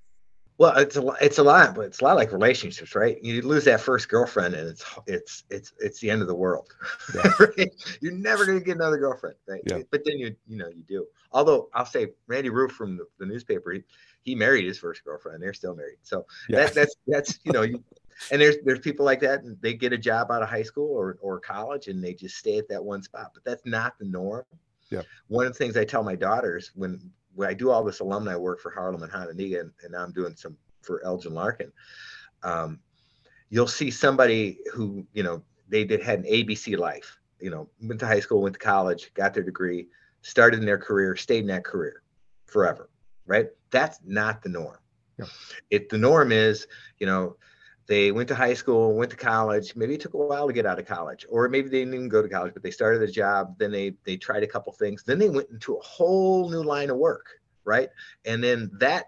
Well, 0.59 0.77
it's 0.77 0.95
a 0.95 1.07
it's 1.19 1.39
a 1.39 1.43
lot, 1.43 1.73
but 1.75 1.85
it's 1.85 1.99
a 1.99 2.03
lot 2.03 2.15
like 2.15 2.31
relationships, 2.31 2.95
right? 2.95 3.17
You 3.23 3.41
lose 3.41 3.65
that 3.65 3.81
first 3.81 4.07
girlfriend, 4.07 4.53
and 4.53 4.69
it's 4.69 4.85
it's 5.07 5.43
it's 5.49 5.73
it's 5.79 5.99
the 5.99 6.11
end 6.11 6.21
of 6.21 6.27
the 6.27 6.35
world. 6.35 6.73
Yeah. 7.57 7.65
You're 8.01 8.13
never 8.13 8.45
going 8.45 8.59
to 8.59 8.63
get 8.63 8.75
another 8.75 8.97
girlfriend, 8.97 9.35
right? 9.47 9.61
Yeah. 9.65 9.79
But 9.89 10.03
then 10.05 10.17
you 10.17 10.35
you 10.47 10.57
know 10.57 10.67
you 10.67 10.83
do. 10.83 11.05
Although 11.31 11.69
I'll 11.73 11.85
say 11.85 12.07
Randy 12.27 12.49
Roof 12.49 12.71
from 12.71 12.97
the, 12.97 13.05
the 13.19 13.25
newspaper, 13.25 13.71
he, 13.71 13.83
he, 14.23 14.35
married 14.35 14.65
his 14.65 14.77
first 14.77 15.03
girlfriend. 15.03 15.41
They're 15.41 15.53
still 15.53 15.75
married, 15.75 15.97
so 16.03 16.25
yeah. 16.49 16.59
that, 16.59 16.73
that's 16.73 16.95
that's 17.07 17.39
you 17.43 17.51
know 17.51 17.63
you 17.63 17.83
and 18.31 18.41
there's 18.41 18.57
there's 18.63 18.79
people 18.79 19.05
like 19.05 19.19
that 19.21 19.43
and 19.43 19.57
they 19.61 19.73
get 19.73 19.93
a 19.93 19.97
job 19.97 20.31
out 20.31 20.43
of 20.43 20.49
high 20.49 20.63
school 20.63 20.95
or, 20.95 21.17
or 21.21 21.39
college 21.39 21.87
and 21.87 22.03
they 22.03 22.13
just 22.13 22.37
stay 22.37 22.57
at 22.57 22.67
that 22.69 22.83
one 22.83 23.01
spot 23.01 23.31
but 23.33 23.43
that's 23.43 23.65
not 23.65 23.97
the 23.99 24.05
norm 24.05 24.43
yeah 24.89 25.01
one 25.27 25.45
of 25.45 25.53
the 25.53 25.57
things 25.57 25.77
i 25.77 25.83
tell 25.83 26.03
my 26.03 26.15
daughters 26.15 26.71
when 26.75 26.99
i 27.41 27.53
do 27.53 27.69
all 27.69 27.83
this 27.83 27.99
alumni 27.99 28.35
work 28.35 28.59
for 28.59 28.71
harlem 28.71 29.03
and 29.03 29.11
hononegah 29.11 29.61
and, 29.61 29.71
and 29.83 29.91
now 29.91 30.03
i'm 30.03 30.11
doing 30.11 30.35
some 30.35 30.55
for 30.81 31.03
elgin 31.05 31.33
larkin 31.33 31.71
um, 32.43 32.79
you'll 33.49 33.67
see 33.67 33.89
somebody 33.89 34.59
who 34.73 35.05
you 35.13 35.23
know 35.23 35.41
they 35.69 35.83
did 35.83 36.01
had 36.01 36.19
an 36.19 36.25
abc 36.25 36.77
life 36.77 37.19
you 37.39 37.49
know 37.49 37.69
went 37.81 37.99
to 37.99 38.07
high 38.07 38.19
school 38.19 38.41
went 38.41 38.53
to 38.53 38.59
college 38.59 39.11
got 39.13 39.33
their 39.33 39.43
degree 39.43 39.87
started 40.21 40.59
in 40.59 40.65
their 40.65 40.77
career 40.77 41.15
stayed 41.15 41.39
in 41.39 41.47
that 41.47 41.63
career 41.63 42.03
forever 42.45 42.89
right 43.25 43.47
that's 43.71 43.99
not 44.05 44.41
the 44.41 44.49
norm 44.49 44.77
yeah. 45.17 45.25
it 45.69 45.89
the 45.89 45.97
norm 45.97 46.31
is 46.31 46.67
you 46.99 47.07
know 47.07 47.35
they 47.85 48.11
went 48.11 48.29
to 48.29 48.35
high 48.35 48.53
school, 48.53 48.93
went 48.93 49.11
to 49.11 49.17
college. 49.17 49.75
Maybe 49.75 49.95
it 49.95 50.01
took 50.01 50.13
a 50.13 50.17
while 50.17 50.47
to 50.47 50.53
get 50.53 50.65
out 50.65 50.79
of 50.79 50.85
college, 50.85 51.25
or 51.29 51.49
maybe 51.49 51.69
they 51.69 51.79
didn't 51.79 51.93
even 51.95 52.09
go 52.09 52.21
to 52.21 52.29
college, 52.29 52.53
but 52.53 52.63
they 52.63 52.71
started 52.71 53.01
a 53.01 53.11
job. 53.11 53.57
Then 53.57 53.71
they 53.71 53.95
they 54.05 54.17
tried 54.17 54.43
a 54.43 54.47
couple 54.47 54.71
things. 54.73 55.03
Then 55.03 55.19
they 55.19 55.29
went 55.29 55.49
into 55.49 55.75
a 55.75 55.81
whole 55.81 56.49
new 56.49 56.63
line 56.63 56.89
of 56.89 56.97
work, 56.97 57.27
right? 57.65 57.89
And 58.25 58.43
then 58.43 58.71
that 58.79 59.05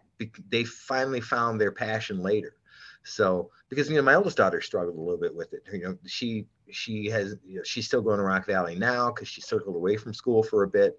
they 0.50 0.64
finally 0.64 1.22
found 1.22 1.60
their 1.60 1.72
passion 1.72 2.20
later. 2.20 2.56
So 3.04 3.52
because 3.70 3.90
you 3.90 3.96
know 3.96 4.02
my 4.02 4.16
oldest 4.16 4.38
daughter 4.38 4.62
struggled 4.62 4.98
a 4.98 5.02
little 5.02 5.20
bit 5.20 5.34
with 5.36 5.54
it. 5.54 5.64
You 5.72 5.84
know 5.84 5.98
she 6.06 6.48
she 6.72 7.06
has 7.10 7.36
you 7.46 7.58
know, 7.58 7.64
she's 7.64 7.86
still 7.86 8.02
going 8.02 8.18
to 8.18 8.24
Rock 8.24 8.46
Valley 8.46 8.76
now 8.76 9.12
because 9.12 9.28
she 9.28 9.42
circled 9.42 9.76
away 9.76 9.96
from 9.96 10.14
school 10.14 10.44
for 10.44 10.64
a 10.64 10.68
bit, 10.68 10.98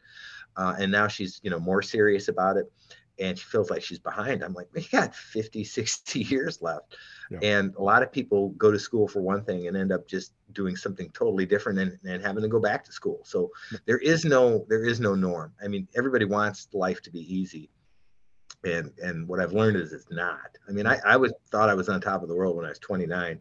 uh, 0.57 0.75
and 0.79 0.91
now 0.91 1.09
she's 1.09 1.41
you 1.43 1.51
know 1.51 1.61
more 1.61 1.83
serious 1.83 2.29
about 2.29 2.57
it 2.57 2.73
and 3.19 3.39
she 3.39 3.45
feels 3.45 3.71
like 3.71 3.83
she's 3.83 3.99
behind. 3.99 4.43
I'm 4.43 4.53
like, 4.53 4.69
we 4.75 4.83
got 4.83 5.15
50, 5.15 5.65
60 5.65 6.21
years 6.25 6.61
left. 6.61 6.97
Yeah. 7.31 7.39
And 7.43 7.75
a 7.77 7.83
lot 7.83 8.03
of 8.03 8.13
people 8.13 8.51
go 8.51 8.71
to 8.71 8.79
school 8.79 9.09
for 9.09 9.21
one 9.21 9.45
thing 9.45 9.67
and 9.67 9.77
end 9.77 9.93
up 9.93 10.07
just 10.07 10.33
doing 10.53 10.77
something 10.77 11.11
totally 11.11 11.47
different 11.47 11.79
and, 11.79 11.99
and 12.05 12.23
having 12.23 12.43
to 12.43 12.49
go 12.49 12.61
back 12.61 12.85
to 12.85 12.93
school. 12.93 13.21
So 13.25 13.51
there 13.85 13.99
is 13.99 14.25
no 14.25 14.65
there 14.69 14.85
is 14.85 15.01
no 15.01 15.15
norm. 15.15 15.53
I 15.63 15.69
mean, 15.69 15.89
everybody 15.97 16.25
wants 16.25 16.69
life 16.73 17.03
to 17.03 17.11
be 17.11 17.21
easy. 17.35 17.71
And 18.65 18.93
and 19.03 19.27
what 19.27 19.41
I've 19.41 19.53
learned 19.53 19.77
is 19.77 19.93
it's 19.93 20.11
not. 20.11 20.59
I 20.69 20.73
mean, 20.73 20.87
I, 20.87 20.99
I 21.05 21.17
was 21.17 21.33
thought 21.51 21.69
I 21.69 21.75
was 21.75 21.89
on 21.89 22.01
top 22.01 22.23
of 22.23 22.29
the 22.29 22.35
world 22.35 22.57
when 22.57 22.65
I 22.65 22.71
was 22.71 22.79
29, 22.79 23.41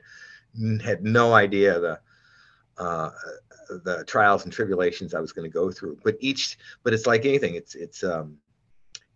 had 0.83 1.03
no 1.03 1.33
idea 1.33 1.79
the 1.79 1.99
uh, 2.77 3.09
the 3.83 4.03
trials 4.05 4.43
and 4.43 4.53
tribulations 4.53 5.13
I 5.13 5.19
was 5.19 5.31
going 5.31 5.49
to 5.49 5.53
go 5.53 5.71
through. 5.71 5.97
But 6.03 6.17
each, 6.19 6.57
but 6.83 6.93
it's 6.93 7.07
like 7.07 7.25
anything. 7.25 7.55
It's 7.55 7.75
it's 7.75 8.03
um, 8.03 8.38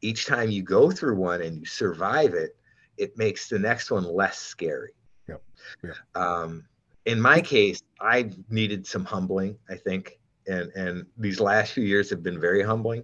each 0.01 0.25
time 0.25 0.49
you 0.49 0.63
go 0.63 0.91
through 0.91 1.15
one 1.15 1.41
and 1.41 1.57
you 1.57 1.65
survive 1.65 2.33
it, 2.33 2.55
it 2.97 3.17
makes 3.17 3.47
the 3.47 3.59
next 3.59 3.91
one 3.91 4.03
less 4.03 4.38
scary. 4.38 4.91
Yep. 5.27 5.41
Yeah. 5.83 5.91
Um, 6.15 6.65
in 7.05 7.19
my 7.19 7.41
case, 7.41 7.81
I 7.99 8.29
needed 8.49 8.85
some 8.85 9.05
humbling, 9.05 9.57
I 9.69 9.75
think, 9.75 10.19
and 10.47 10.71
and 10.75 11.05
these 11.17 11.39
last 11.39 11.73
few 11.73 11.83
years 11.83 12.09
have 12.09 12.23
been 12.23 12.39
very 12.39 12.62
humbling. 12.62 13.03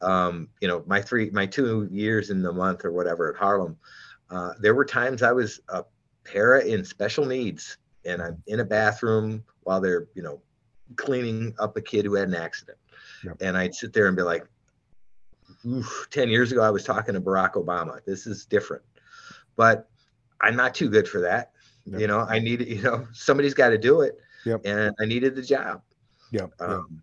Um, 0.00 0.48
you 0.60 0.68
know, 0.68 0.84
my 0.86 1.00
three, 1.00 1.30
my 1.30 1.46
two 1.46 1.88
years 1.90 2.30
in 2.30 2.42
the 2.42 2.52
month 2.52 2.84
or 2.84 2.92
whatever 2.92 3.32
at 3.32 3.38
Harlem, 3.38 3.76
uh, 4.30 4.52
there 4.60 4.74
were 4.74 4.84
times 4.84 5.22
I 5.22 5.32
was 5.32 5.60
a 5.68 5.84
para 6.24 6.64
in 6.64 6.84
special 6.84 7.24
needs, 7.24 7.78
and 8.04 8.22
I'm 8.22 8.42
in 8.46 8.60
a 8.60 8.64
bathroom 8.64 9.44
while 9.62 9.80
they're, 9.80 10.08
you 10.14 10.22
know, 10.22 10.40
cleaning 10.96 11.54
up 11.58 11.76
a 11.76 11.80
kid 11.80 12.04
who 12.04 12.14
had 12.14 12.28
an 12.28 12.34
accident, 12.34 12.78
yep. 13.24 13.36
and 13.40 13.56
I'd 13.56 13.74
sit 13.74 13.92
there 13.92 14.06
and 14.06 14.16
be 14.16 14.22
like, 14.22 14.46
oof, 15.66 16.08
10 16.10 16.28
years 16.28 16.52
ago, 16.52 16.62
I 16.62 16.70
was 16.70 16.84
talking 16.84 17.14
to 17.14 17.20
Barack 17.20 17.54
Obama. 17.54 18.04
This 18.04 18.26
is 18.26 18.44
different, 18.44 18.82
but 19.56 19.88
I'm 20.40 20.56
not 20.56 20.74
too 20.74 20.88
good 20.88 21.08
for 21.08 21.20
that. 21.20 21.52
Yep. 21.86 22.00
You 22.00 22.06
know, 22.06 22.20
I 22.20 22.38
need, 22.38 22.66
you 22.66 22.82
know, 22.82 23.06
somebody's 23.12 23.54
got 23.54 23.70
to 23.70 23.78
do 23.78 24.00
it. 24.00 24.18
Yep. 24.44 24.62
And 24.64 24.94
I 25.00 25.04
needed 25.04 25.34
the 25.34 25.42
job. 25.42 25.82
Yeah. 26.30 26.46
Um, 26.60 27.02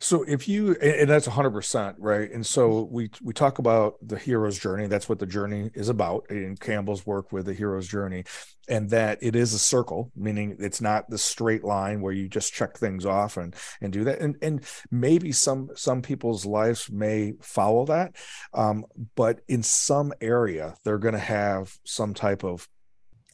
so 0.00 0.22
if 0.22 0.46
you 0.46 0.74
and 0.76 1.10
that's 1.10 1.26
100% 1.26 1.94
right? 1.98 2.30
And 2.30 2.46
so 2.46 2.88
we 2.90 3.10
we 3.22 3.32
talk 3.32 3.58
about 3.58 3.94
the 4.02 4.18
hero's 4.18 4.58
journey. 4.58 4.86
That's 4.86 5.08
what 5.08 5.18
the 5.18 5.26
journey 5.26 5.70
is 5.74 5.88
about 5.88 6.30
in 6.30 6.56
campbell's 6.56 7.04
work 7.04 7.32
with 7.32 7.46
the 7.46 7.54
hero's 7.54 7.88
journey. 7.88 8.24
And 8.68 8.90
that 8.90 9.18
it 9.22 9.34
is 9.34 9.54
a 9.54 9.58
circle 9.58 10.12
meaning 10.14 10.56
it's 10.60 10.80
not 10.80 11.08
the 11.08 11.18
straight 11.18 11.64
line 11.64 12.00
where 12.00 12.12
you 12.12 12.28
just 12.28 12.52
check 12.52 12.76
things 12.76 13.06
off 13.06 13.36
and 13.36 13.54
and 13.80 13.92
do 13.92 14.04
that. 14.04 14.20
And 14.20 14.36
and 14.42 14.64
maybe 14.90 15.32
some 15.32 15.70
some 15.74 16.02
people's 16.02 16.46
lives 16.46 16.90
may 16.90 17.32
follow 17.40 17.86
that 17.86 18.14
um, 18.54 18.84
but 19.16 19.40
in 19.48 19.62
some 19.62 20.12
area 20.20 20.74
they're 20.84 20.98
going 20.98 21.14
to 21.14 21.18
have 21.18 21.76
some 21.84 22.14
type 22.14 22.44
of 22.44 22.68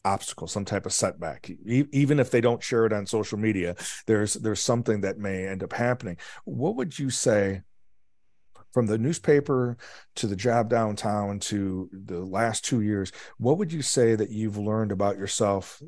obstacle 0.05 0.47
some 0.47 0.63
type 0.63 0.85
of 0.85 0.93
setback. 0.93 1.49
E- 1.49 1.85
even 1.91 2.19
if 2.19 2.31
they 2.31 2.39
don't 2.39 2.63
share 2.63 2.85
it 2.85 2.93
on 2.93 3.05
social 3.05 3.37
media 3.37 3.75
there's 4.05 4.35
there's 4.35 4.61
something 4.61 5.01
that 5.01 5.17
may 5.17 5.47
end 5.47 5.63
up 5.63 5.73
happening. 5.73 6.17
What 6.45 6.75
would 6.77 6.97
you 6.97 7.09
say 7.09 7.63
from 8.71 8.85
the 8.85 8.97
newspaper 8.97 9.77
to 10.15 10.27
the 10.27 10.35
job 10.35 10.69
downtown 10.69 11.39
to 11.39 11.89
the 11.91 12.19
last 12.19 12.65
two 12.65 12.81
years 12.81 13.09
what 13.37 13.57
would 13.57 13.71
you 13.71 13.81
say 13.81 14.15
that 14.15 14.29
you've 14.29 14.57
learned 14.57 14.91
about 14.91 15.17
yourself 15.17 15.81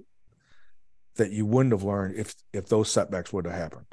that 1.18 1.32
you 1.32 1.46
wouldn't 1.46 1.74
have 1.74 1.84
learned 1.84 2.16
if 2.16 2.34
if 2.54 2.68
those 2.68 2.92
setbacks 2.92 3.34
would 3.34 3.46
have 3.46 3.56
happened? 3.56 3.86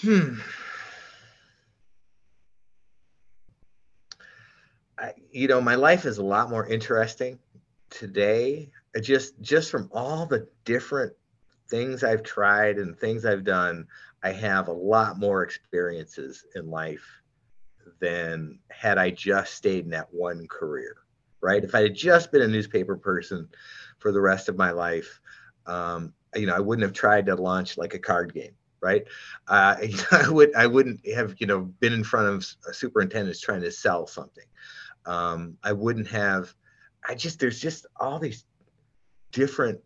Hmm. 0.00 0.40
I, 4.98 5.12
you 5.30 5.48
know 5.48 5.60
my 5.60 5.74
life 5.74 6.06
is 6.06 6.18
a 6.18 6.24
lot 6.24 6.48
more 6.50 6.66
interesting 6.66 7.38
today 7.92 8.70
just 9.00 9.40
just 9.40 9.70
from 9.70 9.88
all 9.92 10.26
the 10.26 10.48
different 10.64 11.12
things 11.68 12.04
I've 12.04 12.22
tried 12.22 12.78
and 12.78 12.98
things 12.98 13.24
I've 13.24 13.44
done, 13.44 13.86
I 14.22 14.32
have 14.32 14.68
a 14.68 14.72
lot 14.72 15.18
more 15.18 15.42
experiences 15.42 16.44
in 16.54 16.70
life 16.70 17.06
than 18.00 18.58
had 18.70 18.98
I 18.98 19.10
just 19.10 19.54
stayed 19.54 19.84
in 19.84 19.90
that 19.90 20.12
one 20.12 20.46
career, 20.48 20.96
right? 21.40 21.64
If 21.64 21.74
I 21.74 21.82
had 21.82 21.94
just 21.94 22.30
been 22.30 22.42
a 22.42 22.48
newspaper 22.48 22.96
person 22.96 23.48
for 23.98 24.12
the 24.12 24.20
rest 24.20 24.48
of 24.48 24.56
my 24.56 24.70
life, 24.70 25.20
um, 25.66 26.12
you 26.34 26.46
know, 26.46 26.54
I 26.54 26.60
wouldn't 26.60 26.82
have 26.82 26.92
tried 26.92 27.26
to 27.26 27.36
launch 27.36 27.78
like 27.78 27.94
a 27.94 27.98
card 27.98 28.34
game, 28.34 28.54
right? 28.80 29.04
Uh, 29.48 29.76
I 30.12 30.28
would, 30.28 30.54
I 30.54 30.66
wouldn't 30.66 31.06
have, 31.08 31.34
you 31.38 31.46
know, 31.46 31.60
been 31.60 31.92
in 31.92 32.04
front 32.04 32.28
of 32.28 32.46
a 32.68 32.74
superintendents 32.74 33.40
trying 33.40 33.62
to 33.62 33.72
sell 33.72 34.06
something. 34.06 34.44
Um, 35.06 35.56
I 35.64 35.72
wouldn't 35.72 36.08
have 36.08 36.54
I 37.06 37.14
just 37.14 37.40
there's 37.40 37.60
just 37.60 37.86
all 37.98 38.18
these 38.18 38.44
different 39.32 39.80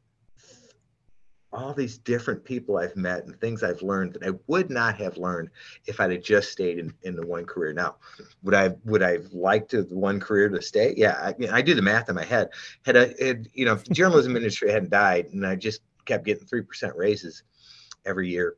all 1.53 1.73
these 1.73 1.97
different 1.99 2.45
people 2.45 2.77
I've 2.77 2.97
met 2.97 3.25
and 3.25 3.39
things 3.41 3.63
I've 3.63 3.81
learned 3.81 4.13
that 4.15 4.25
I 4.25 4.33
would 4.47 4.69
not 4.69 4.97
have 4.97 5.17
learned 5.17 5.49
if 5.87 6.01
I'd 6.01 6.13
have 6.13 6.23
just 6.23 6.53
stayed 6.53 6.79
in, 6.79 6.93
in 7.03 7.17
the 7.17 7.27
one 7.27 7.47
career. 7.47 7.73
Now, 7.73 7.97
would 8.43 8.55
I 8.55 8.75
would 8.85 9.03
I 9.03 9.19
like 9.33 9.69
to 9.69 9.83
the 9.83 9.97
one 9.97 10.21
career 10.21 10.49
to 10.51 10.61
stay? 10.61 10.93
Yeah, 10.97 11.19
I, 11.21 11.35
mean, 11.39 11.51
I 11.51 11.63
do 11.63 11.75
the 11.75 11.83
math 11.83 12.09
in 12.09 12.15
my 12.15 12.25
head. 12.25 12.51
Had 12.85 12.97
I, 12.97 13.15
had, 13.19 13.49
you 13.55 13.65
know, 13.65 13.77
journalism 13.91 14.37
industry 14.37 14.71
hadn't 14.71 14.91
died 14.91 15.27
and 15.33 15.47
I 15.47 15.57
just 15.57 15.81
kept 16.05 16.27
getting 16.27 16.47
three 16.47 16.63
percent 16.63 16.95
raises 16.95 17.43
every 18.05 18.29
year, 18.29 18.57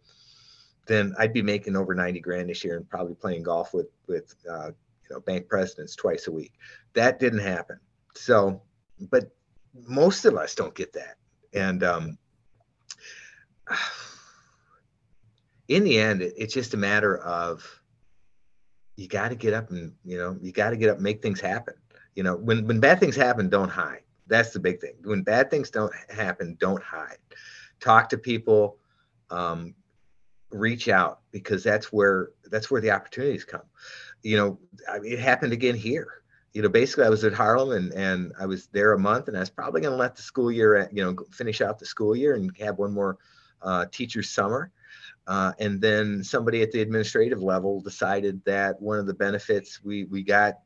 then 0.87 1.15
I'd 1.19 1.33
be 1.33 1.43
making 1.43 1.77
over 1.77 1.95
ninety 1.95 2.21
grand 2.21 2.51
this 2.51 2.65
year 2.65 2.77
and 2.77 2.89
probably 2.89 3.15
playing 3.15 3.45
golf 3.45 3.75
with 3.75 3.89
with 4.09 4.35
uh, 4.51 4.69
you 4.69 5.15
know, 5.15 5.21
bank 5.21 5.49
presidents 5.49 5.95
twice 5.95 6.27
a 6.27 6.33
week. 6.33 6.55
That 6.95 7.21
didn't 7.21 7.41
happen. 7.41 7.79
So, 8.19 8.63
but 9.11 9.31
most 9.87 10.25
of 10.25 10.37
us 10.37 10.55
don't 10.55 10.75
get 10.75 10.93
that. 10.95 11.17
And 11.55 11.83
um, 11.85 12.19
in 15.69 15.85
the 15.85 15.99
end, 15.99 16.23
it's 16.23 16.53
just 16.53 16.75
a 16.75 16.77
matter 16.77 17.19
of 17.19 17.65
you 18.97 19.07
got 19.07 19.29
to 19.29 19.37
get 19.37 19.55
up 19.55 19.71
and 19.71 19.93
you 20.05 20.19
know 20.19 20.37
you 20.43 20.51
got 20.51 20.71
to 20.71 20.77
get 20.77 20.91
up 20.91 20.99
make 20.99 21.23
things 21.23 21.41
happen. 21.41 21.75
You 22.17 22.25
know, 22.25 22.37
when 22.37 22.67
when 22.67 22.81
bad 22.81 22.99
things 22.99 23.15
happen, 23.15 23.49
don't 23.49 23.71
hide. 23.71 24.03
That's 24.27 24.51
the 24.51 24.59
big 24.59 24.81
thing. 24.81 24.95
When 25.05 25.23
bad 25.23 25.51
things 25.51 25.71
don't 25.71 25.93
happen, 26.11 26.57
don't 26.59 26.83
hide. 26.83 27.19
Talk 27.81 28.09
to 28.11 28.19
people. 28.19 28.79
Um, 29.31 29.75
reach 30.51 30.89
out 30.89 31.21
because 31.31 31.63
that's 31.63 31.93
where 31.93 32.31
that's 32.47 32.71
where 32.71 32.81
the 32.81 32.91
opportunities 32.91 33.45
come. 33.45 33.63
You 34.23 34.37
know, 34.37 34.59
I 34.91 34.99
mean, 34.99 35.13
it 35.13 35.21
happened 35.21 35.53
again 35.53 35.77
here 35.77 36.19
you 36.59 36.63
know, 36.63 36.69
basically 36.69 37.05
I 37.05 37.09
was 37.09 37.23
at 37.23 37.33
Harlem 37.33 37.71
and, 37.71 37.93
and 37.93 38.33
I 38.37 38.45
was 38.45 38.67
there 38.73 38.93
a 38.93 38.99
month 38.99 39.29
and 39.29 39.37
I 39.37 39.41
was 39.41 39.49
probably 39.49 39.81
going 39.81 39.93
to 39.93 39.97
let 39.97 40.17
the 40.17 40.23
school 40.23 40.51
year, 40.51 40.89
you 40.93 41.05
know, 41.05 41.15
finish 41.31 41.61
out 41.61 41.79
the 41.79 41.87
school 41.87 42.17
year 42.17 42.35
and 42.35 42.51
have 42.59 42.79
one 42.79 42.93
more 42.93 43.17
uh, 43.63 43.87
teacher 43.93 44.25
summer. 44.25 44.73
Uh, 45.29 45.53
and 45.61 45.81
then 45.81 46.25
somebody 46.25 46.61
at 46.63 46.73
the 46.73 46.81
administrative 46.81 47.41
level 47.41 47.81
decided 47.81 48.45
that 48.45 48.83
one 48.83 48.99
of 48.99 49.07
the 49.07 49.15
benefits 49.15 49.85
we, 49.85 50.07
we 50.07 50.25
got, 50.25 50.59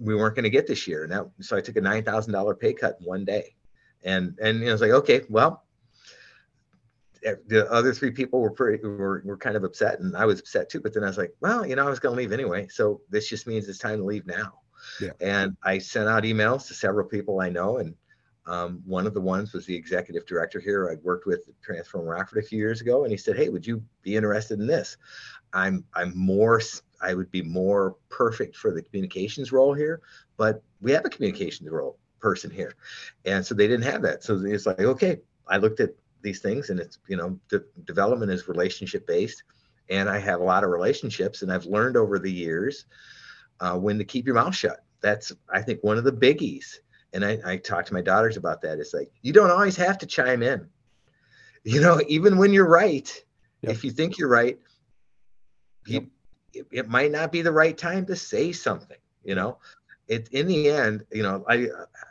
we 0.00 0.16
weren't 0.16 0.34
going 0.34 0.42
to 0.42 0.50
get 0.50 0.66
this 0.66 0.88
year. 0.88 1.04
And 1.04 1.12
that, 1.12 1.30
so 1.40 1.56
I 1.56 1.60
took 1.60 1.76
a 1.76 1.80
$9,000 1.80 2.58
pay 2.58 2.72
cut 2.72 2.96
in 2.98 3.06
one 3.06 3.24
day. 3.24 3.54
And, 4.02 4.36
and 4.42 4.58
you 4.58 4.64
know, 4.64 4.70
I 4.70 4.74
was 4.74 4.80
like, 4.80 4.90
okay, 4.90 5.20
well, 5.28 5.62
eh, 7.24 7.36
the 7.46 7.70
other 7.70 7.94
three 7.94 8.10
people 8.10 8.40
were 8.40 8.50
pretty 8.50 8.84
were, 8.84 9.22
were 9.24 9.36
kind 9.36 9.54
of 9.54 9.62
upset 9.62 10.00
and 10.00 10.16
I 10.16 10.24
was 10.24 10.40
upset 10.40 10.68
too. 10.68 10.80
But 10.80 10.94
then 10.94 11.04
I 11.04 11.06
was 11.06 11.16
like, 11.16 11.32
well, 11.40 11.64
you 11.64 11.76
know, 11.76 11.86
I 11.86 11.90
was 11.90 12.00
going 12.00 12.16
to 12.16 12.20
leave 12.20 12.32
anyway. 12.32 12.66
So 12.66 13.02
this 13.08 13.28
just 13.28 13.46
means 13.46 13.68
it's 13.68 13.78
time 13.78 13.98
to 13.98 14.04
leave 14.04 14.26
now. 14.26 14.62
Yeah. 15.00 15.10
And 15.20 15.56
I 15.62 15.78
sent 15.78 16.08
out 16.08 16.24
emails 16.24 16.66
to 16.68 16.74
several 16.74 17.06
people 17.06 17.40
I 17.40 17.48
know. 17.48 17.78
And 17.78 17.94
um, 18.46 18.82
one 18.84 19.06
of 19.06 19.14
the 19.14 19.20
ones 19.20 19.52
was 19.52 19.66
the 19.66 19.74
executive 19.74 20.24
director 20.26 20.60
here. 20.60 20.88
I'd 20.90 21.02
worked 21.02 21.26
with 21.26 21.48
at 21.48 21.60
Transform 21.62 22.06
Rockford 22.06 22.44
a 22.44 22.46
few 22.46 22.58
years 22.58 22.80
ago, 22.80 23.02
and 23.02 23.10
he 23.10 23.16
said, 23.16 23.36
"Hey, 23.36 23.48
would 23.48 23.66
you 23.66 23.82
be 24.02 24.14
interested 24.16 24.60
in 24.60 24.66
this?" 24.66 24.96
I'm 25.52 25.84
I'm 25.94 26.16
more 26.16 26.60
I 27.00 27.14
would 27.14 27.30
be 27.30 27.42
more 27.42 27.96
perfect 28.08 28.56
for 28.56 28.72
the 28.72 28.82
communications 28.82 29.52
role 29.52 29.74
here, 29.74 30.00
but 30.36 30.62
we 30.80 30.92
have 30.92 31.04
a 31.04 31.10
communications 31.10 31.68
role 31.68 31.98
person 32.20 32.50
here, 32.50 32.74
and 33.24 33.44
so 33.44 33.54
they 33.54 33.66
didn't 33.66 33.90
have 33.90 34.02
that. 34.02 34.22
So 34.22 34.40
it's 34.44 34.66
like, 34.66 34.80
okay, 34.80 35.18
I 35.48 35.56
looked 35.56 35.80
at 35.80 35.90
these 36.22 36.40
things, 36.40 36.70
and 36.70 36.78
it's 36.78 36.98
you 37.08 37.16
know, 37.16 37.38
the 37.50 37.64
development 37.84 38.30
is 38.30 38.46
relationship 38.46 39.08
based, 39.08 39.42
and 39.90 40.08
I 40.08 40.18
have 40.18 40.40
a 40.40 40.44
lot 40.44 40.62
of 40.62 40.70
relationships, 40.70 41.42
and 41.42 41.52
I've 41.52 41.66
learned 41.66 41.96
over 41.96 42.20
the 42.20 42.32
years 42.32 42.86
uh, 43.60 43.76
when 43.78 43.98
to 43.98 44.04
keep 44.04 44.26
your 44.26 44.34
mouth 44.34 44.54
shut. 44.54 44.84
That's 45.00 45.32
I 45.48 45.62
think 45.62 45.82
one 45.82 45.98
of 45.98 46.04
the 46.04 46.12
biggies 46.12 46.78
and 47.12 47.24
I, 47.24 47.38
I 47.44 47.56
talk 47.56 47.86
to 47.86 47.94
my 47.94 48.02
daughters 48.02 48.36
about 48.36 48.60
that. 48.62 48.78
It's 48.78 48.92
like 48.92 49.10
you 49.22 49.32
don't 49.32 49.50
always 49.50 49.76
have 49.76 49.98
to 49.98 50.06
chime 50.06 50.42
in. 50.42 50.68
You 51.68 51.80
know, 51.80 52.00
even 52.06 52.38
when 52.38 52.52
you're 52.52 52.68
right, 52.68 53.12
yep. 53.60 53.72
if 53.72 53.82
you 53.82 53.90
think 53.90 54.18
you're 54.18 54.28
right, 54.28 54.56
you, 55.84 55.94
yep. 55.94 56.04
it, 56.54 56.66
it 56.70 56.88
might 56.88 57.10
not 57.10 57.32
be 57.32 57.42
the 57.42 57.50
right 57.50 57.76
time 57.76 58.06
to 58.06 58.14
say 58.14 58.52
something. 58.52 58.98
You 59.24 59.34
know, 59.34 59.58
it 60.06 60.28
in 60.28 60.46
the 60.46 60.70
end, 60.70 61.04
you 61.10 61.24
know, 61.24 61.44
I 61.48 61.66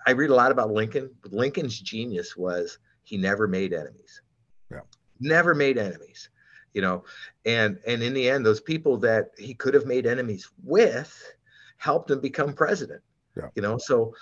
I 0.06 0.12
read 0.12 0.30
a 0.30 0.36
lot 0.36 0.52
about 0.52 0.72
Lincoln. 0.72 1.10
Lincoln's 1.32 1.80
genius 1.80 2.36
was 2.36 2.80
he 3.04 3.16
never 3.16 3.48
made 3.48 3.72
enemies. 3.72 4.22
Yeah. 4.70 4.82
Never 5.22 5.56
made 5.56 5.78
enemies. 5.78 6.28
You 6.76 6.82
know, 6.82 7.06
and 7.46 7.80
and 7.88 8.04
in 8.04 8.14
the 8.14 8.30
end, 8.30 8.46
those 8.46 8.62
people 8.62 8.98
that 8.98 9.32
he 9.38 9.56
could 9.56 9.74
have 9.74 9.86
made 9.86 10.06
enemies 10.06 10.50
with 10.64 11.34
helped 11.78 12.12
him 12.12 12.20
become 12.20 12.54
president. 12.54 13.02
Yeah. 13.36 13.50
You 13.56 13.62
know, 13.62 13.78
so 13.78 14.14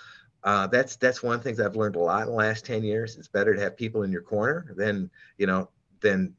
uh, 0.44 0.68
that's 0.68 0.96
that's 0.96 1.22
one 1.22 1.40
thing 1.40 1.56
that 1.56 1.66
I've 1.66 1.76
learned 1.76 1.96
a 1.96 2.00
lot 2.00 2.22
in 2.22 2.28
the 2.28 2.34
last 2.34 2.64
10 2.64 2.84
years. 2.84 3.16
It's 3.16 3.28
better 3.28 3.54
to 3.54 3.60
have 3.60 3.76
people 3.76 4.04
in 4.04 4.12
your 4.12 4.22
corner 4.22 4.72
than, 4.76 5.10
you 5.36 5.46
know, 5.46 5.68
than 6.00 6.34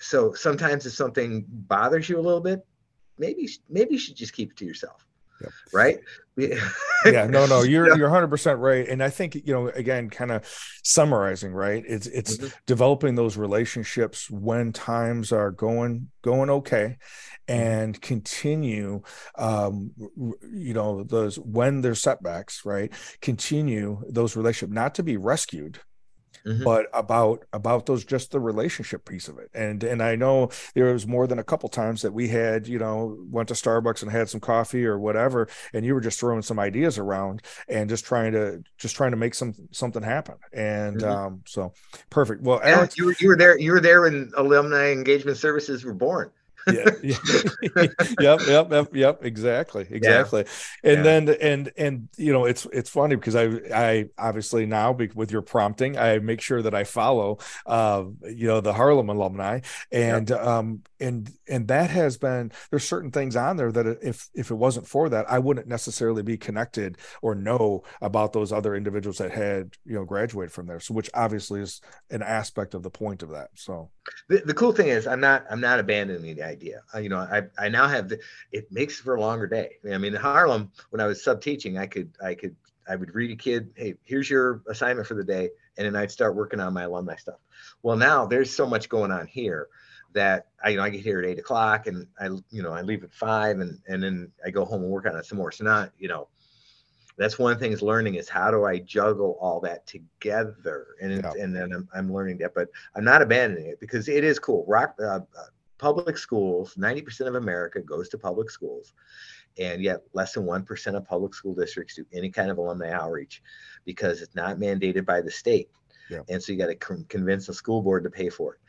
so 0.00 0.32
sometimes 0.32 0.86
if 0.86 0.94
something 0.94 1.44
bothers 1.48 2.08
you 2.08 2.18
a 2.18 2.20
little 2.20 2.40
bit, 2.40 2.64
maybe 3.18 3.48
maybe 3.68 3.92
you 3.92 3.98
should 3.98 4.16
just 4.16 4.32
keep 4.32 4.52
it 4.52 4.56
to 4.56 4.64
yourself. 4.64 5.06
Yep. 5.42 5.50
Right? 5.72 5.98
yeah, 6.36 7.26
no, 7.26 7.44
no, 7.44 7.62
you're 7.62 7.94
you're 7.94 8.08
100 8.08 8.28
percent 8.28 8.58
right, 8.58 8.88
and 8.88 9.02
I 9.02 9.10
think 9.10 9.34
you 9.34 9.52
know 9.52 9.68
again, 9.68 10.08
kind 10.08 10.30
of 10.30 10.48
summarizing, 10.82 11.52
right? 11.52 11.84
It's 11.86 12.06
it's 12.06 12.38
mm-hmm. 12.38 12.48
developing 12.64 13.16
those 13.16 13.36
relationships 13.36 14.30
when 14.30 14.72
times 14.72 15.30
are 15.30 15.50
going 15.50 16.08
going 16.22 16.48
okay, 16.48 16.96
Mm-hmm. 17.48 17.60
and 17.60 18.00
continue 18.00 19.02
um 19.36 19.90
you 20.52 20.74
know 20.74 21.02
those 21.02 21.40
when 21.40 21.80
there's 21.80 22.00
setbacks 22.00 22.64
right 22.64 22.92
continue 23.20 24.00
those 24.08 24.36
relationships 24.36 24.72
not 24.72 24.94
to 24.94 25.02
be 25.02 25.16
rescued 25.16 25.80
Mm-hmm. 26.44 26.64
but 26.64 26.86
about 26.92 27.44
about 27.52 27.86
those 27.86 28.04
just 28.04 28.32
the 28.32 28.40
relationship 28.40 29.04
piece 29.04 29.28
of 29.28 29.38
it 29.38 29.48
and 29.54 29.84
and 29.84 30.02
i 30.02 30.16
know 30.16 30.50
there 30.74 30.92
was 30.92 31.06
more 31.06 31.28
than 31.28 31.38
a 31.38 31.44
couple 31.44 31.68
times 31.68 32.02
that 32.02 32.12
we 32.12 32.26
had 32.26 32.66
you 32.66 32.80
know 32.80 33.16
went 33.30 33.48
to 33.48 33.54
starbucks 33.54 34.02
and 34.02 34.10
had 34.10 34.28
some 34.28 34.40
coffee 34.40 34.84
or 34.84 34.98
whatever 34.98 35.46
and 35.72 35.86
you 35.86 35.94
were 35.94 36.00
just 36.00 36.18
throwing 36.18 36.42
some 36.42 36.58
ideas 36.58 36.98
around 36.98 37.42
and 37.68 37.88
just 37.88 38.04
trying 38.04 38.32
to 38.32 38.60
just 38.76 38.96
trying 38.96 39.12
to 39.12 39.16
make 39.16 39.34
some 39.34 39.54
something 39.70 40.02
happen 40.02 40.34
and 40.52 41.02
mm-hmm. 41.02 41.10
um 41.10 41.42
so 41.46 41.72
perfect 42.10 42.42
well 42.42 42.60
yeah, 42.64 42.88
you 42.96 43.06
were 43.06 43.14
you 43.20 43.28
were 43.28 43.36
there 43.36 43.56
you 43.58 43.70
were 43.70 43.80
there 43.80 44.02
when 44.02 44.32
alumni 44.36 44.90
engagement 44.90 45.36
services 45.36 45.84
were 45.84 45.94
born 45.94 46.30
yeah, 46.72 46.90
yep 48.20 48.40
yep 48.46 48.70
yep 48.70 48.88
yep 48.94 49.24
exactly 49.24 49.86
exactly 49.90 50.44
yeah. 50.84 50.90
and 50.90 50.98
yeah. 50.98 51.02
then 51.02 51.36
and 51.40 51.72
and 51.76 52.08
you 52.16 52.32
know 52.32 52.44
it's 52.44 52.66
it's 52.72 52.90
funny 52.90 53.16
because 53.16 53.34
i 53.34 53.44
i 53.74 54.08
obviously 54.18 54.66
now 54.66 54.92
with 54.92 55.32
your 55.32 55.42
prompting 55.42 55.98
i 55.98 56.18
make 56.18 56.40
sure 56.40 56.62
that 56.62 56.74
i 56.74 56.84
follow 56.84 57.38
uh 57.66 58.04
you 58.28 58.46
know 58.46 58.60
the 58.60 58.72
harlem 58.72 59.08
alumni 59.08 59.60
and 59.90 60.30
yep. 60.30 60.40
um 60.40 60.82
and 61.02 61.32
and 61.48 61.68
that 61.68 61.90
has 61.90 62.16
been 62.16 62.52
there's 62.70 62.88
certain 62.88 63.10
things 63.10 63.36
on 63.36 63.56
there 63.56 63.72
that 63.72 63.86
if 64.02 64.28
if 64.34 64.50
it 64.50 64.54
wasn't 64.54 64.86
for 64.86 65.08
that 65.08 65.30
i 65.30 65.38
wouldn't 65.38 65.66
necessarily 65.66 66.22
be 66.22 66.36
connected 66.36 66.96
or 67.20 67.34
know 67.34 67.82
about 68.00 68.32
those 68.32 68.52
other 68.52 68.74
individuals 68.74 69.18
that 69.18 69.30
had 69.30 69.72
you 69.84 69.94
know 69.94 70.04
graduated 70.04 70.52
from 70.52 70.66
there 70.66 70.80
so 70.80 70.94
which 70.94 71.10
obviously 71.14 71.60
is 71.60 71.80
an 72.10 72.22
aspect 72.22 72.74
of 72.74 72.82
the 72.82 72.90
point 72.90 73.22
of 73.22 73.30
that 73.30 73.50
so 73.54 73.90
the, 74.28 74.42
the 74.46 74.54
cool 74.54 74.72
thing 74.72 74.88
is 74.88 75.06
i'm 75.06 75.20
not 75.20 75.44
i'm 75.50 75.60
not 75.60 75.78
abandoning 75.78 76.36
the 76.36 76.42
idea. 76.42 76.82
You 77.00 77.08
know, 77.08 77.18
I, 77.18 77.42
I 77.58 77.68
now 77.68 77.88
have 77.88 78.08
the, 78.08 78.20
it 78.52 78.70
makes 78.70 78.98
for 78.98 79.14
a 79.14 79.20
longer 79.20 79.46
day. 79.46 79.76
I 79.90 79.98
mean, 79.98 80.14
in 80.14 80.20
Harlem, 80.20 80.70
when 80.90 81.00
I 81.00 81.06
was 81.06 81.24
sub 81.24 81.40
teaching, 81.40 81.78
I 81.78 81.86
could, 81.86 82.10
I 82.22 82.34
could, 82.34 82.54
I 82.88 82.96
would 82.96 83.14
read 83.14 83.30
a 83.30 83.36
kid, 83.36 83.70
Hey, 83.74 83.94
here's 84.04 84.28
your 84.28 84.62
assignment 84.68 85.06
for 85.06 85.14
the 85.14 85.24
day. 85.24 85.50
And 85.76 85.86
then 85.86 85.96
I'd 85.96 86.10
start 86.10 86.34
working 86.34 86.60
on 86.60 86.74
my 86.74 86.82
alumni 86.82 87.16
stuff. 87.16 87.38
Well, 87.82 87.96
now 87.96 88.26
there's 88.26 88.54
so 88.54 88.66
much 88.66 88.88
going 88.88 89.10
on 89.10 89.26
here 89.26 89.68
that 90.14 90.46
I, 90.64 90.70
you 90.70 90.76
know, 90.76 90.82
I 90.82 90.90
get 90.90 91.02
here 91.02 91.18
at 91.20 91.26
eight 91.26 91.38
o'clock 91.38 91.86
and 91.86 92.06
I, 92.20 92.26
you 92.50 92.62
know, 92.62 92.72
I 92.72 92.82
leave 92.82 93.04
at 93.04 93.12
five 93.12 93.60
and, 93.60 93.78
and 93.88 94.02
then 94.02 94.30
I 94.44 94.50
go 94.50 94.64
home 94.64 94.82
and 94.82 94.90
work 94.90 95.06
on 95.06 95.16
it 95.16 95.24
some 95.24 95.38
more. 95.38 95.52
So 95.52 95.64
not, 95.64 95.92
you 95.98 96.08
know, 96.08 96.28
that's 97.16 97.38
one 97.38 97.58
thing 97.58 97.72
is 97.72 97.82
learning 97.82 98.14
is 98.14 98.28
how 98.28 98.50
do 98.50 98.64
I 98.64 98.78
juggle 98.78 99.36
all 99.40 99.60
that 99.60 99.86
together, 99.86 100.86
and 101.00 101.22
yeah. 101.22 101.32
and 101.38 101.54
then 101.54 101.72
I'm, 101.72 101.88
I'm 101.94 102.12
learning 102.12 102.38
that, 102.38 102.54
but 102.54 102.68
I'm 102.96 103.04
not 103.04 103.20
abandoning 103.20 103.66
it 103.66 103.80
because 103.80 104.08
it 104.08 104.24
is 104.24 104.38
cool. 104.38 104.64
Rock 104.66 104.96
uh, 104.98 105.20
uh 105.20 105.20
public 105.82 106.16
schools, 106.16 106.76
90% 106.76 107.26
of 107.26 107.34
America 107.34 107.80
goes 107.80 108.08
to 108.10 108.16
public 108.16 108.48
schools, 108.50 108.94
and 109.58 109.82
yet 109.82 110.00
less 110.12 110.32
than 110.32 110.44
1% 110.44 110.96
of 110.96 111.04
public 111.04 111.34
school 111.34 111.54
districts 111.54 111.96
do 111.96 112.06
any 112.12 112.30
kind 112.30 112.52
of 112.52 112.58
alumni 112.58 112.92
outreach 112.92 113.42
because 113.84 114.22
it's 114.22 114.36
not 114.36 114.58
mandated 114.58 115.04
by 115.04 115.20
the 115.20 115.30
state. 115.30 115.68
Yeah. 116.08 116.20
And 116.28 116.40
so 116.40 116.52
you 116.52 116.58
got 116.58 116.68
to 116.68 116.76
con- 116.76 117.04
convince 117.08 117.48
the 117.48 117.54
school 117.54 117.82
board 117.82 118.04
to 118.04 118.10
pay 118.10 118.28
for 118.28 118.54
it. 118.54 118.60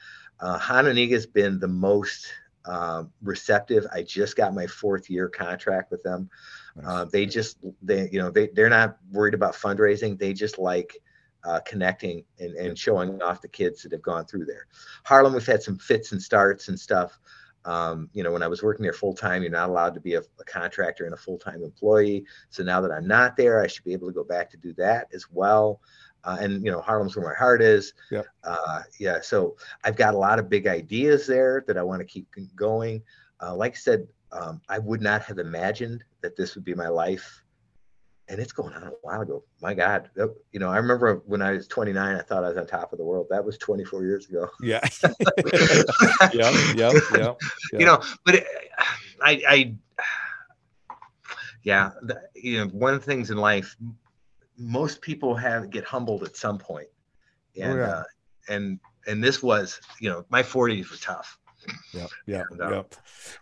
Uh, 0.43 0.59
Hononegah 0.59 1.11
has 1.11 1.25
been 1.25 1.57
the 1.57 1.69
most 1.69 2.27
uh, 2.65 3.03
receptive. 3.21 3.85
I 3.93 4.03
just 4.03 4.35
got 4.35 4.53
my 4.53 4.67
fourth 4.67 5.09
year 5.09 5.29
contract 5.29 5.89
with 5.89 6.03
them. 6.03 6.29
Nice. 6.75 6.85
Uh, 6.85 7.05
they 7.05 7.25
just, 7.25 7.57
they, 7.81 8.09
you 8.11 8.19
know, 8.19 8.29
they, 8.29 8.49
they're 8.53 8.69
not 8.69 8.97
worried 9.11 9.35
about 9.35 9.53
fundraising. 9.53 10.19
They 10.19 10.33
just 10.33 10.59
like 10.59 10.97
uh, 11.45 11.61
connecting 11.65 12.25
and, 12.39 12.55
and 12.55 12.77
showing 12.77 13.21
off 13.21 13.41
the 13.41 13.47
kids 13.47 13.83
that 13.83 13.93
have 13.93 14.01
gone 14.01 14.25
through 14.25 14.45
there. 14.45 14.67
Harlem, 15.05 15.33
we've 15.33 15.45
had 15.45 15.63
some 15.63 15.77
fits 15.77 16.11
and 16.11 16.21
starts 16.21 16.67
and 16.67 16.77
stuff. 16.77 17.19
Um, 17.65 18.09
you 18.11 18.23
know, 18.23 18.33
when 18.33 18.43
I 18.43 18.49
was 18.49 18.61
working 18.61 18.83
there 18.83 18.91
full 18.91 19.13
time, 19.13 19.43
you're 19.43 19.51
not 19.51 19.69
allowed 19.69 19.93
to 19.93 20.01
be 20.01 20.15
a, 20.15 20.19
a 20.19 20.43
contractor 20.45 21.05
and 21.05 21.13
a 21.13 21.17
full 21.17 21.37
time 21.37 21.63
employee. 21.63 22.25
So 22.49 22.63
now 22.63 22.81
that 22.81 22.91
I'm 22.91 23.07
not 23.07 23.37
there, 23.37 23.63
I 23.63 23.67
should 23.67 23.85
be 23.85 23.93
able 23.93 24.07
to 24.07 24.13
go 24.13 24.25
back 24.25 24.49
to 24.51 24.57
do 24.57 24.73
that 24.73 25.07
as 25.13 25.27
well. 25.31 25.79
Uh, 26.25 26.37
and 26.39 26.63
you 26.63 26.71
know, 26.71 26.81
Harlem's 26.81 27.15
where 27.15 27.25
my 27.25 27.35
heart 27.35 27.61
is. 27.61 27.93
Yeah. 28.11 28.23
Uh, 28.43 28.81
yeah. 28.99 29.19
So 29.21 29.55
I've 29.83 29.95
got 29.95 30.13
a 30.13 30.17
lot 30.17 30.39
of 30.39 30.49
big 30.49 30.67
ideas 30.67 31.27
there 31.27 31.63
that 31.67 31.77
I 31.77 31.83
want 31.83 32.01
to 32.01 32.05
keep 32.05 32.27
going. 32.55 33.01
Uh, 33.41 33.55
like 33.55 33.73
I 33.73 33.77
said, 33.77 34.07
um, 34.31 34.61
I 34.69 34.79
would 34.79 35.01
not 35.01 35.23
have 35.23 35.37
imagined 35.37 36.03
that 36.21 36.35
this 36.35 36.55
would 36.55 36.63
be 36.63 36.73
my 36.73 36.87
life 36.87 37.43
and 38.29 38.39
it's 38.39 38.51
going 38.51 38.73
on 38.73 38.83
a 38.83 38.91
while 39.01 39.21
ago. 39.21 39.43
My 39.61 39.73
God, 39.73 40.09
you 40.51 40.59
know, 40.59 40.69
I 40.69 40.77
remember 40.77 41.21
when 41.25 41.41
I 41.41 41.51
was 41.51 41.67
29, 41.67 42.15
I 42.15 42.21
thought 42.21 42.43
I 42.43 42.49
was 42.49 42.57
on 42.57 42.65
top 42.65 42.93
of 42.93 42.97
the 42.97 43.05
world. 43.05 43.27
That 43.29 43.43
was 43.43 43.57
24 43.57 44.03
years 44.03 44.29
ago. 44.29 44.49
Yeah. 44.61 44.79
yeah, 46.33 46.73
yep, 46.73 46.93
yep, 47.13 47.37
You 47.73 47.85
know, 47.85 48.01
but 48.25 48.35
it, 48.35 48.47
I, 49.21 49.41
I, 49.47 49.75
yeah, 51.63 51.91
the, 52.01 52.21
you 52.33 52.59
know, 52.59 52.67
one 52.67 52.93
of 52.93 53.01
the 53.01 53.05
things 53.05 53.29
in 53.29 53.37
life, 53.37 53.75
most 54.57 55.01
people 55.01 55.35
have 55.35 55.69
get 55.69 55.83
humbled 55.83 56.23
at 56.23 56.35
some 56.35 56.57
point, 56.57 56.87
Oh, 57.59 57.61
and 57.63 57.77
yeah. 57.79 57.85
uh, 57.87 58.03
and 58.49 58.79
and 59.07 59.23
this 59.23 59.43
was, 59.43 59.79
you 59.99 60.09
know, 60.09 60.25
my 60.29 60.41
40s 60.43 60.89
were 60.91 60.97
tough. 60.97 61.37
yeah 61.93 62.07
yeah 62.27 62.43
And, 62.51 62.61
uh, 62.61 62.69
yeah 62.71 62.81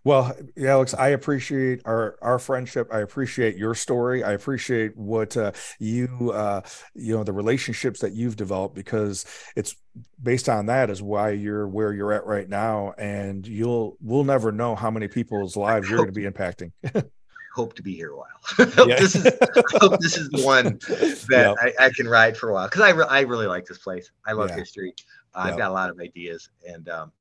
well 0.04 0.32
alex 0.64 0.94
i 0.94 1.08
appreciate 1.10 1.82
our 1.86 2.18
our 2.22 2.38
friendship. 2.38 2.88
I 2.94 3.00
appreciate 3.00 3.58
your 3.58 3.74
story. 3.74 4.24
I 4.24 4.34
appreciate 4.34 4.96
what 4.96 5.36
uh, 5.36 5.54
you 5.80 6.32
uh 6.32 6.62
you 6.94 7.16
know 7.18 7.24
the 7.24 7.34
relationships 7.34 8.00
that 8.02 8.14
you've 8.14 8.36
developed 8.36 8.76
because 8.76 9.26
it's 9.56 9.76
based 10.22 10.48
on 10.50 10.68
that 10.68 10.92
is 10.92 11.02
why 11.02 11.32
you're 11.32 11.68
where 11.68 11.94
you're 11.94 12.14
at 12.14 12.26
right 12.28 12.48
now. 12.48 12.94
And 13.00 13.48
you'll 13.48 13.98
we'll 14.02 14.24
never 14.24 14.52
know 14.52 14.76
how 14.76 14.92
many 14.92 15.08
people's 15.08 15.58
lives 15.58 15.90
you're 15.90 16.00
going 16.00 16.14
to 16.14 16.22
be 16.22 16.30
impacting 16.30 16.72
Hope 17.54 17.74
to 17.76 17.84
be 17.84 17.94
here 17.96 18.12
a 18.12 18.18
while. 18.18 18.28
Yeah. 18.88 18.98
this 19.00 19.16
is 19.16 19.26
I 19.26 19.78
hope 19.80 20.00
this 20.00 20.18
is 20.18 20.30
the 20.30 20.42
one 20.46 20.80
that 20.88 21.26
Yeah. 21.30 21.54
I, 21.80 21.86
I 21.86 21.90
can 21.90 22.08
ride 22.08 22.38
for 22.38 22.50
a 22.50 22.54
while 22.54 22.68
because 22.68 22.82
I, 22.82 22.92
re- 22.92 23.06
I 23.10 23.22
really 23.22 23.48
like 23.48 23.66
this 23.66 23.78
place. 23.80 24.10
I 24.26 24.32
love 24.34 24.50
Yeah. 24.50 24.56
history. 24.58 24.94
Uh, 25.36 25.44
Yeah. 25.46 25.52
I've 25.52 25.58
got 25.58 25.70
a 25.72 25.74
lot 25.74 25.90
of 25.90 26.00
ideas, 26.00 26.50
and 26.68 26.88
um, 26.90 27.12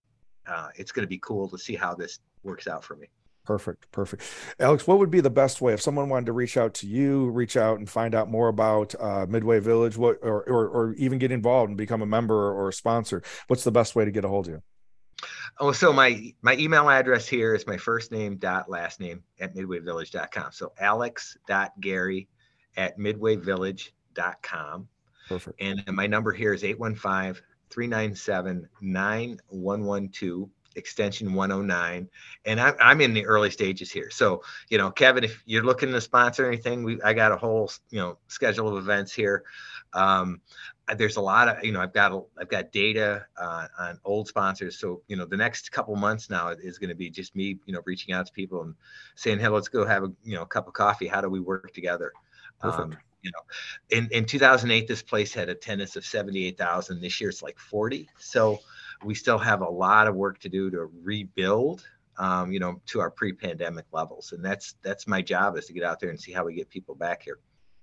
uh, 0.47 0.69
it's 0.77 0.93
going 0.93 1.05
to 1.05 1.09
be 1.09 1.19
cool 1.19 1.49
to 1.49 1.59
see 1.59 1.75
how 1.75 1.95
this 1.95 2.21
works 2.45 2.67
out 2.69 2.85
for 2.85 2.95
me. 2.97 3.09
Perfect, 3.45 3.91
perfect. 3.91 4.23
Alex, 4.61 4.87
what 4.87 4.99
would 4.99 5.11
be 5.11 5.21
the 5.21 5.31
best 5.31 5.61
way 5.61 5.73
if 5.73 5.81
someone 5.81 6.09
wanted 6.09 6.27
to 6.27 6.33
reach 6.33 6.57
out 6.57 6.75
to 6.75 6.87
you, 6.87 7.31
reach 7.31 7.57
out 7.57 7.79
and 7.79 7.89
find 7.91 8.15
out 8.15 8.31
more 8.31 8.49
about 8.49 8.95
uh, 9.01 9.27
Midway 9.29 9.59
Village, 9.59 9.97
what 9.97 10.19
or, 10.23 10.43
or 10.45 10.69
or 10.69 10.93
even 10.95 11.19
get 11.19 11.33
involved 11.33 11.71
and 11.71 11.77
become 11.77 12.03
a 12.03 12.07
member 12.07 12.53
or 12.53 12.69
a 12.69 12.73
sponsor? 12.73 13.23
What's 13.49 13.65
the 13.65 13.73
best 13.73 13.97
way 13.97 14.05
to 14.05 14.11
get 14.13 14.25
a 14.25 14.29
hold 14.29 14.47
of 14.47 14.53
you? 14.55 14.63
Oh, 15.59 15.73
so 15.73 15.93
my 15.93 16.33
my 16.43 16.57
email 16.57 16.89
address 16.89 17.29
here 17.29 17.55
is 17.55 17.67
my 17.67 17.77
first 17.77 18.13
name 18.13 18.37
dot 18.37 18.71
last 18.71 19.01
name 19.01 19.23
at 19.41 19.55
midwayvillage.com. 19.55 20.53
So 20.53 20.73
alex 20.79 21.37
dot 21.47 21.73
gary 21.81 22.29
at 22.77 22.99
midwayvillage.com. 22.99 24.89
Perfect. 25.29 25.61
And 25.61 25.85
my 25.93 26.07
number 26.07 26.33
here 26.33 26.53
is 26.53 26.65
815 26.65 27.43
397 27.71 28.69
9112, 28.81 30.51
extension 30.77 31.35
109. 31.35 32.09
And 32.45 32.61
I'm, 32.61 32.75
I'm 32.81 33.01
in 33.01 33.15
the 33.15 33.27
early 33.27 33.51
stages 33.51 33.93
here. 33.93 34.11
So, 34.11 34.43
you 34.69 34.79
know, 34.79 34.91
Kevin, 34.91 35.25
if 35.25 35.43
you're 35.47 35.63
looking 35.63 35.93
to 35.93 36.01
sponsor 36.01 36.47
anything, 36.47 36.83
we 36.83 37.01
I 37.03 37.13
got 37.13 37.33
a 37.33 37.37
whole, 37.37 37.71
you 37.91 38.01
know, 38.01 38.19
schedule 38.29 38.69
of 38.69 38.77
events 38.77 39.13
here. 39.13 39.45
Um, 39.93 40.41
there's 40.97 41.17
a 41.17 41.21
lot 41.21 41.49
of, 41.49 41.65
you 41.65 41.73
know, 41.73 41.81
I've 41.81 41.93
got, 41.93 42.13
a, 42.13 42.23
I've 42.39 42.49
got 42.49 42.73
data 42.73 43.27
uh, 43.37 43.67
on 43.79 43.99
old 44.05 44.29
sponsors. 44.29 44.79
So, 44.79 45.03
you 45.09 45.17
know, 45.17 45.27
the 45.27 45.37
next 45.37 45.73
couple 45.73 45.95
months 45.97 46.31
now 46.31 46.49
is 46.49 46.79
going 46.79 46.91
to 46.91 46.97
be 46.97 47.11
just 47.11 47.35
me, 47.37 47.59
you 47.67 47.73
know, 47.73 47.81
reaching 47.85 48.15
out 48.15 48.27
to 48.27 48.33
people 48.33 48.63
and 48.63 48.75
saying, 49.15 49.41
hey, 49.41 49.49
let's 49.49 49.69
go 49.69 49.85
have 49.85 50.05
a, 50.05 50.13
you 50.23 50.35
know, 50.35 50.43
a 50.43 50.47
cup 50.47 50.67
of 50.67 50.75
coffee. 50.75 51.07
How 51.07 51.21
do 51.21 51.29
we 51.29 51.41
work 51.41 51.73
together? 51.73 52.13
Perfect. 52.61 52.95
Um, 52.95 52.99
you 53.23 53.31
know, 53.31 53.97
in, 53.99 54.09
in 54.13 54.25
2008, 54.25 54.89
this 54.89 55.03
place 55.03 55.35
had 55.35 55.49
attendance 55.49 55.97
of 55.97 56.07
78,000. 56.07 57.01
This 57.01 57.21
year 57.21 57.31
it's 57.31 57.43
like 57.43 57.59
40. 57.59 58.09
So 58.19 58.61
we 59.05 59.15
still 59.15 59.39
have 59.39 59.61
a 59.61 59.69
lot 59.69 60.07
of 60.07 60.15
work 60.15 60.39
to 60.41 60.49
do 60.49 60.71
to 60.71 60.91
rebuild, 61.03 61.85
um, 62.19 62.51
you 62.51 62.61
know, 62.61 62.81
to 62.87 63.01
our 63.01 63.11
pre-pandemic 63.11 63.85
levels. 63.93 64.33
And 64.33 64.45
that's, 64.45 64.75
that's 64.83 65.07
my 65.07 65.21
job 65.21 65.59
is 65.59 65.67
to 65.67 65.73
get 65.73 65.83
out 65.83 66.01
there 66.01 66.11
and 66.11 66.19
see 66.19 66.33
how 66.33 66.45
we 66.45 66.55
get 66.55 66.71
people 66.71 66.95
back 66.95 67.23
here. 67.23 67.39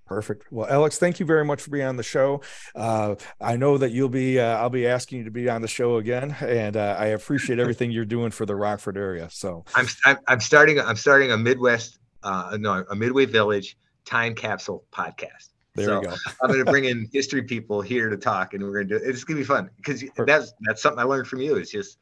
Perfect. 0.08 0.52
Well, 0.52 0.68
Alex, 0.70 0.98
thank 0.98 1.20
you 1.20 1.26
very 1.26 1.44
much 1.44 1.62
for 1.62 1.70
being 1.70 1.86
on 1.86 1.98
the 1.98 2.04
show. 2.04 2.42
Uh, 2.74 3.16
I 3.42 3.58
know 3.58 3.78
that 3.78 3.92
you'll 3.92 4.08
be, 4.08 4.40
uh, 4.40 4.58
I'll 4.58 4.70
be 4.70 4.88
asking 4.88 5.20
you 5.20 5.24
to 5.26 5.32
be 5.32 5.50
on 5.50 5.62
the 5.62 5.68
show 5.68 5.98
again, 5.98 6.36
and 6.40 6.78
uh, 6.78 6.96
I 6.98 7.08
appreciate 7.08 7.60
everything 7.60 7.92
you're 7.92 8.06
doing 8.06 8.32
for 8.32 8.46
the 8.46 8.56
Rockford 8.56 8.98
area. 8.98 9.30
So, 9.30 9.66
I'm, 9.76 9.88
I'm, 10.28 10.40
starting, 10.40 10.80
I'm 10.80 10.96
starting 10.96 11.32
a 11.32 11.38
Midwest, 11.38 12.00
uh, 12.24 12.58
no, 12.60 12.86
a 12.90 12.96
Midway 12.96 13.26
Village 13.26 13.78
time 14.06 14.34
capsule 14.34 14.86
podcast. 14.92 15.50
there 15.76 15.88
So 15.88 16.00
we 16.00 16.06
go. 16.08 16.16
I'm 16.42 16.48
going 16.48 16.66
to 16.66 16.72
bring 16.72 16.86
in 16.86 17.10
history 17.12 17.44
people 17.44 17.82
here 17.82 18.10
to 18.10 18.18
talk, 18.18 18.54
and 18.54 18.64
we're 18.64 18.74
going 18.74 18.88
to 18.88 19.00
do. 19.00 19.06
It's 19.06 19.24
going 19.24 19.36
to 19.38 19.42
be 19.42 19.46
fun 19.46 19.70
because 19.76 20.04
that's 20.26 20.54
that's 20.62 20.82
something 20.82 21.00
I 21.00 21.04
learned 21.04 21.28
from 21.28 21.42
you. 21.42 21.58
Is 21.58 21.70
just 21.70 22.00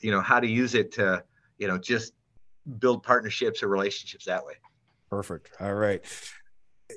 you 0.00 0.10
know 0.10 0.20
how 0.20 0.40
to 0.40 0.46
use 0.46 0.74
it 0.74 0.92
to 0.92 1.22
you 1.58 1.68
know 1.68 1.78
just 1.78 2.12
build 2.78 3.02
partnerships 3.04 3.62
or 3.62 3.68
relationships 3.68 4.24
that 4.24 4.44
way. 4.44 4.54
Perfect. 5.08 5.50
All 5.60 5.74
right. 5.74 6.04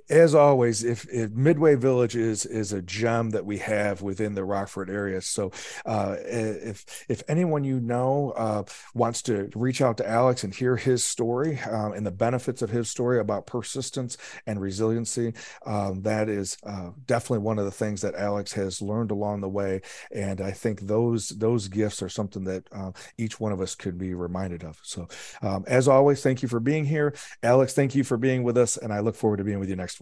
As 0.10 0.34
always, 0.34 0.86
if, 0.86 1.06
if 1.10 1.32
Midway 1.32 1.76
Village 1.76 2.16
is 2.16 2.46
is 2.46 2.72
a 2.72 2.82
gem 2.82 3.32
that 3.32 3.46
we 3.46 3.58
have 3.58 4.02
within 4.02 4.36
the 4.36 4.46
Rockford 4.46 4.90
area, 4.90 5.20
so 5.22 5.52
uh, 5.86 6.16
if 6.22 7.06
if 7.10 7.24
anyone 7.28 7.66
you 7.66 7.82
know 7.82 8.32
uh, 8.38 8.64
wants 8.94 9.22
to 9.24 9.50
reach 9.54 9.82
out 9.82 9.98
to 9.98 10.10
Alex 10.10 10.46
and 10.46 10.56
hear 10.56 10.78
his 10.78 11.04
story 11.04 11.60
um, 11.60 11.92
and 11.92 12.06
the 12.06 12.12
benefits 12.12 12.62
of 12.62 12.70
his 12.70 12.90
story 12.90 13.20
about 13.20 13.48
persistence 13.48 14.18
and 14.46 14.62
resiliency, 14.62 15.34
um, 15.66 16.02
that 16.04 16.30
is 16.30 16.58
uh, 16.66 16.92
definitely 17.06 17.40
one 17.40 17.60
of 17.60 17.66
the 17.66 17.72
things 17.72 18.00
that 18.02 18.16
Alex 18.16 18.54
has 18.54 18.82
learned 18.82 19.12
along 19.12 19.42
the 19.42 19.50
way, 19.50 19.82
and 20.10 20.40
I 20.40 20.52
think 20.52 20.82
those 20.82 21.30
those 21.30 21.68
gifts 21.68 22.02
are 22.02 22.10
something 22.10 22.46
that 22.46 22.66
uh, 22.72 22.92
each 23.18 23.42
one 23.42 23.52
of 23.52 23.60
us 23.60 23.76
could 23.76 23.98
be 23.98 24.14
reminded 24.14 24.64
of. 24.64 24.80
So, 24.84 25.10
um, 25.42 25.66
as 25.68 25.90
always, 25.90 26.24
thank 26.24 26.42
you 26.42 26.48
for 26.48 26.62
being 26.62 26.86
here, 26.86 27.14
Alex. 27.44 27.74
Thank 27.74 27.94
you 27.94 28.06
for 28.06 28.16
being 28.16 28.44
with 28.44 28.58
us, 28.58 28.78
and 28.78 28.94
I 28.94 29.02
look 29.02 29.16
forward 29.16 29.38
to 29.38 29.44
being 29.44 29.60
with 29.60 29.68
you 29.68 29.76
next. 29.76 29.97